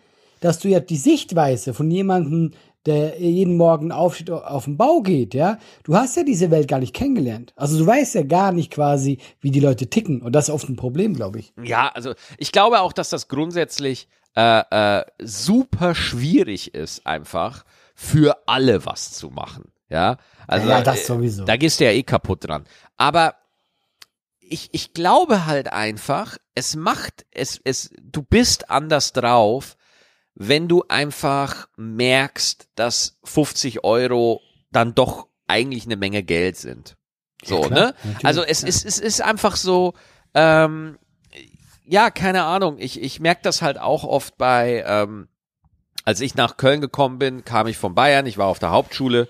dass 0.41 0.59
du 0.59 0.67
ja 0.67 0.79
die 0.79 0.97
Sichtweise 0.97 1.73
von 1.73 1.89
jemandem, 1.91 2.51
der 2.85 3.19
jeden 3.19 3.57
Morgen 3.57 3.91
aufsteht, 3.91 4.31
auf 4.31 4.65
den 4.65 4.77
Bau 4.77 5.01
geht, 5.01 5.33
ja, 5.33 5.59
du 5.83 5.95
hast 5.95 6.15
ja 6.15 6.23
diese 6.23 6.49
Welt 6.49 6.67
gar 6.67 6.79
nicht 6.79 6.95
kennengelernt. 6.95 7.53
Also 7.55 7.77
du 7.77 7.85
weißt 7.85 8.15
ja 8.15 8.23
gar 8.23 8.51
nicht 8.51 8.71
quasi, 8.71 9.19
wie 9.41 9.51
die 9.51 9.59
Leute 9.59 9.89
ticken. 9.89 10.21
Und 10.21 10.33
das 10.33 10.47
ist 10.47 10.53
oft 10.53 10.69
ein 10.69 10.77
Problem, 10.77 11.13
glaube 11.13 11.39
ich. 11.39 11.53
Ja, 11.61 11.89
also 11.93 12.13
ich 12.37 12.51
glaube 12.51 12.79
auch, 12.79 12.93
dass 12.93 13.09
das 13.09 13.27
grundsätzlich 13.27 14.07
äh, 14.35 14.61
äh, 14.99 15.05
super 15.21 15.93
schwierig 15.93 16.73
ist, 16.73 17.05
einfach 17.05 17.65
für 17.95 18.37
alle 18.45 18.85
was 18.85 19.11
zu 19.11 19.29
machen. 19.29 19.71
Ja, 19.89 20.17
also 20.47 20.69
ja, 20.69 20.81
das 20.81 21.05
sowieso. 21.05 21.43
Da 21.43 21.57
gehst 21.57 21.79
du 21.79 21.85
ja 21.85 21.91
eh 21.91 22.03
kaputt 22.03 22.47
dran. 22.47 22.63
Aber 22.95 23.35
ich, 24.49 24.69
ich 24.71 24.93
glaube 24.93 25.45
halt 25.45 25.71
einfach, 25.71 26.37
es 26.55 26.75
macht, 26.75 27.25
es, 27.31 27.59
es, 27.63 27.91
du 28.01 28.21
bist 28.21 28.69
anders 28.69 29.13
drauf, 29.13 29.77
wenn 30.35 30.67
du 30.67 30.83
einfach 30.87 31.67
merkst, 31.77 32.69
dass 32.75 33.19
50 33.23 33.83
Euro 33.83 34.41
dann 34.71 34.95
doch 34.95 35.27
eigentlich 35.47 35.85
eine 35.85 35.97
Menge 35.97 36.23
Geld 36.23 36.57
sind. 36.57 36.95
So, 37.43 37.63
ja, 37.63 37.69
ne? 37.69 37.95
Also 38.23 38.43
es, 38.43 38.61
ja. 38.61 38.67
ist, 38.67 38.85
es 38.85 38.99
ist 38.99 39.21
einfach 39.21 39.55
so, 39.55 39.93
ähm, 40.33 40.97
ja, 41.85 42.11
keine 42.11 42.43
Ahnung, 42.43 42.77
ich, 42.79 43.01
ich 43.01 43.19
merke 43.19 43.41
das 43.43 43.61
halt 43.61 43.79
auch 43.79 44.03
oft 44.03 44.37
bei, 44.37 44.83
ähm, 44.85 45.27
als 46.05 46.21
ich 46.21 46.35
nach 46.35 46.57
Köln 46.57 46.81
gekommen 46.81 47.19
bin, 47.19 47.43
kam 47.45 47.67
ich 47.67 47.77
von 47.77 47.95
Bayern, 47.95 48.25
ich 48.25 48.37
war 48.37 48.47
auf 48.47 48.59
der 48.59 48.71
Hauptschule 48.71 49.27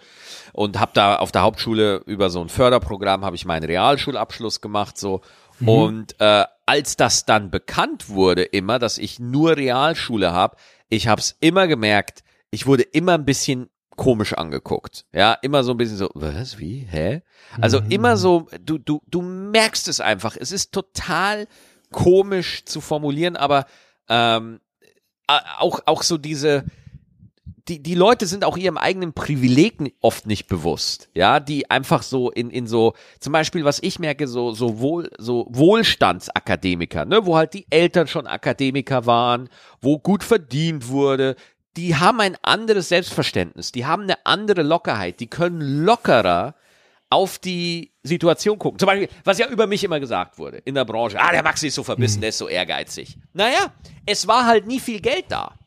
und 0.53 0.79
habe 0.79 0.91
da 0.93 1.17
auf 1.17 1.31
der 1.31 1.41
Hauptschule 1.41 2.01
über 2.05 2.29
so 2.29 2.41
ein 2.41 2.49
Förderprogramm 2.49 3.25
habe 3.25 3.35
ich 3.35 3.45
meinen 3.45 3.63
Realschulabschluss 3.63 4.61
gemacht 4.61 4.97
so 4.97 5.21
mhm. 5.59 5.69
und 5.69 6.15
äh, 6.19 6.45
als 6.65 6.95
das 6.95 7.25
dann 7.25 7.49
bekannt 7.49 8.09
wurde 8.09 8.43
immer, 8.43 8.79
dass 8.79 8.97
ich 8.97 9.19
nur 9.19 9.57
Realschule 9.57 10.31
habe, 10.31 10.55
ich 10.89 11.07
habe 11.07 11.21
es 11.21 11.35
immer 11.39 11.67
gemerkt, 11.67 12.23
ich 12.51 12.67
wurde 12.67 12.83
immer 12.83 13.13
ein 13.13 13.25
bisschen 13.25 13.69
komisch 13.99 14.33
angeguckt. 14.33 15.05
Ja, 15.11 15.33
immer 15.33 15.63
so 15.63 15.71
ein 15.71 15.77
bisschen 15.77 15.97
so, 15.97 16.09
was, 16.13 16.57
wie, 16.57 16.87
hä? 16.89 17.21
Also 17.59 17.81
mhm. 17.81 17.91
immer 17.91 18.17
so, 18.17 18.47
du, 18.61 18.77
du, 18.77 19.01
du 19.07 19.21
merkst 19.21 19.87
es 19.89 19.99
einfach. 19.99 20.37
Es 20.39 20.53
ist 20.53 20.71
total 20.71 21.47
komisch 21.91 22.63
zu 22.65 22.79
formulieren, 22.79 23.35
aber 23.35 23.65
ähm, 24.07 24.61
auch, 25.27 25.81
auch 25.85 26.03
so 26.03 26.17
diese, 26.17 26.63
die, 27.69 27.83
die 27.83 27.95
Leute 27.95 28.25
sind 28.25 28.43
auch 28.43 28.57
ihrem 28.57 28.77
eigenen 28.77 29.13
Privileg 29.13 29.69
oft 30.01 30.25
nicht 30.25 30.47
bewusst, 30.47 31.09
ja, 31.13 31.39
die 31.39 31.69
einfach 31.69 32.01
so 32.01 32.31
in, 32.31 32.49
in 32.49 32.65
so, 32.65 32.93
zum 33.19 33.33
Beispiel, 33.33 33.63
was 33.63 33.81
ich 33.81 33.99
merke, 33.99 34.27
so, 34.27 34.51
so 34.51 34.79
wohl, 34.79 35.11
so 35.19 35.45
Wohlstandsakademiker, 35.49 37.05
ne, 37.05 37.25
wo 37.25 37.37
halt 37.37 37.53
die 37.53 37.67
Eltern 37.69 38.07
schon 38.07 38.25
Akademiker 38.25 39.05
waren, 39.05 39.49
wo 39.79 39.99
gut 39.99 40.23
verdient 40.23 40.87
wurde, 40.89 41.35
die 41.77 41.95
haben 41.95 42.19
ein 42.19 42.35
anderes 42.41 42.89
Selbstverständnis, 42.89 43.71
die 43.71 43.85
haben 43.85 44.03
eine 44.03 44.25
andere 44.25 44.63
Lockerheit, 44.63 45.19
die 45.19 45.27
können 45.27 45.61
lockerer 45.61 46.55
auf 47.11 47.39
die 47.39 47.91
Situation 48.03 48.57
gucken. 48.59 48.79
Zum 48.79 48.87
Beispiel, 48.87 49.09
was 49.23 49.37
ja 49.37 49.47
über 49.47 49.67
mich 49.67 49.83
immer 49.83 49.99
gesagt 49.99 50.37
wurde 50.37 50.57
in 50.57 50.75
der 50.75 50.85
Branche, 50.85 51.19
ah, 51.19 51.31
der 51.31 51.43
Maxi 51.43 51.67
ist 51.67 51.75
so 51.75 51.83
verbissen, 51.83 52.17
mhm. 52.17 52.21
der 52.21 52.29
ist 52.29 52.37
so 52.39 52.47
ehrgeizig. 52.47 53.17
Naja, 53.33 53.73
es 54.05 54.27
war 54.27 54.45
halt 54.45 54.65
nie 54.67 54.79
viel 54.79 54.99
Geld 54.99 55.25
da. 55.29 55.58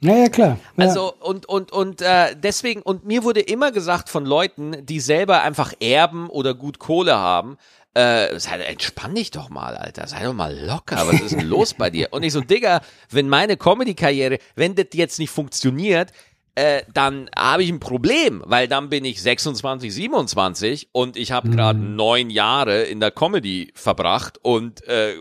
Ja, 0.00 0.14
ja, 0.14 0.28
klar. 0.28 0.58
Ja. 0.76 0.84
Also 0.84 1.14
und 1.20 1.46
und 1.46 1.72
und 1.72 2.02
äh, 2.02 2.36
deswegen 2.36 2.82
und 2.82 3.06
mir 3.06 3.24
wurde 3.24 3.40
immer 3.40 3.72
gesagt 3.72 4.10
von 4.10 4.26
Leuten, 4.26 4.84
die 4.84 5.00
selber 5.00 5.42
einfach 5.42 5.72
erben 5.80 6.28
oder 6.28 6.52
gut 6.52 6.78
Kohle 6.78 7.16
haben, 7.16 7.56
äh, 7.94 8.38
sei, 8.38 8.58
entspann 8.58 9.14
dich 9.14 9.30
doch 9.30 9.48
mal, 9.48 9.74
Alter, 9.74 10.06
sei 10.06 10.22
doch 10.22 10.34
mal 10.34 10.54
locker, 10.54 11.06
was 11.06 11.20
ist 11.20 11.32
denn 11.32 11.46
los 11.48 11.72
bei 11.72 11.88
dir? 11.88 12.08
Und 12.10 12.24
ich 12.24 12.32
so, 12.34 12.42
Digga, 12.42 12.82
wenn 13.08 13.30
meine 13.30 13.56
Comedy-Karriere, 13.56 14.38
wenn 14.54 14.74
das 14.74 14.88
jetzt 14.92 15.18
nicht 15.18 15.30
funktioniert, 15.30 16.12
äh, 16.56 16.82
dann 16.92 17.30
habe 17.34 17.62
ich 17.62 17.70
ein 17.70 17.80
Problem, 17.80 18.42
weil 18.44 18.68
dann 18.68 18.90
bin 18.90 19.06
ich 19.06 19.22
26, 19.22 19.94
27 19.94 20.88
und 20.92 21.16
ich 21.16 21.32
habe 21.32 21.48
gerade 21.48 21.78
mhm. 21.78 21.96
neun 21.96 22.28
Jahre 22.30 22.82
in 22.82 23.00
der 23.00 23.12
Comedy 23.12 23.72
verbracht 23.74 24.38
und 24.42 24.86
äh, 24.86 25.14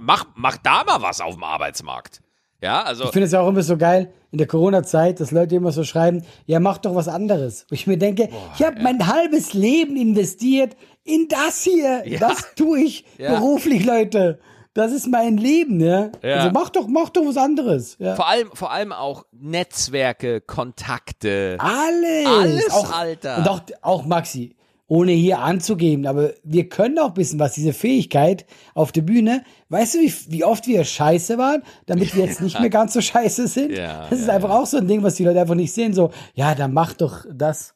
mach, 0.00 0.26
mach 0.34 0.56
da 0.56 0.84
mal 0.84 1.02
was 1.02 1.20
auf 1.20 1.34
dem 1.34 1.44
Arbeitsmarkt. 1.44 2.22
Ja, 2.60 2.82
also. 2.82 3.04
Ich 3.04 3.10
finde 3.10 3.26
es 3.26 3.32
ja 3.32 3.40
auch 3.40 3.48
immer 3.48 3.62
so 3.62 3.76
geil 3.76 4.12
in 4.30 4.38
der 4.38 4.46
Corona-Zeit, 4.46 5.20
dass 5.20 5.30
Leute 5.30 5.54
immer 5.56 5.72
so 5.72 5.84
schreiben, 5.84 6.22
ja, 6.46 6.60
mach 6.60 6.78
doch 6.78 6.94
was 6.94 7.08
anderes. 7.08 7.62
Und 7.70 7.74
ich 7.74 7.86
mir 7.86 7.96
denke, 7.98 8.28
ich 8.56 8.64
habe 8.64 8.82
mein 8.82 9.06
halbes 9.06 9.54
Leben 9.54 9.96
investiert 9.96 10.76
in 11.04 11.28
das 11.28 11.62
hier. 11.62 12.02
Ja. 12.06 12.18
Das 12.18 12.54
tue 12.56 12.80
ich 12.80 13.04
Ja. 13.16 13.34
beruflich, 13.38 13.84
Leute. 13.84 14.38
Das 14.74 14.92
ist 14.92 15.08
mein 15.08 15.38
Leben, 15.38 15.80
ja. 15.80 16.10
Also 16.22 16.50
mach 16.52 16.68
doch, 16.70 16.86
mach 16.86 17.08
doch 17.08 17.24
was 17.26 17.36
anderes. 17.36 17.96
Ja. 17.98 18.14
vor 18.14 18.28
allem, 18.28 18.50
vor 18.52 18.70
allem 18.70 18.92
auch 18.92 19.24
Netzwerke, 19.32 20.40
Kontakte. 20.40 21.56
Alles. 21.58 22.26
Alles, 22.26 22.70
auch, 22.70 22.92
Alter. 22.92 23.38
Und 23.38 23.48
auch, 23.48 23.60
auch 23.82 24.04
Maxi, 24.06 24.54
ohne 24.88 25.12
hier 25.12 25.40
anzugeben, 25.40 26.06
aber 26.06 26.32
wir 26.42 26.68
können 26.68 26.98
auch 26.98 27.16
wissen, 27.16 27.38
was 27.38 27.52
diese 27.52 27.74
Fähigkeit 27.74 28.46
auf 28.74 28.90
der 28.90 29.02
Bühne, 29.02 29.44
weißt 29.68 29.94
du, 29.94 29.98
wie, 30.00 30.12
wie 30.28 30.44
oft 30.44 30.66
wir 30.66 30.82
scheiße 30.82 31.36
waren, 31.36 31.62
damit 31.84 32.16
wir 32.16 32.24
jetzt 32.24 32.40
nicht 32.40 32.58
mehr 32.58 32.70
ganz 32.70 32.94
so 32.94 33.02
scheiße 33.02 33.48
sind? 33.48 33.76
Ja, 33.76 34.06
das 34.08 34.20
ist 34.20 34.28
ja, 34.28 34.34
einfach 34.34 34.50
auch 34.50 34.66
so 34.66 34.78
ein 34.78 34.88
Ding, 34.88 35.02
was 35.02 35.16
die 35.16 35.24
Leute 35.24 35.40
einfach 35.40 35.54
nicht 35.54 35.72
sehen, 35.72 35.92
so, 35.92 36.10
ja, 36.34 36.54
dann 36.54 36.72
mach 36.72 36.94
doch 36.94 37.26
das. 37.30 37.74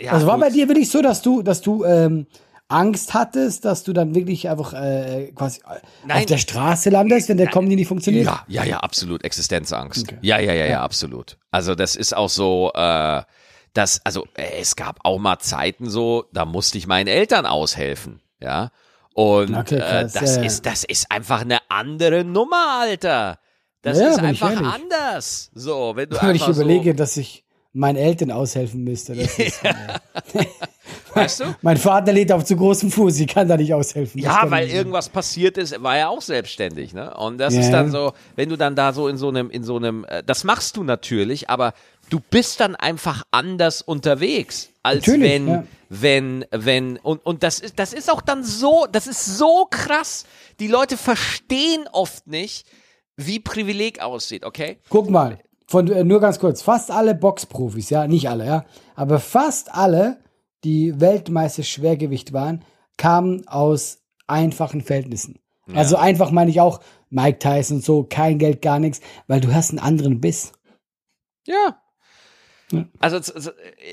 Ja, 0.00 0.12
also 0.12 0.28
war 0.28 0.36
gut. 0.36 0.44
bei 0.44 0.50
dir 0.50 0.68
wirklich 0.68 0.88
so, 0.88 1.02
dass 1.02 1.22
du, 1.22 1.42
dass 1.42 1.60
du 1.60 1.84
ähm, 1.84 2.26
Angst 2.68 3.14
hattest, 3.14 3.64
dass 3.64 3.82
du 3.82 3.92
dann 3.92 4.14
wirklich 4.14 4.48
einfach 4.48 4.74
äh, 4.74 5.32
quasi 5.34 5.60
auf 5.64 5.76
Nein. 6.06 6.26
der 6.26 6.38
Straße 6.38 6.88
landest, 6.88 7.28
wenn 7.28 7.36
der 7.36 7.48
Comedy 7.48 7.76
nicht 7.76 7.88
funktioniert? 7.88 8.26
Ja, 8.26 8.44
ja, 8.48 8.64
ja, 8.64 8.78
absolut. 8.78 9.24
Existenzangst. 9.24 10.04
Okay. 10.04 10.18
Ja, 10.22 10.38
ja, 10.38 10.52
ja, 10.52 10.66
ja, 10.66 10.82
absolut. 10.82 11.36
Also 11.50 11.74
das 11.74 11.94
ist 11.94 12.16
auch 12.16 12.30
so, 12.30 12.72
äh, 12.74 13.22
das, 13.74 14.00
also 14.04 14.26
äh, 14.34 14.60
es 14.60 14.76
gab 14.76 15.00
auch 15.04 15.18
mal 15.18 15.38
Zeiten 15.40 15.90
so, 15.90 16.24
da 16.32 16.44
musste 16.44 16.78
ich 16.78 16.86
meinen 16.86 17.08
Eltern 17.08 17.44
aushelfen, 17.46 18.20
ja. 18.40 18.70
Und 19.12 19.54
Okay, 19.54 19.76
äh, 19.76 19.78
krass, 19.78 20.12
das 20.14 20.36
ja, 20.36 20.40
ja. 20.40 20.46
ist, 20.46 20.66
das 20.66 20.84
ist 20.84 21.10
einfach 21.10 21.42
eine 21.42 21.58
andere 21.68 22.24
Nummer, 22.24 22.78
Alter. 22.80 23.38
Das 23.82 23.98
Ja, 23.98 24.08
ist 24.08 24.18
einfach 24.18 24.56
anders. 24.56 25.50
So, 25.54 25.92
wenn 25.94 26.08
du 26.08 26.16
Wenn 26.22 26.34
ich 26.34 26.48
überlege, 26.48 26.94
dass 26.94 27.16
ich 27.16 27.43
meinen 27.74 27.96
Eltern 27.96 28.30
aushelfen 28.30 28.84
müsste. 28.84 29.14
Das 29.14 29.38
ist, 29.38 29.60
so, 29.60 29.68
weißt 31.14 31.40
du? 31.40 31.44
Mein 31.62 31.76
Vater 31.76 32.12
lädt 32.12 32.30
auf 32.32 32.44
zu 32.44 32.56
großem 32.56 32.90
Fuß, 32.90 33.18
ich 33.20 33.26
kann 33.26 33.48
da 33.48 33.56
nicht 33.56 33.74
aushelfen. 33.74 34.20
Ja, 34.20 34.50
weil 34.50 34.68
irgendwas 34.68 35.08
passiert 35.08 35.58
ist, 35.58 35.82
war 35.82 35.96
er 35.96 36.08
auch 36.10 36.22
selbstständig, 36.22 36.94
ne? 36.94 37.14
Und 37.16 37.38
das 37.38 37.54
Ja. 37.54 37.60
ist 37.60 37.70
dann 37.70 37.90
so, 37.90 38.12
wenn 38.36 38.48
du 38.48 38.56
dann 38.56 38.76
da 38.76 38.92
so 38.92 39.08
in 39.08 39.16
so 39.18 39.28
einem, 39.28 39.50
in 39.50 39.64
so 39.64 39.76
einem, 39.76 40.04
äh, 40.04 40.22
das 40.24 40.44
machst 40.44 40.76
du 40.76 40.84
natürlich, 40.84 41.50
aber 41.50 41.74
du 42.10 42.20
bist 42.20 42.60
dann 42.60 42.76
einfach 42.76 43.24
anders 43.32 43.82
unterwegs, 43.82 44.70
als 44.82 45.06
Natürlich, 45.06 45.30
wenn, 45.32 45.48
ja. 45.48 45.64
wenn, 45.88 46.44
wenn, 46.52 46.96
und, 46.98 47.24
und 47.26 47.42
das 47.42 47.58
ist, 47.58 47.78
das 47.78 47.92
ist 47.92 48.10
auch 48.10 48.20
dann 48.22 48.44
so, 48.44 48.86
das 48.90 49.06
ist 49.06 49.24
so 49.38 49.66
krass. 49.70 50.26
Die 50.60 50.68
Leute 50.68 50.96
verstehen 50.96 51.86
oft 51.90 52.26
nicht, 52.26 52.66
wie 53.16 53.40
Privileg 53.40 54.00
aussieht, 54.00 54.44
okay? 54.44 54.78
Guck 54.90 55.08
mal, 55.10 55.38
von, 55.74 55.90
äh, 55.90 56.04
nur 56.04 56.20
ganz 56.20 56.38
kurz, 56.38 56.62
fast 56.62 56.92
alle 56.92 57.16
Boxprofis, 57.16 57.90
ja, 57.90 58.06
nicht 58.06 58.28
alle, 58.28 58.46
ja, 58.46 58.64
aber 58.94 59.18
fast 59.18 59.74
alle, 59.74 60.18
die 60.62 61.00
Weltmeister 61.00 61.64
Schwergewicht 61.64 62.32
waren, 62.32 62.64
kamen 62.96 63.48
aus 63.48 63.98
einfachen 64.28 64.82
Verhältnissen. 64.82 65.40
Also 65.74 65.96
einfach 65.96 66.30
meine 66.30 66.50
ich 66.50 66.60
auch 66.60 66.78
Mike 67.10 67.40
Tyson 67.40 67.78
und 67.78 67.84
so, 67.84 68.04
kein 68.04 68.38
Geld, 68.38 68.62
gar 68.62 68.78
nichts, 68.78 69.00
weil 69.26 69.40
du 69.40 69.52
hast 69.52 69.70
einen 69.70 69.80
anderen 69.80 70.20
Biss. 70.20 70.52
Ja. 71.44 71.80
Ja. 72.70 72.84
Also, 73.00 73.16
also, 73.16 73.50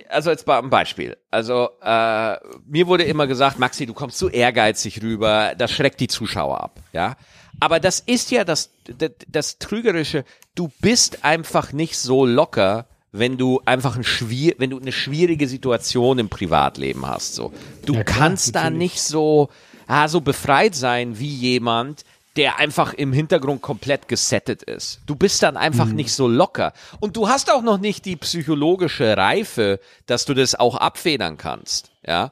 also 0.07 0.29
jetzt 0.29 0.45
mal 0.45 0.59
ein 0.59 0.69
Beispiel. 0.69 1.17
Also 1.31 1.69
äh, 1.81 2.35
mir 2.67 2.85
wurde 2.85 3.05
immer 3.05 3.25
gesagt, 3.25 3.57
Maxi, 3.57 3.87
du 3.87 3.93
kommst 3.95 4.19
zu 4.19 4.29
ehrgeizig 4.29 5.01
rüber, 5.01 5.53
das 5.57 5.71
schreckt 5.71 5.99
die 5.99 6.07
Zuschauer 6.07 6.61
ab, 6.61 6.79
ja. 6.93 7.15
Aber 7.61 7.79
das 7.79 8.01
ist 8.01 8.31
ja 8.31 8.43
das, 8.43 8.71
das, 8.97 9.11
das 9.27 9.57
Trügerische. 9.59 10.25
Du 10.55 10.69
bist 10.81 11.23
einfach 11.23 11.71
nicht 11.71 11.97
so 11.97 12.25
locker, 12.25 12.87
wenn 13.13 13.37
du 13.37 13.61
einfach 13.65 13.95
ein 13.95 14.03
schwier 14.03 14.55
wenn 14.57 14.71
du 14.71 14.79
eine 14.79 14.91
schwierige 14.91 15.47
Situation 15.47 16.19
im 16.19 16.27
Privatleben 16.29 17.05
hast. 17.05 17.35
So, 17.35 17.53
du 17.85 17.93
Ja, 17.93 18.03
klar, 18.03 18.17
kannst 18.19 18.55
da 18.55 18.69
nicht 18.69 19.01
so, 19.01 19.49
ah, 19.87 20.07
so 20.07 20.21
befreit 20.21 20.75
sein 20.75 21.19
wie 21.19 21.33
jemand, 21.33 22.03
der 22.37 22.57
einfach 22.59 22.93
im 22.93 23.11
Hintergrund 23.13 23.61
komplett 23.61 24.07
gesettet 24.07 24.63
ist. 24.63 25.01
Du 25.05 25.15
bist 25.15 25.43
dann 25.43 25.57
einfach 25.57 25.85
Mhm. 25.85 25.95
nicht 25.95 26.05
nicht 26.05 26.13
so 26.13 26.27
locker. 26.27 26.71
Und 26.99 27.15
du 27.17 27.27
hast 27.27 27.51
auch 27.51 27.61
noch 27.61 27.77
nicht 27.77 28.05
die 28.05 28.15
psychologische 28.15 29.15
Reife, 29.17 29.79
dass 30.07 30.25
du 30.25 30.33
das 30.33 30.55
auch 30.55 30.75
abfedern 30.77 31.37
kannst. 31.37 31.91
Ja. 32.07 32.31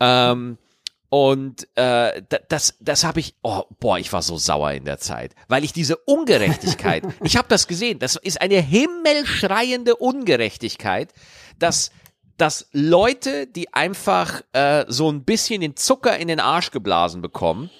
Ähm, 0.00 0.58
und 1.08 1.68
äh, 1.76 2.22
da- 2.28 2.38
das, 2.48 2.76
das 2.80 3.04
habe 3.04 3.20
ich, 3.20 3.34
oh, 3.42 3.62
boah, 3.80 3.98
ich 3.98 4.12
war 4.12 4.22
so 4.22 4.38
sauer 4.38 4.72
in 4.72 4.84
der 4.84 4.98
Zeit, 4.98 5.34
weil 5.48 5.64
ich 5.64 5.72
diese 5.72 5.96
Ungerechtigkeit, 5.96 7.04
ich 7.22 7.36
habe 7.36 7.48
das 7.48 7.66
gesehen, 7.68 7.98
das 7.98 8.16
ist 8.16 8.40
eine 8.40 8.60
himmelschreiende 8.60 9.96
Ungerechtigkeit, 9.96 11.12
dass, 11.58 11.90
dass 12.36 12.68
Leute, 12.72 13.46
die 13.46 13.72
einfach 13.72 14.42
äh, 14.52 14.84
so 14.88 15.10
ein 15.10 15.24
bisschen 15.24 15.60
den 15.60 15.76
Zucker 15.76 16.16
in 16.18 16.28
den 16.28 16.40
Arsch 16.40 16.70
geblasen 16.70 17.22
bekommen, 17.22 17.70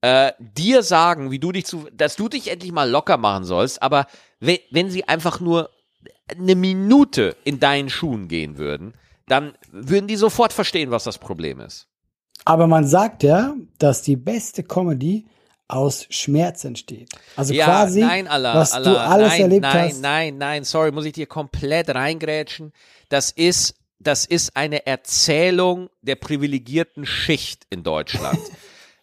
äh, 0.00 0.32
dir 0.38 0.82
sagen, 0.82 1.30
wie 1.30 1.38
du 1.38 1.52
dich 1.52 1.66
zu, 1.66 1.86
dass 1.92 2.16
du 2.16 2.28
dich 2.30 2.48
endlich 2.50 2.72
mal 2.72 2.88
locker 2.88 3.18
machen 3.18 3.44
sollst, 3.44 3.82
aber 3.82 4.06
wenn, 4.40 4.58
wenn 4.70 4.90
sie 4.90 5.06
einfach 5.06 5.40
nur 5.40 5.70
eine 6.30 6.54
Minute 6.54 7.36
in 7.44 7.60
deinen 7.60 7.90
Schuhen 7.90 8.26
gehen 8.28 8.56
würden, 8.56 8.94
dann 9.28 9.52
würden 9.70 10.06
die 10.08 10.16
sofort 10.16 10.52
verstehen, 10.54 10.90
was 10.90 11.04
das 11.04 11.18
Problem 11.18 11.60
ist. 11.60 11.86
Aber 12.44 12.66
man 12.66 12.86
sagt 12.86 13.22
ja, 13.22 13.54
dass 13.78 14.02
die 14.02 14.16
beste 14.16 14.62
Comedy 14.62 15.26
aus 15.68 16.06
Schmerz 16.10 16.64
entsteht. 16.64 17.10
Also 17.36 17.54
Ja, 17.54 17.66
quasi, 17.66 18.00
nein, 18.00 18.26
Allah, 18.26 18.54
was 18.54 18.72
Allah, 18.72 18.90
du 18.90 19.00
alles 19.00 19.28
nein, 19.28 19.40
erlebt 19.40 19.62
nein, 19.62 19.88
hast. 19.88 20.00
Nein, 20.00 20.38
nein, 20.38 20.64
sorry, 20.64 20.90
muss 20.90 21.04
ich 21.04 21.12
dir 21.12 21.26
komplett 21.26 21.94
reingrätschen. 21.94 22.72
Das 23.08 23.30
ist, 23.30 23.76
das 23.98 24.24
ist 24.24 24.56
eine 24.56 24.86
Erzählung 24.86 25.88
der 26.02 26.16
privilegierten 26.16 27.06
Schicht 27.06 27.66
in 27.70 27.82
Deutschland. 27.82 28.38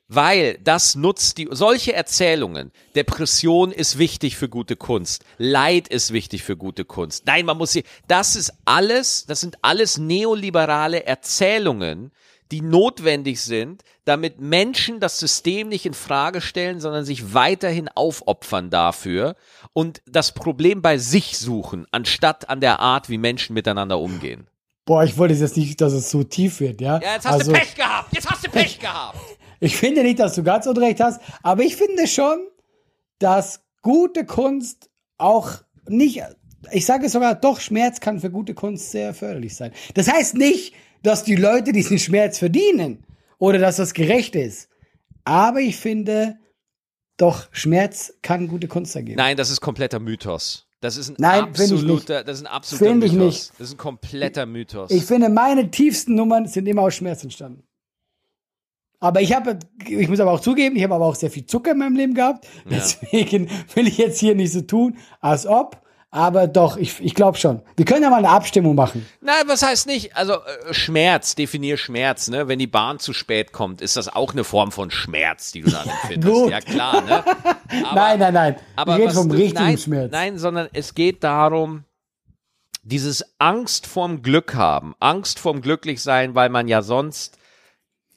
Weil 0.09 0.57
das 0.63 0.95
nutzt 0.95 1.37
die, 1.37 1.49
solche 1.51 1.93
Erzählungen, 1.93 2.71
Depression 2.95 3.73
ist 3.73 3.97
wichtig 3.97 4.37
für 4.37 4.47
gute 4.47 4.77
Kunst, 4.77 5.25
Leid 5.37 5.89
ist 5.89 6.13
wichtig 6.13 6.43
für 6.43 6.55
gute 6.55 6.85
Kunst. 6.85 7.25
Nein, 7.25 7.45
man 7.45 7.57
muss 7.57 7.73
sie, 7.73 7.83
das 8.07 8.37
ist 8.37 8.53
alles, 8.63 9.25
das 9.25 9.41
sind 9.41 9.57
alles 9.63 9.97
neoliberale 9.97 11.05
Erzählungen, 11.05 12.11
die 12.51 12.61
notwendig 12.61 13.41
sind, 13.41 13.83
damit 14.05 14.39
Menschen 14.39 14.99
das 14.99 15.19
System 15.19 15.69
nicht 15.69 15.85
in 15.85 15.93
Frage 15.93 16.41
stellen, 16.41 16.79
sondern 16.79 17.05
sich 17.05 17.33
weiterhin 17.33 17.89
aufopfern 17.89 18.69
dafür 18.69 19.35
und 19.73 20.01
das 20.05 20.33
Problem 20.33 20.81
bei 20.81 20.97
sich 20.97 21.37
suchen, 21.37 21.85
anstatt 21.91 22.49
an 22.49 22.61
der 22.61 22.79
Art, 22.79 23.09
wie 23.09 23.17
Menschen 23.17 23.53
miteinander 23.53 23.99
umgehen. 23.99 24.47
Boah, 24.85 25.03
ich 25.03 25.17
wollte 25.17 25.33
jetzt 25.33 25.57
nicht, 25.57 25.81
dass 25.81 25.91
es 25.91 26.09
so 26.09 26.23
tief 26.23 26.61
wird, 26.61 26.79
ja. 26.79 26.99
Ja, 27.01 27.15
jetzt 27.15 27.25
hast 27.25 27.39
also, 27.39 27.51
du 27.51 27.59
Pech 27.59 27.75
gehabt. 27.75 28.13
Jetzt 28.13 28.29
hast 28.29 28.45
du 28.45 28.49
Pech 28.49 28.79
gehabt. 28.79 29.17
Ich 29.59 29.75
finde 29.75 30.03
nicht, 30.03 30.19
dass 30.19 30.35
du 30.35 30.43
ganz 30.43 30.67
unrecht 30.67 30.99
hast, 30.99 31.19
aber 31.41 31.63
ich 31.63 31.77
finde 31.77 32.05
schon, 32.05 32.37
dass 33.17 33.61
gute 33.81 34.23
Kunst 34.23 34.91
auch 35.17 35.49
nicht, 35.87 36.21
ich 36.71 36.85
sage 36.85 37.09
sogar, 37.09 37.33
doch, 37.33 37.59
Schmerz 37.59 37.99
kann 37.99 38.19
für 38.19 38.29
gute 38.29 38.53
Kunst 38.53 38.91
sehr 38.91 39.15
förderlich 39.15 39.55
sein. 39.55 39.71
Das 39.95 40.11
heißt 40.11 40.35
nicht, 40.35 40.75
dass 41.03 41.23
die 41.23 41.35
Leute 41.35 41.71
diesen 41.71 41.99
Schmerz 41.99 42.39
verdienen 42.39 43.03
oder 43.37 43.59
dass 43.59 43.77
das 43.77 43.93
gerecht 43.93 44.35
ist. 44.35 44.69
Aber 45.23 45.59
ich 45.59 45.77
finde, 45.77 46.37
doch, 47.17 47.47
Schmerz 47.51 48.13
kann 48.21 48.47
gute 48.47 48.67
Kunst 48.67 48.95
ergeben. 48.95 49.17
Nein, 49.17 49.37
das 49.37 49.49
ist 49.49 49.61
kompletter 49.61 49.99
Mythos. 49.99 50.67
Das 50.79 50.95
ist 50.95 51.09
ein 51.09 51.15
Nein, 51.17 51.43
absoluter, 51.43 52.23
das 52.23 52.37
ist 52.37 52.45
ein 52.45 52.51
absoluter 52.51 52.85
Finde 52.85 53.07
ich 53.07 53.13
Mythos. 53.13 53.33
nicht. 53.33 53.51
Das 53.59 53.67
ist 53.69 53.73
ein 53.73 53.77
kompletter 53.77 54.45
Mythos. 54.45 54.91
Ich 54.91 55.05
finde, 55.05 55.29
meine 55.29 55.71
tiefsten 55.71 56.13
Nummern 56.13 56.47
sind 56.47 56.67
immer 56.67 56.83
aus 56.83 56.93
Schmerz 56.93 57.23
entstanden. 57.23 57.63
Aber 58.99 59.21
ich 59.21 59.33
habe, 59.35 59.59
ich 59.85 60.07
muss 60.07 60.19
aber 60.19 60.31
auch 60.31 60.39
zugeben, 60.39 60.75
ich 60.75 60.83
habe 60.83 60.95
aber 60.95 61.05
auch 61.05 61.15
sehr 61.15 61.29
viel 61.29 61.45
Zucker 61.45 61.71
in 61.71 61.77
meinem 61.79 61.95
Leben 61.95 62.13
gehabt. 62.13 62.47
Deswegen 62.69 63.49
will 63.75 63.87
ich 63.87 63.97
jetzt 63.97 64.19
hier 64.19 64.35
nicht 64.35 64.51
so 64.51 64.61
tun, 64.61 64.97
als 65.19 65.45
ob. 65.45 65.81
Aber 66.09 66.47
doch, 66.47 66.77
ich, 66.77 67.01
ich 67.01 67.13
glaube 67.13 67.37
schon. 67.37 67.61
Wir 67.75 67.85
können 67.85 68.01
ja 68.01 68.09
mal 68.09 68.17
eine 68.17 68.29
Abstimmung 68.29 68.75
machen. 68.75 69.05
Nein, 69.19 69.43
was 69.47 69.61
heißt 69.61 69.87
nicht? 69.87 70.15
Also 70.15 70.33
äh, 70.33 70.73
Schmerz, 70.73 71.35
definier 71.35 71.75
Schmerz, 71.75 72.29
ne? 72.29 72.47
Wenn 72.47 72.59
die 72.59 72.67
Bahn 72.67 72.99
zu 72.99 73.11
spät 73.11 73.51
kommt, 73.51 73.81
ist 73.81 73.97
das 73.97 74.07
auch 74.07 74.31
eine 74.31 74.45
Form 74.45 74.71
von 74.71 74.89
Schmerz, 74.89 75.51
die 75.51 75.61
du 75.61 75.71
dann 75.71 75.87
empfindest. 76.01 76.33
gut. 76.33 76.51
Ja, 76.51 76.61
klar, 76.61 77.01
ne? 77.01 77.23
Aber, 77.83 77.95
nein, 77.95 78.19
nein, 78.19 78.33
nein. 78.33 78.55
aber 78.77 78.95
ich 78.95 79.03
rede 79.03 79.13
vom 79.13 79.31
richtigen 79.31 79.63
nein, 79.63 79.77
Schmerz. 79.77 80.11
Nein, 80.11 80.37
sondern 80.37 80.69
es 80.71 80.95
geht 80.95 81.23
darum, 81.25 81.83
dieses 82.83 83.25
Angst 83.37 83.85
vorm 83.85 84.21
Glück 84.21 84.55
haben, 84.55 84.95
Angst 85.01 85.39
vorm 85.39 85.61
Glücklichsein, 85.61 86.35
weil 86.35 86.47
man 86.47 86.69
ja 86.69 86.81
sonst 86.81 87.37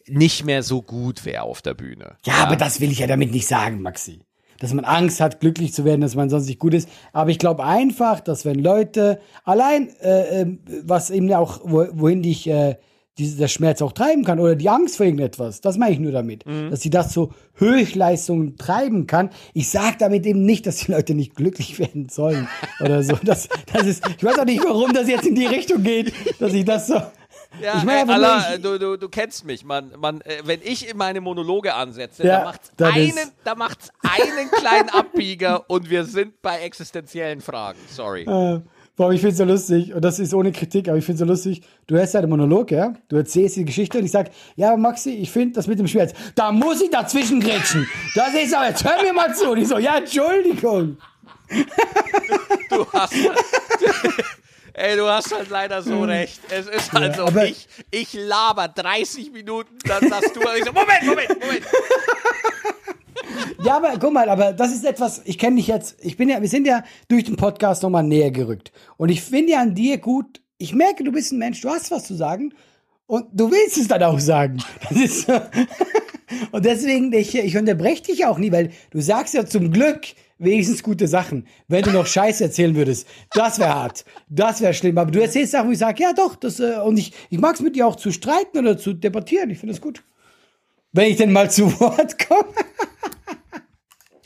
nicht 0.07 0.45
mehr 0.45 0.63
so 0.63 0.83
gut 0.83 1.25
wäre 1.25 1.43
auf 1.43 1.63
der 1.63 1.75
Bühne. 1.75 2.17
Ja, 2.25 2.35
aber 2.35 2.55
das 2.55 2.81
will 2.81 2.93
ich 2.93 3.01
ja 3.01 3.09
damit 3.09 3.33
nicht 3.33 3.49
sagen, 3.49 3.83
Maxi. 3.83 4.21
Dass 4.61 4.73
man 4.73 4.85
Angst 4.85 5.21
hat, 5.21 5.41
glücklich 5.41 5.73
zu 5.73 5.85
werden, 5.85 6.01
dass 6.01 6.15
man 6.15 6.31
sonst 6.31 6.47
nicht 6.47 6.61
gut 6.61 6.75
ist. 6.75 6.89
Aber 7.13 7.31
ich 7.31 7.39
glaube 7.39 7.65
einfach, 7.65 8.21
dass 8.21 8.45
wenn 8.45 8.61
Leute 8.61 9.21
allein, 9.45 9.89
äh, 10.01 10.43
ähm, 10.43 10.61
was 10.85 11.11
eben 11.11 11.33
auch, 11.33 11.61
wo, 11.65 11.87
wohin 11.93 12.23
dich 12.23 12.47
äh, 12.47 12.77
dieser 13.19 13.49
Schmerz 13.49 13.83
auch 13.83 13.93
treiben 13.93 14.25
kann 14.25 14.41
oder 14.41 14.57
die 14.57 14.69
Angst 14.69 14.97
vor 14.97 15.07
irgendetwas. 15.07 15.61
Das 15.61 15.77
meine 15.77 15.93
ich 15.93 15.99
nur 15.99 16.13
damit. 16.13 16.47
Mhm. 16.47 16.71
Dass 16.71 16.81
sie 16.81 16.91
das 16.91 17.13
so 17.13 17.33
Höchstleistungen 17.55 18.57
treiben 18.57 19.07
kann. 19.07 19.31
Ich 19.53 19.69
sage 19.69 19.97
damit 19.99 20.25
eben 20.27 20.45
nicht, 20.45 20.67
dass 20.67 20.77
die 20.77 20.93
Leute 20.93 21.15
nicht 21.15 21.35
glücklich 21.35 21.79
werden 21.79 22.09
sollen 22.09 22.49
oder 22.81 23.03
so. 23.03 23.17
Das, 23.23 23.49
das 23.73 23.87
ist, 23.87 24.03
ich 24.17 24.25
weiß 24.25 24.39
auch 24.39 24.45
nicht, 24.45 24.65
warum 24.65 24.93
das 24.93 25.09
jetzt 25.09 25.27
in 25.27 25.35
die 25.35 25.47
Richtung 25.47 25.83
geht, 25.83 26.13
dass 26.39 26.53
ich 26.55 26.65
das 26.65 26.87
so. 26.87 27.01
Ja, 27.61 27.79
ich 27.79 27.85
meine 27.85 27.93
ey, 27.97 28.01
einfach 28.03 28.15
Allah, 28.15 28.57
du, 28.59 28.75
ich- 28.75 28.81
du, 28.81 28.97
du 28.97 29.09
kennst 29.09 29.45
mich, 29.45 29.65
man, 29.65 29.93
man, 29.99 30.21
äh, 30.21 30.43
wenn 30.45 30.61
ich 30.63 30.89
in 30.89 30.97
meine 30.97 31.21
Monologe 31.21 31.75
ansetze, 31.75 32.25
Ja, 32.27 32.39
da 32.39 32.45
macht's 32.45 32.71
einen, 32.79 33.09
ist- 33.09 33.33
da 33.45 33.55
macht's 33.55 33.91
einen 34.03 34.51
kleinen 34.51 34.89
Abbieger 34.91 35.65
und 35.69 35.91
wir 35.91 36.05
sind 36.05 36.41
bei 36.43 36.61
existenziellen 36.61 37.41
Fragen. 37.41 37.79
Sorry. 37.89 38.23
Äh, 38.23 38.61
Boah, 38.97 39.13
ich 39.13 39.21
find's 39.23 39.39
so 39.39 39.45
lustig, 39.45 39.95
und 39.95 40.05
das 40.05 40.19
ist 40.19 40.35
ohne 40.35 40.53
Kritik, 40.53 40.87
aber 40.89 40.99
ich 40.99 41.05
find's 41.07 41.21
so 41.21 41.25
lustig. 41.25 41.63
Du 41.87 41.95
hörst 41.97 42.13
ja 42.13 42.21
den 42.21 42.29
Monolog, 42.29 42.71
ja? 42.71 42.93
Du 43.09 43.17
erzählst 43.17 43.57
die 43.57 43.65
Geschichte 43.65 43.97
und 43.99 44.05
ich 44.05 44.11
sag, 44.11 44.31
ja, 44.57 44.77
Maxi, 44.77 45.11
ich 45.11 45.31
finde 45.31 45.55
das 45.55 45.67
mit 45.67 45.79
dem 45.79 45.87
Schmerz, 45.89 46.13
da 46.35 46.53
muss 46.53 46.83
ich 46.83 46.91
dazwischen 46.91 47.41
grätschen. 47.41 47.89
Das 48.15 48.35
ist 48.35 48.53
aber, 48.55 48.69
jetzt 48.69 48.85
hör 48.85 49.03
mir 49.03 49.15
mal 49.15 49.35
zu. 49.35 49.53
Und 49.53 49.59
ich 49.59 49.69
so, 49.69 49.79
ja, 49.79 49.97
Entschuldigung. 49.97 50.99
Du 52.69 52.87
hast, 52.93 53.15
ey, 54.75 54.97
du 54.97 55.07
hast 55.09 55.35
halt 55.35 55.49
leider 55.51 55.83
so 55.83 56.03
recht. 56.03 56.41
Es 56.51 56.67
ist 56.67 56.93
halt 56.93 57.17
so, 57.17 57.25
aber- 57.27 57.47
ich, 57.47 57.67
ich 57.91 58.13
laber 58.15 58.69
30 58.69 59.33
Minuten, 59.33 59.77
dann 59.87 60.09
sagst 60.09 60.35
du, 60.37 60.41
ich 60.57 60.65
so, 60.65 60.73
Moment, 60.73 61.03
Moment, 61.05 61.29
Moment. 61.41 61.63
Ja, 63.63 63.77
aber 63.77 63.93
guck 63.99 64.13
mal, 64.13 64.29
aber 64.29 64.53
das 64.53 64.73
ist 64.73 64.85
etwas, 64.85 65.21
ich 65.25 65.39
kenne 65.39 65.57
dich 65.57 65.67
jetzt, 65.67 65.97
ich 66.03 66.17
bin 66.17 66.29
ja, 66.31 66.41
wir 66.41 66.49
sind 66.49 66.67
ja 66.67 66.83
durch 67.09 67.25
den 67.25 67.37
Podcast 67.37 67.83
nochmal 67.83 68.03
näher 68.03 68.31
gerückt. 68.31 68.73
Und 68.97 69.11
ich 69.11 69.21
finde 69.21 69.53
ja 69.53 69.61
an 69.61 69.75
dir 69.75 69.99
gut, 69.99 70.41
ich 70.57 70.75
merke, 70.75 71.05
du 71.05 71.13
bist 71.13 71.31
ein 71.33 71.39
Mensch, 71.39 71.61
du 71.61 71.69
hast 71.69 71.91
was 71.91 72.05
zu 72.05 72.15
sagen 72.15 72.55
und 73.07 73.27
du 73.33 73.51
willst 73.51 73.77
es 73.77 73.89
dann 73.89 74.03
auch 74.03 74.19
sagen. 74.19 74.63
Das 74.89 74.99
ist 74.99 75.27
so. 75.27 75.33
Und 76.53 76.65
deswegen, 76.65 77.13
ich, 77.13 77.35
ich 77.37 77.57
unterbreche 77.57 78.03
dich 78.05 78.25
auch 78.25 78.39
nie, 78.39 78.53
weil 78.53 78.71
du 78.93 79.01
sagst 79.01 79.35
ja 79.35 79.45
zum 79.45 79.73
Glück 79.73 80.03
wenigstens 80.41 80.83
gute 80.83 81.07
Sachen. 81.07 81.47
Wenn 81.69 81.83
du 81.85 81.91
noch 81.93 82.07
Scheiße 82.07 82.43
erzählen 82.45 82.75
würdest, 82.75 83.07
das 83.33 83.59
wäre 83.61 83.75
hart. 83.75 84.05
Das 84.29 84.61
wäre 84.61 84.75
schlimm. 84.75 84.99
Aber 84.99 85.11
du 85.13 85.21
erzählst 85.21 85.53
Sachen, 85.53 85.69
wo 85.69 85.73
ich 85.73 85.79
sage, 85.79 86.03
ja 86.03 86.13
doch, 86.13 86.35
das, 86.35 86.59
äh, 86.59 86.79
und 86.85 86.99
ich, 86.99 87.13
ich 87.31 87.39
mag 87.39 87.55
es 87.55 87.61
mit 87.61 87.77
dir 87.77 87.87
auch 87.87 87.95
zu 87.97 88.11
streiten 88.11 88.59
oder 88.59 88.77
zu 88.77 88.93
debattieren. 88.95 89.51
Ich 89.51 89.59
finde 89.59 89.75
das 89.75 89.81
gut. 89.81 90.03
Wenn 90.93 91.11
ich 91.11 91.17
denn 91.19 91.31
mal 91.33 91.49
zu 91.51 91.67
Wort 91.81 92.19
komme. 92.27 92.49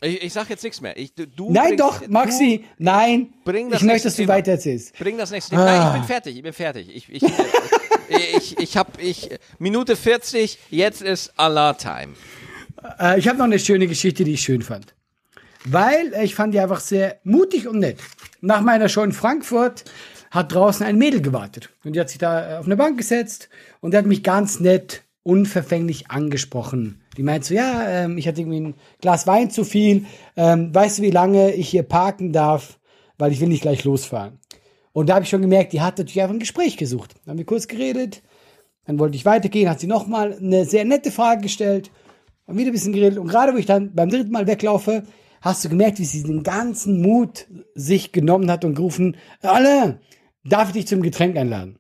Ich, 0.02 0.22
ich 0.22 0.32
sag 0.32 0.50
jetzt 0.50 0.62
nichts 0.64 0.80
mehr. 0.80 0.96
Ich, 0.98 1.14
du, 1.14 1.26
du 1.26 1.50
Nein, 1.50 1.76
bringst- 1.76 1.80
doch, 1.80 2.08
Maxi, 2.08 2.64
nein. 2.78 3.32
bring 3.44 3.70
das 3.70 3.80
ich 3.80 3.86
möchte, 3.86 4.08
dass 4.08 4.16
du 4.16 4.22
Thema. 4.22 4.34
weiter 4.34 4.52
erzählst. 4.52 4.92
Du, 4.98 5.02
bring 5.04 5.16
das 5.16 5.30
nächste 5.30 5.50
Thema. 5.50 5.64
Nein, 5.64 5.76
ich 5.80 5.86
Ah. 5.86 5.92
bin 5.94 6.04
fertig, 6.04 6.36
ich 6.36 6.42
bin 6.42 6.52
fertig. 6.52 6.94
Ich, 6.94 7.10
ich, 7.10 7.22
äh, 7.22 8.36
ich, 8.36 8.58
ich 8.58 8.76
hab, 8.76 9.00
ich, 9.02 9.30
Minute 9.58 9.96
40, 9.96 10.58
jetzt 10.70 11.00
ist 11.00 11.32
Allah-Time. 11.38 12.12
Äh, 13.00 13.18
ich 13.18 13.28
habe 13.28 13.38
noch 13.38 13.46
eine 13.46 13.58
schöne 13.58 13.86
Geschichte, 13.86 14.24
die 14.24 14.32
ich 14.34 14.42
schön 14.42 14.60
fand. 14.62 14.94
Weil 15.68 16.12
äh, 16.14 16.24
ich 16.24 16.34
fand 16.34 16.54
die 16.54 16.60
einfach 16.60 16.80
sehr 16.80 17.18
mutig 17.24 17.66
und 17.66 17.78
nett. 17.78 17.98
Nach 18.40 18.60
meiner 18.60 18.88
Show 18.88 19.02
in 19.02 19.12
Frankfurt 19.12 19.84
hat 20.30 20.52
draußen 20.52 20.84
ein 20.84 20.98
Mädel 20.98 21.22
gewartet. 21.22 21.70
Und 21.84 21.94
die 21.94 22.00
hat 22.00 22.10
sich 22.10 22.18
da 22.18 22.54
äh, 22.54 22.56
auf 22.58 22.66
eine 22.66 22.76
Bank 22.76 22.98
gesetzt 22.98 23.48
und 23.80 23.92
die 23.92 23.98
hat 23.98 24.06
mich 24.06 24.22
ganz 24.22 24.60
nett, 24.60 25.02
unverfänglich 25.22 26.10
angesprochen. 26.10 27.00
Die 27.16 27.22
meint 27.22 27.44
so, 27.44 27.54
ja, 27.54 27.88
ähm, 27.88 28.18
ich 28.18 28.28
hatte 28.28 28.40
irgendwie 28.40 28.60
ein 28.60 28.74
Glas 29.00 29.26
Wein 29.26 29.50
zu 29.50 29.64
viel. 29.64 30.04
Ähm, 30.36 30.74
weißt 30.74 30.98
du, 30.98 31.02
wie 31.02 31.10
lange 31.10 31.54
ich 31.54 31.68
hier 31.68 31.82
parken 31.82 32.32
darf? 32.32 32.78
Weil 33.16 33.32
ich 33.32 33.40
will 33.40 33.48
nicht 33.48 33.62
gleich 33.62 33.84
losfahren. 33.84 34.38
Und 34.92 35.08
da 35.08 35.14
habe 35.14 35.24
ich 35.24 35.30
schon 35.30 35.40
gemerkt, 35.40 35.72
die 35.72 35.80
hat 35.80 35.98
natürlich 35.98 36.20
einfach 36.20 36.34
ein 36.34 36.40
Gespräch 36.40 36.76
gesucht. 36.76 37.14
Dann 37.24 37.32
haben 37.32 37.38
wir 37.38 37.46
kurz 37.46 37.68
geredet. 37.68 38.22
Dann 38.86 38.98
wollte 38.98 39.16
ich 39.16 39.24
weitergehen, 39.24 39.70
hat 39.70 39.80
sie 39.80 39.86
nochmal 39.86 40.36
eine 40.36 40.66
sehr 40.66 40.84
nette 40.84 41.10
Frage 41.10 41.42
gestellt. 41.42 41.90
Haben 42.46 42.58
wieder 42.58 42.70
ein 42.70 42.74
bisschen 42.74 42.92
geredet. 42.92 43.18
Und 43.18 43.28
gerade 43.28 43.54
wo 43.54 43.56
ich 43.56 43.66
dann 43.66 43.94
beim 43.94 44.10
dritten 44.10 44.30
Mal 44.30 44.46
weglaufe, 44.46 45.04
hast 45.45 45.62
du 45.64 45.68
gemerkt, 45.68 45.99
wie 45.99 46.07
sie 46.07 46.22
den 46.22 46.42
ganzen 46.42 47.03
Mut 47.03 47.47
sich 47.74 48.12
genommen 48.12 48.51
hat 48.51 48.64
und 48.64 48.74
gerufen, 48.74 49.18
alle, 49.42 50.01
darf 50.42 50.68
ich 50.68 50.72
dich 50.74 50.86
zum 50.86 51.03
Getränk 51.03 51.36
einladen? 51.36 51.78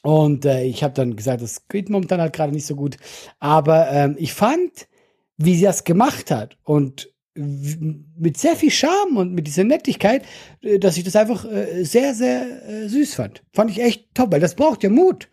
Und 0.00 0.46
äh, 0.46 0.64
ich 0.64 0.82
habe 0.82 0.94
dann 0.94 1.14
gesagt, 1.14 1.42
das 1.42 1.68
geht 1.68 1.90
momentan 1.90 2.20
halt 2.20 2.32
gerade 2.32 2.52
nicht 2.52 2.66
so 2.66 2.74
gut. 2.74 2.96
Aber 3.38 3.92
ähm, 3.92 4.16
ich 4.18 4.32
fand, 4.32 4.88
wie 5.36 5.54
sie 5.54 5.64
das 5.64 5.84
gemacht 5.84 6.30
hat 6.30 6.56
und 6.64 7.12
mit 7.34 8.36
sehr 8.36 8.56
viel 8.56 8.70
Charme 8.70 9.16
und 9.16 9.32
mit 9.32 9.46
dieser 9.46 9.64
Nettigkeit, 9.64 10.24
äh, 10.62 10.78
dass 10.78 10.96
ich 10.96 11.04
das 11.04 11.14
einfach 11.14 11.44
äh, 11.44 11.84
sehr, 11.84 12.14
sehr 12.14 12.68
äh, 12.68 12.88
süß 12.88 13.14
fand. 13.14 13.42
Fand 13.52 13.70
ich 13.70 13.80
echt 13.80 14.14
top, 14.14 14.32
weil 14.32 14.40
das 14.40 14.54
braucht 14.54 14.82
ja 14.82 14.90
Mut. 14.90 15.28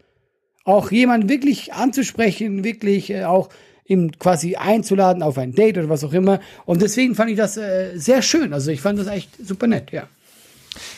Auch 0.65 0.91
jemanden 0.91 1.29
wirklich 1.29 1.73
anzusprechen, 1.73 2.63
wirklich 2.63 3.09
äh, 3.09 3.23
auch 3.23 3.49
ihm 3.89 4.11
quasi 4.17 4.55
einzuladen 4.55 5.23
auf 5.23 5.37
ein 5.37 5.53
Date 5.53 5.77
oder 5.77 5.89
was 5.89 6.03
auch 6.03 6.13
immer. 6.13 6.39
Und 6.65 6.81
deswegen 6.81 7.15
fand 7.15 7.31
ich 7.31 7.37
das 7.37 7.57
äh, 7.57 7.97
sehr 7.97 8.21
schön. 8.21 8.53
Also 8.53 8.71
ich 8.71 8.81
fand 8.81 8.99
das 8.99 9.07
echt 9.07 9.29
super 9.45 9.67
nett, 9.67 9.91
ja. 9.91 10.07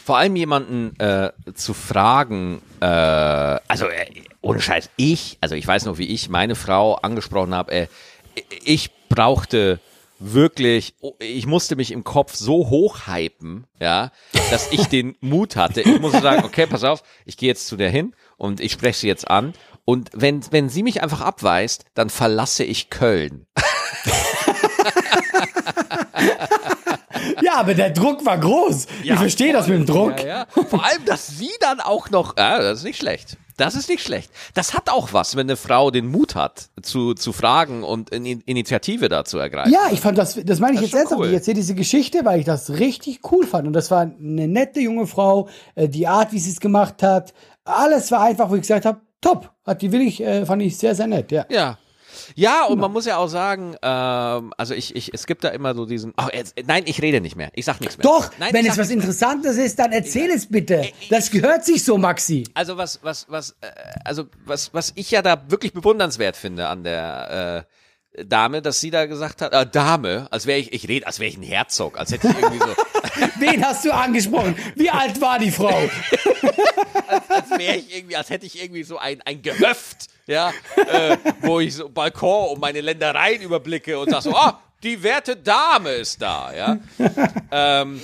Vor 0.06 0.18
allem 0.18 0.36
jemanden 0.36 1.00
äh, 1.00 1.32
zu 1.56 1.74
fragen, 1.74 2.62
äh, 2.82 2.86
also 2.86 3.86
äh, 3.86 4.06
ohne 4.42 4.60
Scheiß, 4.60 4.89
ich, 4.98 5.38
also 5.39 5.56
ich 5.56 5.66
weiß 5.66 5.86
noch, 5.86 5.98
wie 5.98 6.08
ich 6.08 6.30
meine 6.30 6.56
Frau 6.56 6.96
angesprochen 6.96 7.56
habe, 7.56 7.72
äh, 7.72 7.88
ich 8.64 8.92
brauchte 9.08 9.80
wirklich, 10.20 10.94
oh, 11.02 11.14
ich 11.20 11.48
musste 11.48 11.76
mich 11.76 11.92
im 11.92 12.04
Kopf 12.04 12.36
so 12.36 12.70
hochhypen, 12.70 13.66
ja, 13.80 14.12
dass 14.52 14.72
ich 14.72 14.86
den 14.88 15.16
Mut 15.20 15.56
hatte. 15.56 15.82
Ich 15.82 16.00
musste 16.00 16.22
sagen, 16.22 16.44
okay, 16.44 16.68
pass 16.68 16.84
auf, 16.84 17.04
ich 17.26 17.38
gehe 17.38 17.50
jetzt 17.50 17.68
zu 17.68 17.76
der 17.76 17.89
hin 17.89 18.14
und 18.38 18.60
ich 18.60 18.72
spreche 18.72 19.00
sie 19.00 19.08
jetzt 19.08 19.30
an. 19.30 19.54
Und 19.86 20.10
wenn, 20.14 20.42
wenn 20.52 20.70
sie 20.70 20.84
mich 20.84 21.02
einfach 21.04 21.22
abweist, 21.22 21.86
dann 21.94 22.10
verlasse 22.10 22.64
ich 22.64 22.90
Köln. 22.90 23.46
Ja, 27.44 27.56
aber 27.58 27.74
der 27.74 27.90
Druck 27.92 28.26
war 28.26 28.38
groß. 28.38 28.88
ich 29.04 29.14
verstehe 29.14 29.54
das 29.54 29.68
mit 29.68 29.78
dem 29.78 29.86
Druck. 29.86 30.20
Ja, 30.22 30.46
ja. 30.56 30.64
Vor 30.70 30.84
allem, 30.86 31.06
dass 31.06 31.28
sie 31.28 31.50
dann 31.60 31.80
auch 31.80 32.10
noch, 32.10 32.38
ja, 32.38 32.60
das 32.60 32.80
ist 32.80 32.84
nicht 32.84 33.00
schlecht. 33.00 33.38
Das 33.58 33.76
ist 33.76 33.90
nicht 33.90 34.04
schlecht. 34.04 34.32
Das 34.54 34.74
hat 34.74 34.90
auch 34.90 35.14
was, 35.14 35.36
wenn 35.36 35.46
eine 35.48 35.56
Frau 35.58 35.92
den 35.92 36.08
Mut 36.08 36.36
hat, 36.36 36.70
zu, 36.82 37.14
zu 37.14 37.32
fragen 37.32 37.84
und 37.84 38.10
in 38.10 38.26
Initiative 38.26 39.08
da 39.10 39.24
zu 39.24 39.38
ergreifen. 39.38 39.72
Ja, 39.74 39.90
ich 39.92 40.00
fand 40.00 40.18
das, 40.18 40.40
das 40.44 40.60
meine 40.60 40.74
ich 40.76 40.80
Das 40.82 40.92
jetzt 40.92 41.00
ernsthaft. 41.00 41.20
cool. 41.22 41.28
Ich 41.28 41.34
erzähle 41.34 41.56
diese 41.56 41.76
Geschichte, 41.76 42.26
weil 42.26 42.40
ich 42.40 42.46
das 42.46 42.72
richtig 42.72 43.20
cool 43.32 43.46
fand. 43.46 43.68
Und 43.68 43.74
das 43.74 43.92
war 43.92 44.02
eine 44.02 44.48
nette 44.48 44.80
junge 44.80 45.06
Frau, 45.06 45.48
äh, 45.76 45.88
die 45.90 46.08
Art, 46.08 46.32
wie 46.32 46.40
sie 46.40 46.52
es 46.52 46.60
gemacht 46.60 47.04
hat. 47.04 47.34
Alles 47.64 48.10
war 48.12 48.22
einfach, 48.24 48.50
wo 48.50 48.56
ich 48.56 48.62
gesagt 48.62 48.86
habe, 48.86 49.02
top. 49.22 49.52
Hat 49.66 49.82
die 49.82 49.92
wirklich, 49.92 50.22
äh, 50.22 50.46
fand 50.46 50.62
ich 50.62 50.78
sehr, 50.78 50.96
sehr 50.96 51.08
nett, 51.08 51.32
ja. 51.32 51.46
Ja. 51.50 51.78
Ja, 52.36 52.66
und 52.66 52.80
man 52.80 52.92
muss 52.92 53.06
ja 53.06 53.18
auch 53.18 53.28
sagen, 53.28 53.76
ähm, 53.82 54.54
also 54.58 54.74
ich, 54.74 54.96
ich, 54.96 55.14
es 55.14 55.26
gibt 55.26 55.44
da 55.44 55.50
immer 55.50 55.74
so 55.74 55.86
diesen, 55.86 56.14
ach, 56.18 56.30
jetzt, 56.34 56.56
nein, 56.66 56.84
ich 56.86 57.02
rede 57.02 57.22
nicht 57.22 57.36
mehr. 57.36 57.52
Ich 57.54 57.66
sag 57.66 57.80
nichts 57.80 57.98
mehr. 57.98 58.04
Doch, 58.04 58.32
nein, 58.38 58.54
wenn 58.54 58.66
ich 58.66 58.72
es 58.72 58.78
was. 58.78 58.90
Interessantes 58.90 59.58
ist, 59.58 59.80
dann 59.80 59.92
erzähl 59.92 60.30
es 60.30 60.48
bitte. 60.48 60.90
Das 61.10 61.32
gehört 61.32 61.64
sich 61.64 61.84
so, 61.84 61.98
Maxi. 61.98 62.44
Also 62.54 62.78
was, 62.78 63.00
was, 63.04 63.28
was, 63.30 63.52
äh, 63.62 63.68
also 64.04 64.26
was, 64.46 64.74
was 64.74 64.92
ich 64.96 65.12
ja 65.12 65.22
da 65.22 65.50
wirklich 65.50 65.74
bewundernswert 65.74 66.36
finde 66.36 66.68
an 66.68 66.84
der 66.84 67.66
äh, 68.14 68.26
Dame, 68.26 68.62
dass 68.62 68.82
sie 68.82 68.92
da 68.92 69.06
gesagt 69.06 69.42
hat, 69.42 69.54
äh, 69.54 69.66
Dame, 69.66 70.28
als 70.32 70.46
wäre 70.46 70.60
ich, 70.60 70.74
ich 70.74 70.88
rede, 70.88 71.08
als 71.08 71.20
wäre 71.20 71.30
ich 71.30 71.38
ein 71.38 71.44
Herzog, 71.44 71.98
als 71.98 72.12
hätte 72.12 72.28
ich 72.28 72.38
irgendwie 72.38 72.60
so, 72.60 72.66
Wen 73.39 73.66
hast 73.66 73.86
du 73.86 73.93
angesprochen? 73.93 74.56
Wie 74.76 74.89
alt 74.89 75.20
war 75.22 75.39
die 75.39 75.52
Frau? 75.52 75.89
als 77.30 77.49
wäre 77.52 77.78
ich 77.78 77.95
irgendwie, 77.95 78.16
als 78.16 78.30
hätte 78.30 78.45
ich 78.45 78.62
irgendwie 78.62 78.84
so 78.84 78.97
ein, 78.97 79.22
ein 79.22 79.41
Gehöft, 79.41 80.08
ja, 80.28 80.52
äh, 80.76 81.18
wo 81.41 81.60
ich 81.60 81.76
so 81.76 81.89
Balkon 81.89 82.49
und 82.49 82.62
meine 82.62 82.82
Ländereien 82.82 83.41
überblicke 83.41 83.99
und 83.99 84.10
sag 84.10 84.22
so, 84.22 84.36
ah, 84.36 84.62
die 84.84 85.02
werte 85.04 85.36
Dame 85.36 85.91
ist 85.91 86.22
da, 86.22 86.54
ja. 86.54 86.80
ähm, 87.52 88.02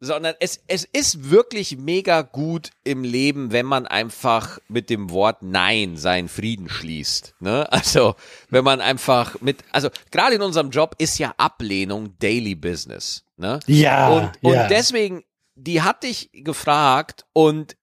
sondern 0.00 0.34
es, 0.40 0.60
es 0.66 0.84
ist 0.84 1.30
wirklich 1.30 1.76
mega 1.76 2.22
gut 2.22 2.70
im 2.84 3.04
Leben, 3.04 3.52
wenn 3.52 3.66
man 3.66 3.86
einfach 3.86 4.58
mit 4.68 4.88
dem 4.88 5.10
Wort 5.10 5.42
Nein 5.42 5.96
seinen 5.96 6.28
Frieden 6.28 6.68
schließt. 6.68 7.34
Ne? 7.40 7.70
Also, 7.70 8.14
wenn 8.48 8.64
man 8.64 8.80
einfach 8.80 9.40
mit, 9.40 9.58
also 9.72 9.90
gerade 10.10 10.36
in 10.36 10.42
unserem 10.42 10.70
Job 10.70 10.94
ist 10.98 11.18
ja 11.18 11.34
Ablehnung 11.36 12.18
Daily 12.18 12.54
Business. 12.54 13.24
Ne? 13.40 13.58
Ja, 13.66 14.08
Und, 14.10 14.30
und 14.42 14.52
ja. 14.52 14.68
deswegen, 14.68 15.24
die 15.54 15.80
hat 15.82 16.02
dich 16.02 16.30
gefragt 16.32 17.24
und 17.32 17.76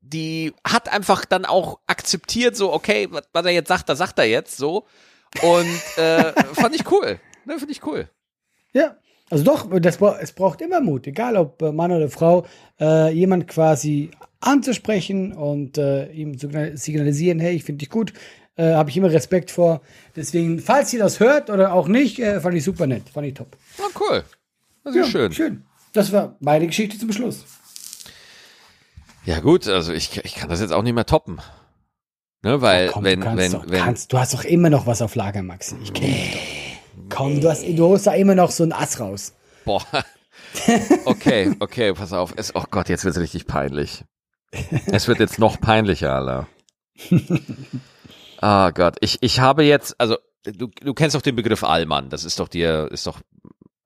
die 0.00 0.52
hat 0.66 0.90
einfach 0.92 1.24
dann 1.26 1.44
auch 1.44 1.78
akzeptiert, 1.86 2.56
so, 2.56 2.72
okay, 2.72 3.08
was, 3.10 3.22
was 3.32 3.44
er 3.46 3.52
jetzt 3.52 3.68
sagt, 3.68 3.88
das 3.88 3.98
sagt 3.98 4.18
er 4.18 4.24
jetzt 4.24 4.56
so. 4.56 4.86
Und 5.42 5.80
äh, 6.02 6.32
fand 6.54 6.74
ich 6.74 6.90
cool. 6.90 7.20
Ne, 7.44 7.58
finde 7.58 7.72
ich 7.72 7.84
cool. 7.86 8.08
Ja, 8.72 8.96
also 9.30 9.44
doch, 9.44 9.68
das, 9.80 9.98
es 10.20 10.32
braucht 10.32 10.60
immer 10.60 10.80
Mut, 10.80 11.06
egal 11.06 11.36
ob 11.36 11.60
äh, 11.62 11.72
Mann 11.72 11.92
oder 11.92 12.08
Frau, 12.08 12.46
äh, 12.80 13.12
jemand 13.12 13.48
quasi 13.48 14.10
anzusprechen 14.40 15.32
und 15.32 15.78
äh, 15.78 16.10
ihm 16.12 16.38
zu 16.38 16.46
signal- 16.48 16.76
signalisieren, 16.76 17.38
hey, 17.38 17.54
ich 17.54 17.64
finde 17.64 17.78
dich 17.80 17.90
gut, 17.90 18.12
äh, 18.56 18.74
habe 18.74 18.90
ich 18.90 18.96
immer 18.96 19.10
Respekt 19.10 19.50
vor. 19.50 19.80
Deswegen, 20.16 20.58
falls 20.58 20.92
ihr 20.92 20.98
das 21.00 21.20
hört 21.20 21.48
oder 21.48 21.72
auch 21.72 21.88
nicht, 21.88 22.18
äh, 22.18 22.40
fand 22.40 22.54
ich 22.56 22.64
super 22.64 22.86
nett, 22.86 23.08
fand 23.08 23.26
ich 23.26 23.34
top. 23.34 23.56
War 23.78 23.88
cool. 24.00 24.24
Das 24.84 24.96
ist 24.96 25.10
schön. 25.10 25.32
Schön. 25.32 25.64
Das 25.92 26.12
war 26.12 26.36
meine 26.40 26.66
Geschichte 26.66 26.98
zum 26.98 27.12
Schluss. 27.12 27.44
Ja 29.24 29.40
gut, 29.40 29.68
also 29.68 29.92
ich, 29.92 30.18
ich 30.24 30.34
kann 30.34 30.48
das 30.48 30.60
jetzt 30.60 30.72
auch 30.72 30.82
nicht 30.82 30.94
mehr 30.94 31.06
toppen. 31.06 31.40
Ne, 32.42 32.60
weil 32.60 32.88
Komm, 32.88 33.04
wenn, 33.04 33.20
du, 33.20 33.26
kannst 33.26 33.38
wenn, 33.38 33.52
doch, 33.52 33.64
wenn, 33.68 33.82
kannst, 33.82 34.12
du 34.12 34.18
hast 34.18 34.34
doch 34.34 34.44
immer 34.44 34.68
noch 34.68 34.86
was 34.86 35.00
auf 35.00 35.14
Lager, 35.14 35.42
Maxi. 35.42 35.76
Ich 35.82 35.92
kenne 35.92 36.12
dich 36.12 36.32
doch. 36.32 37.16
Komm, 37.16 37.40
du, 37.40 37.48
hast, 37.48 37.62
du 37.62 37.86
holst 37.86 38.06
da 38.06 38.14
immer 38.14 38.34
noch 38.34 38.50
so 38.50 38.64
ein 38.64 38.72
Ass 38.72 38.98
raus. 39.00 39.34
boah. 39.64 39.82
Okay, 41.06 41.54
okay, 41.60 41.94
pass 41.94 42.12
auf. 42.12 42.34
Es, 42.36 42.54
oh 42.54 42.64
Gott, 42.70 42.90
jetzt 42.90 43.04
wird's 43.04 43.18
richtig 43.18 43.46
peinlich. 43.46 44.04
Es 44.86 45.08
wird 45.08 45.18
jetzt 45.18 45.38
noch 45.38 45.58
peinlicher, 45.60 46.14
Alter. 46.14 46.46
Ah 48.38 48.70
Gott, 48.70 48.96
ich, 49.00 49.18
ich 49.22 49.40
habe 49.40 49.62
jetzt, 49.62 49.98
also, 49.98 50.16
du, 50.44 50.66
du 50.66 50.94
kennst 50.94 51.14
doch 51.14 51.22
den 51.22 51.36
Begriff 51.36 51.64
Allmann. 51.64 52.10
Das 52.10 52.24
ist 52.24 52.38
doch 52.38 52.48
dir, 52.48 52.88
ist 52.90 53.06
doch 53.06 53.20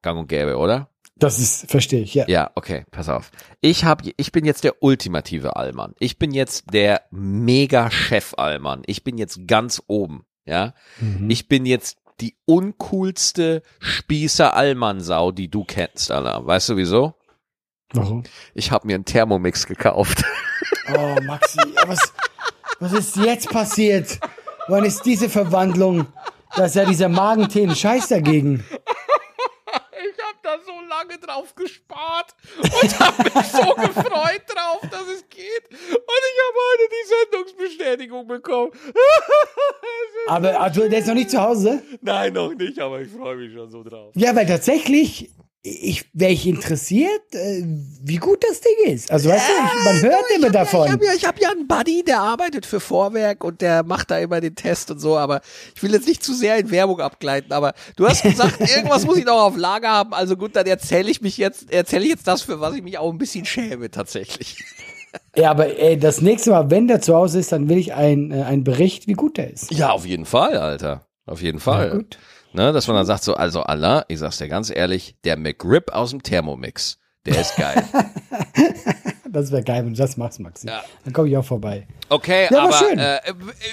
gang 0.07 0.19
und 0.19 0.29
gäbe, 0.29 0.57
oder? 0.57 0.89
Das 1.17 1.39
ist, 1.39 1.71
verstehe 1.71 2.03
ich, 2.03 2.15
ja. 2.15 2.27
Ja, 2.29 2.51
okay, 2.55 2.85
pass 2.91 3.09
auf. 3.09 3.31
Ich 3.61 3.85
hab, 3.85 4.03
ich 4.17 4.33
bin 4.33 4.45
jetzt 4.45 4.65
der 4.65 4.83
ultimative 4.83 5.57
Allmann. 5.57 5.95
Ich 5.99 6.19
bin 6.19 6.31
jetzt 6.33 6.73
der 6.73 7.03
Mega-Chef-Allmann. 7.11 8.83
Ich 8.87 9.03
bin 9.03 9.19
jetzt 9.19 9.47
ganz 9.47 9.83
oben, 9.87 10.27
ja. 10.45 10.75
Mhm. 11.01 11.29
Ich 11.31 11.49
bin 11.49 11.67
jetzt 11.67 11.99
die 12.21 12.37
uncoolste 12.45 13.63
Spießer-Allmann-Sau, 13.81 15.33
die 15.33 15.49
du 15.49 15.65
kennst, 15.65 16.11
Alter. 16.11 16.47
Weißt 16.47 16.69
du 16.69 16.77
wieso? 16.77 17.15
Warum? 17.93 18.25
Ich 18.55 18.71
habe 18.71 18.87
mir 18.87 18.95
einen 18.95 19.05
Thermomix 19.05 19.67
gekauft. 19.67 20.23
Oh, 20.95 21.17
Maxi, 21.23 21.59
was, 21.87 22.13
was 22.79 22.93
ist 22.93 23.17
jetzt 23.17 23.51
passiert? 23.51 24.19
Wann 24.69 24.85
ist 24.85 25.05
diese 25.05 25.29
Verwandlung? 25.29 26.07
Da 26.55 26.67
ist 26.67 26.77
ja 26.77 26.85
dieser 26.85 27.09
Magentee 27.09 27.65
ein 27.65 27.75
Scheiß 27.75 28.09
dagegen. 28.09 28.65
Ich 28.71 30.23
habe 30.25 30.39
da 30.43 30.57
so 30.65 30.73
lange 30.97 31.19
drauf 31.19 31.55
gespart 31.55 32.35
und 32.59 33.01
habe 33.01 33.23
mich 33.25 33.47
so 33.47 33.75
gefreut 33.75 34.43
drauf, 34.49 34.81
dass 34.91 35.07
es 35.09 35.29
geht. 35.29 35.69
Und 35.69 36.23
ich 36.23 36.39
habe 36.45 36.59
heute 36.67 36.89
die 36.91 37.09
Sendungsbestätigung 37.31 38.27
bekommen. 38.27 38.73
Aber 40.29 40.71
du, 40.71 40.89
der 40.89 41.01
ist 41.01 41.07
noch 41.07 41.15
nicht 41.15 41.31
zu 41.31 41.41
Hause? 41.41 41.83
Nein, 42.01 42.33
noch 42.33 42.53
nicht, 42.55 42.79
aber 42.81 43.01
ich 43.01 43.11
freue 43.11 43.37
mich 43.37 43.53
schon 43.53 43.71
so 43.71 43.85
drauf. 43.85 44.13
Ja, 44.17 44.35
weil 44.35 44.47
tatsächlich, 44.47 45.31
ich 45.67 46.05
wäre 46.13 46.33
ich 46.33 46.47
interessiert, 46.47 47.35
äh, 47.35 47.63
wie 48.03 48.17
gut 48.17 48.45
das 48.49 48.61
Ding 48.61 48.95
ist. 48.95 49.11
Also 49.11 49.29
weißt 49.31 49.49
du, 49.49 49.53
ich, 49.53 49.85
man 49.85 50.03
hört 50.03 50.25
immer 50.37 50.51
davon. 50.51 50.87
Ich 50.87 50.93
habe 50.93 51.05
ja, 51.05 51.13
ich 51.15 51.25
hab 51.25 51.41
ja 51.41 51.51
einen 51.51 51.67
Buddy, 51.67 52.05
der 52.05 52.21
arbeitet 52.21 52.67
für 52.67 52.79
Vorwerk 52.79 53.43
und 53.43 53.61
der 53.61 53.83
macht 53.83 54.11
da 54.11 54.19
immer 54.19 54.41
den 54.41 54.55
Test 54.55 54.91
und 54.91 55.01
so, 55.01 55.17
aber 55.17 55.41
ich 55.75 55.83
will 55.83 55.93
jetzt 55.93 56.07
nicht 56.07 56.23
zu 56.23 56.35
sehr 56.35 56.57
in 56.59 56.71
Werbung 56.71 57.01
abgleiten, 57.01 57.53
aber 57.53 57.75
du 57.97 58.07
hast 58.07 58.23
gesagt, 58.23 58.61
irgendwas 58.77 59.05
muss 59.05 59.19
ich 59.19 59.25
noch 59.25 59.43
auf 59.43 59.57
Lager 59.57 59.89
haben, 59.89 60.15
also 60.15 60.37
gut, 60.37 60.55
dann 60.55 60.67
erzähle 60.67 61.11
ich 61.11 61.21
mich 61.21 61.37
jetzt, 61.37 61.73
erzähle 61.73 62.05
ich 62.05 62.11
jetzt 62.11 62.29
das, 62.29 62.43
für 62.43 62.61
was 62.61 62.75
ich 62.75 62.83
mich 62.83 62.99
auch 62.99 63.11
ein 63.11 63.19
bisschen 63.19 63.45
schäme 63.45 63.91
tatsächlich. 63.91 64.57
Ja, 65.35 65.51
aber 65.51 65.79
ey, 65.79 65.99
das 65.99 66.21
nächste 66.21 66.51
Mal, 66.51 66.71
wenn 66.71 66.89
der 66.89 67.01
zu 67.01 67.15
Hause 67.15 67.39
ist, 67.39 67.51
dann 67.51 67.71
will 67.71 67.79
ich 67.79 67.95
ein, 67.95 68.33
äh, 68.33 68.43
einen 68.43 68.65
Bericht, 68.65 69.07
wie 69.07 69.15
gut 69.15 69.39
der 69.39 69.51
ist. 69.51 69.71
Ja, 69.73 69.93
auf 69.93 70.05
jeden 70.05 70.27
Fall, 70.27 70.59
Alter. 70.59 71.07
Auf 71.25 71.41
jeden 71.41 71.59
Fall. 71.59 71.89
Ja, 71.89 71.95
gut. 71.95 72.19
Ne, 72.57 72.73
dass 72.73 72.87
man 72.87 72.97
dann 72.97 73.05
sagt 73.05 73.23
so, 73.23 73.35
also 73.35 73.63
Allah, 73.65 74.07
ich 74.09 74.19
sag's 74.19 74.39
dir 74.39 74.49
ganz 74.49 74.71
ehrlich, 74.75 75.15
der 75.25 75.37
McRib 75.37 75.93
aus 75.93 76.09
dem 76.09 76.23
Thermomix, 76.23 76.99
der 77.27 77.39
ist 77.41 77.55
geil. 77.57 77.85
Das 79.29 79.51
wäre 79.53 79.63
geil, 79.63 79.85
wenn 79.85 79.93
du 79.93 79.99
das 79.99 80.17
machst, 80.17 80.41
Maxi. 80.41 80.67
Ja. 80.67 80.83
Dann 81.05 81.13
komme 81.13 81.29
ich 81.29 81.37
auch 81.37 81.45
vorbei. 81.45 81.87
Okay, 82.09 82.49
Ja, 82.51 82.63
aber 82.63 82.73
schön. 82.73 82.99
äh, 82.99 83.21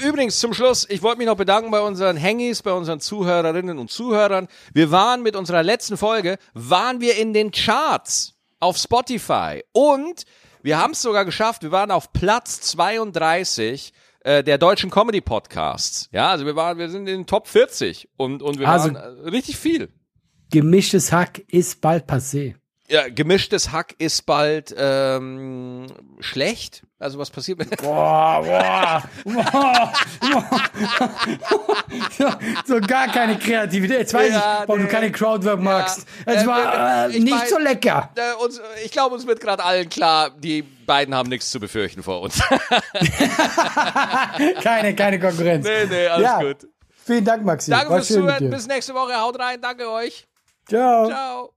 übrigens 0.06 0.38
zum 0.38 0.54
Schluss, 0.54 0.86
ich 0.90 1.02
wollte 1.02 1.20
mich 1.20 1.28
noch 1.28 1.38
bedanken 1.38 1.72
bei 1.72 1.80
unseren 1.80 2.22
Hangis, 2.22 2.62
bei 2.62 2.74
unseren 2.74 3.00
Zuhörerinnen 3.00 3.80
und 3.80 3.90
Zuhörern. 3.90 4.50
Wir 4.74 4.92
waren 4.92 5.24
mit 5.24 5.38
unserer 5.38 5.64
letzten 5.64 5.96
Folge, 5.96 6.38
waren 6.54 7.00
wir 7.00 7.16
in 7.16 7.32
den 7.34 7.52
Charts 7.52 8.34
auf 8.60 8.76
Spotify 8.76 9.64
und 9.72 10.24
wir 10.64 10.80
haben 10.80 10.92
es 10.92 11.02
sogar 11.02 11.24
geschafft, 11.24 11.64
wir 11.64 11.72
waren 11.72 11.92
auf 11.92 12.12
Platz 12.12 12.60
32 12.60 13.94
äh, 14.24 14.43
der 14.43 14.57
deutschen 14.57 14.89
Comedy 14.89 15.21
Podcasts. 15.21 16.09
Ja, 16.11 16.30
also 16.32 16.45
wir 16.45 16.55
waren, 16.55 16.78
wir 16.78 16.89
sind 16.89 17.01
in 17.07 17.17
den 17.19 17.26
Top 17.28 17.47
40 17.47 18.09
und, 18.17 18.41
und 18.41 18.59
wir 18.59 18.67
Also- 18.67 18.93
waren 18.93 19.26
äh, 19.26 19.30
richtig 19.30 19.57
viel. 19.57 19.89
Gemischtes 20.51 21.11
Hack 21.11 21.39
ist 21.47 21.82
bald 21.82 22.07
passé. 22.09 22.55
Ja, 22.94 23.10
gemischtes 23.10 23.72
Hack 23.72 23.96
ist 23.98 24.24
bald 24.28 24.74
ähm, 24.78 25.88
schlecht. 26.20 26.84
Also 27.00 27.18
was 27.18 27.32
passiert 27.32 27.58
mit 27.58 27.76
Boah, 27.82 28.44
boah, 28.46 29.04
boah, 29.26 29.94
so, 32.18 32.30
so 32.76 32.80
gar 32.82 33.08
keine 33.08 33.39
Kreativität. 33.39 33.98
Jetzt 33.98 34.14
weiß 34.14 34.30
Ja, 34.30 34.60
ich, 34.62 34.68
warum 34.70 34.82
nee. 34.84 34.88
du 34.88 34.91
keine 34.91 35.12
Crowdwork 35.12 35.60
magst. 35.60 36.06
Ja. 36.28 36.34
Es 36.34 36.44
Äh, 36.44 36.48
war 36.48 37.08
äh, 37.08 37.18
ich 37.18 37.24
nicht 37.24 37.36
mein- 37.36 37.48
so 37.50 37.58
lecker. 37.58 38.12
äh, 38.16 38.34
uns, 38.44 38.62
ich 38.86 38.91
glaube, 38.91 39.16
uns 39.16 39.26
wird 39.26 39.39
gerade 39.41 39.64
allen 39.64 39.89
klar, 39.89 40.30
die 40.30 40.62
beiden 40.62 41.16
haben 41.16 41.30
nichts 41.30 41.50
zu 41.50 41.60
befürchten 41.60 42.04
vor 42.04 42.22
uns. 42.22 42.39
Keine, 44.62 44.94
keine 44.96 45.20
Konkurrenz. 45.20 45.66
nee, 45.66 45.86
nee, 45.89 46.08
alles 46.08 46.24
Ja. 46.30 46.39
gut. 46.41 46.68
Vielen 47.06 47.26
Dank, 47.26 47.44
Maxi. 47.44 47.72
Danke 47.72 47.91
fürs 47.96 48.08
Zuhören. 48.08 48.50
Bis 48.52 48.68
nächste 48.68 48.94
Woche. 48.94 49.20
Haut 49.20 49.38
rein. 49.39 49.60
Danke 49.62 49.89
euch. 49.89 50.28
Ciao. 50.70 51.08
Ciao. 51.08 51.50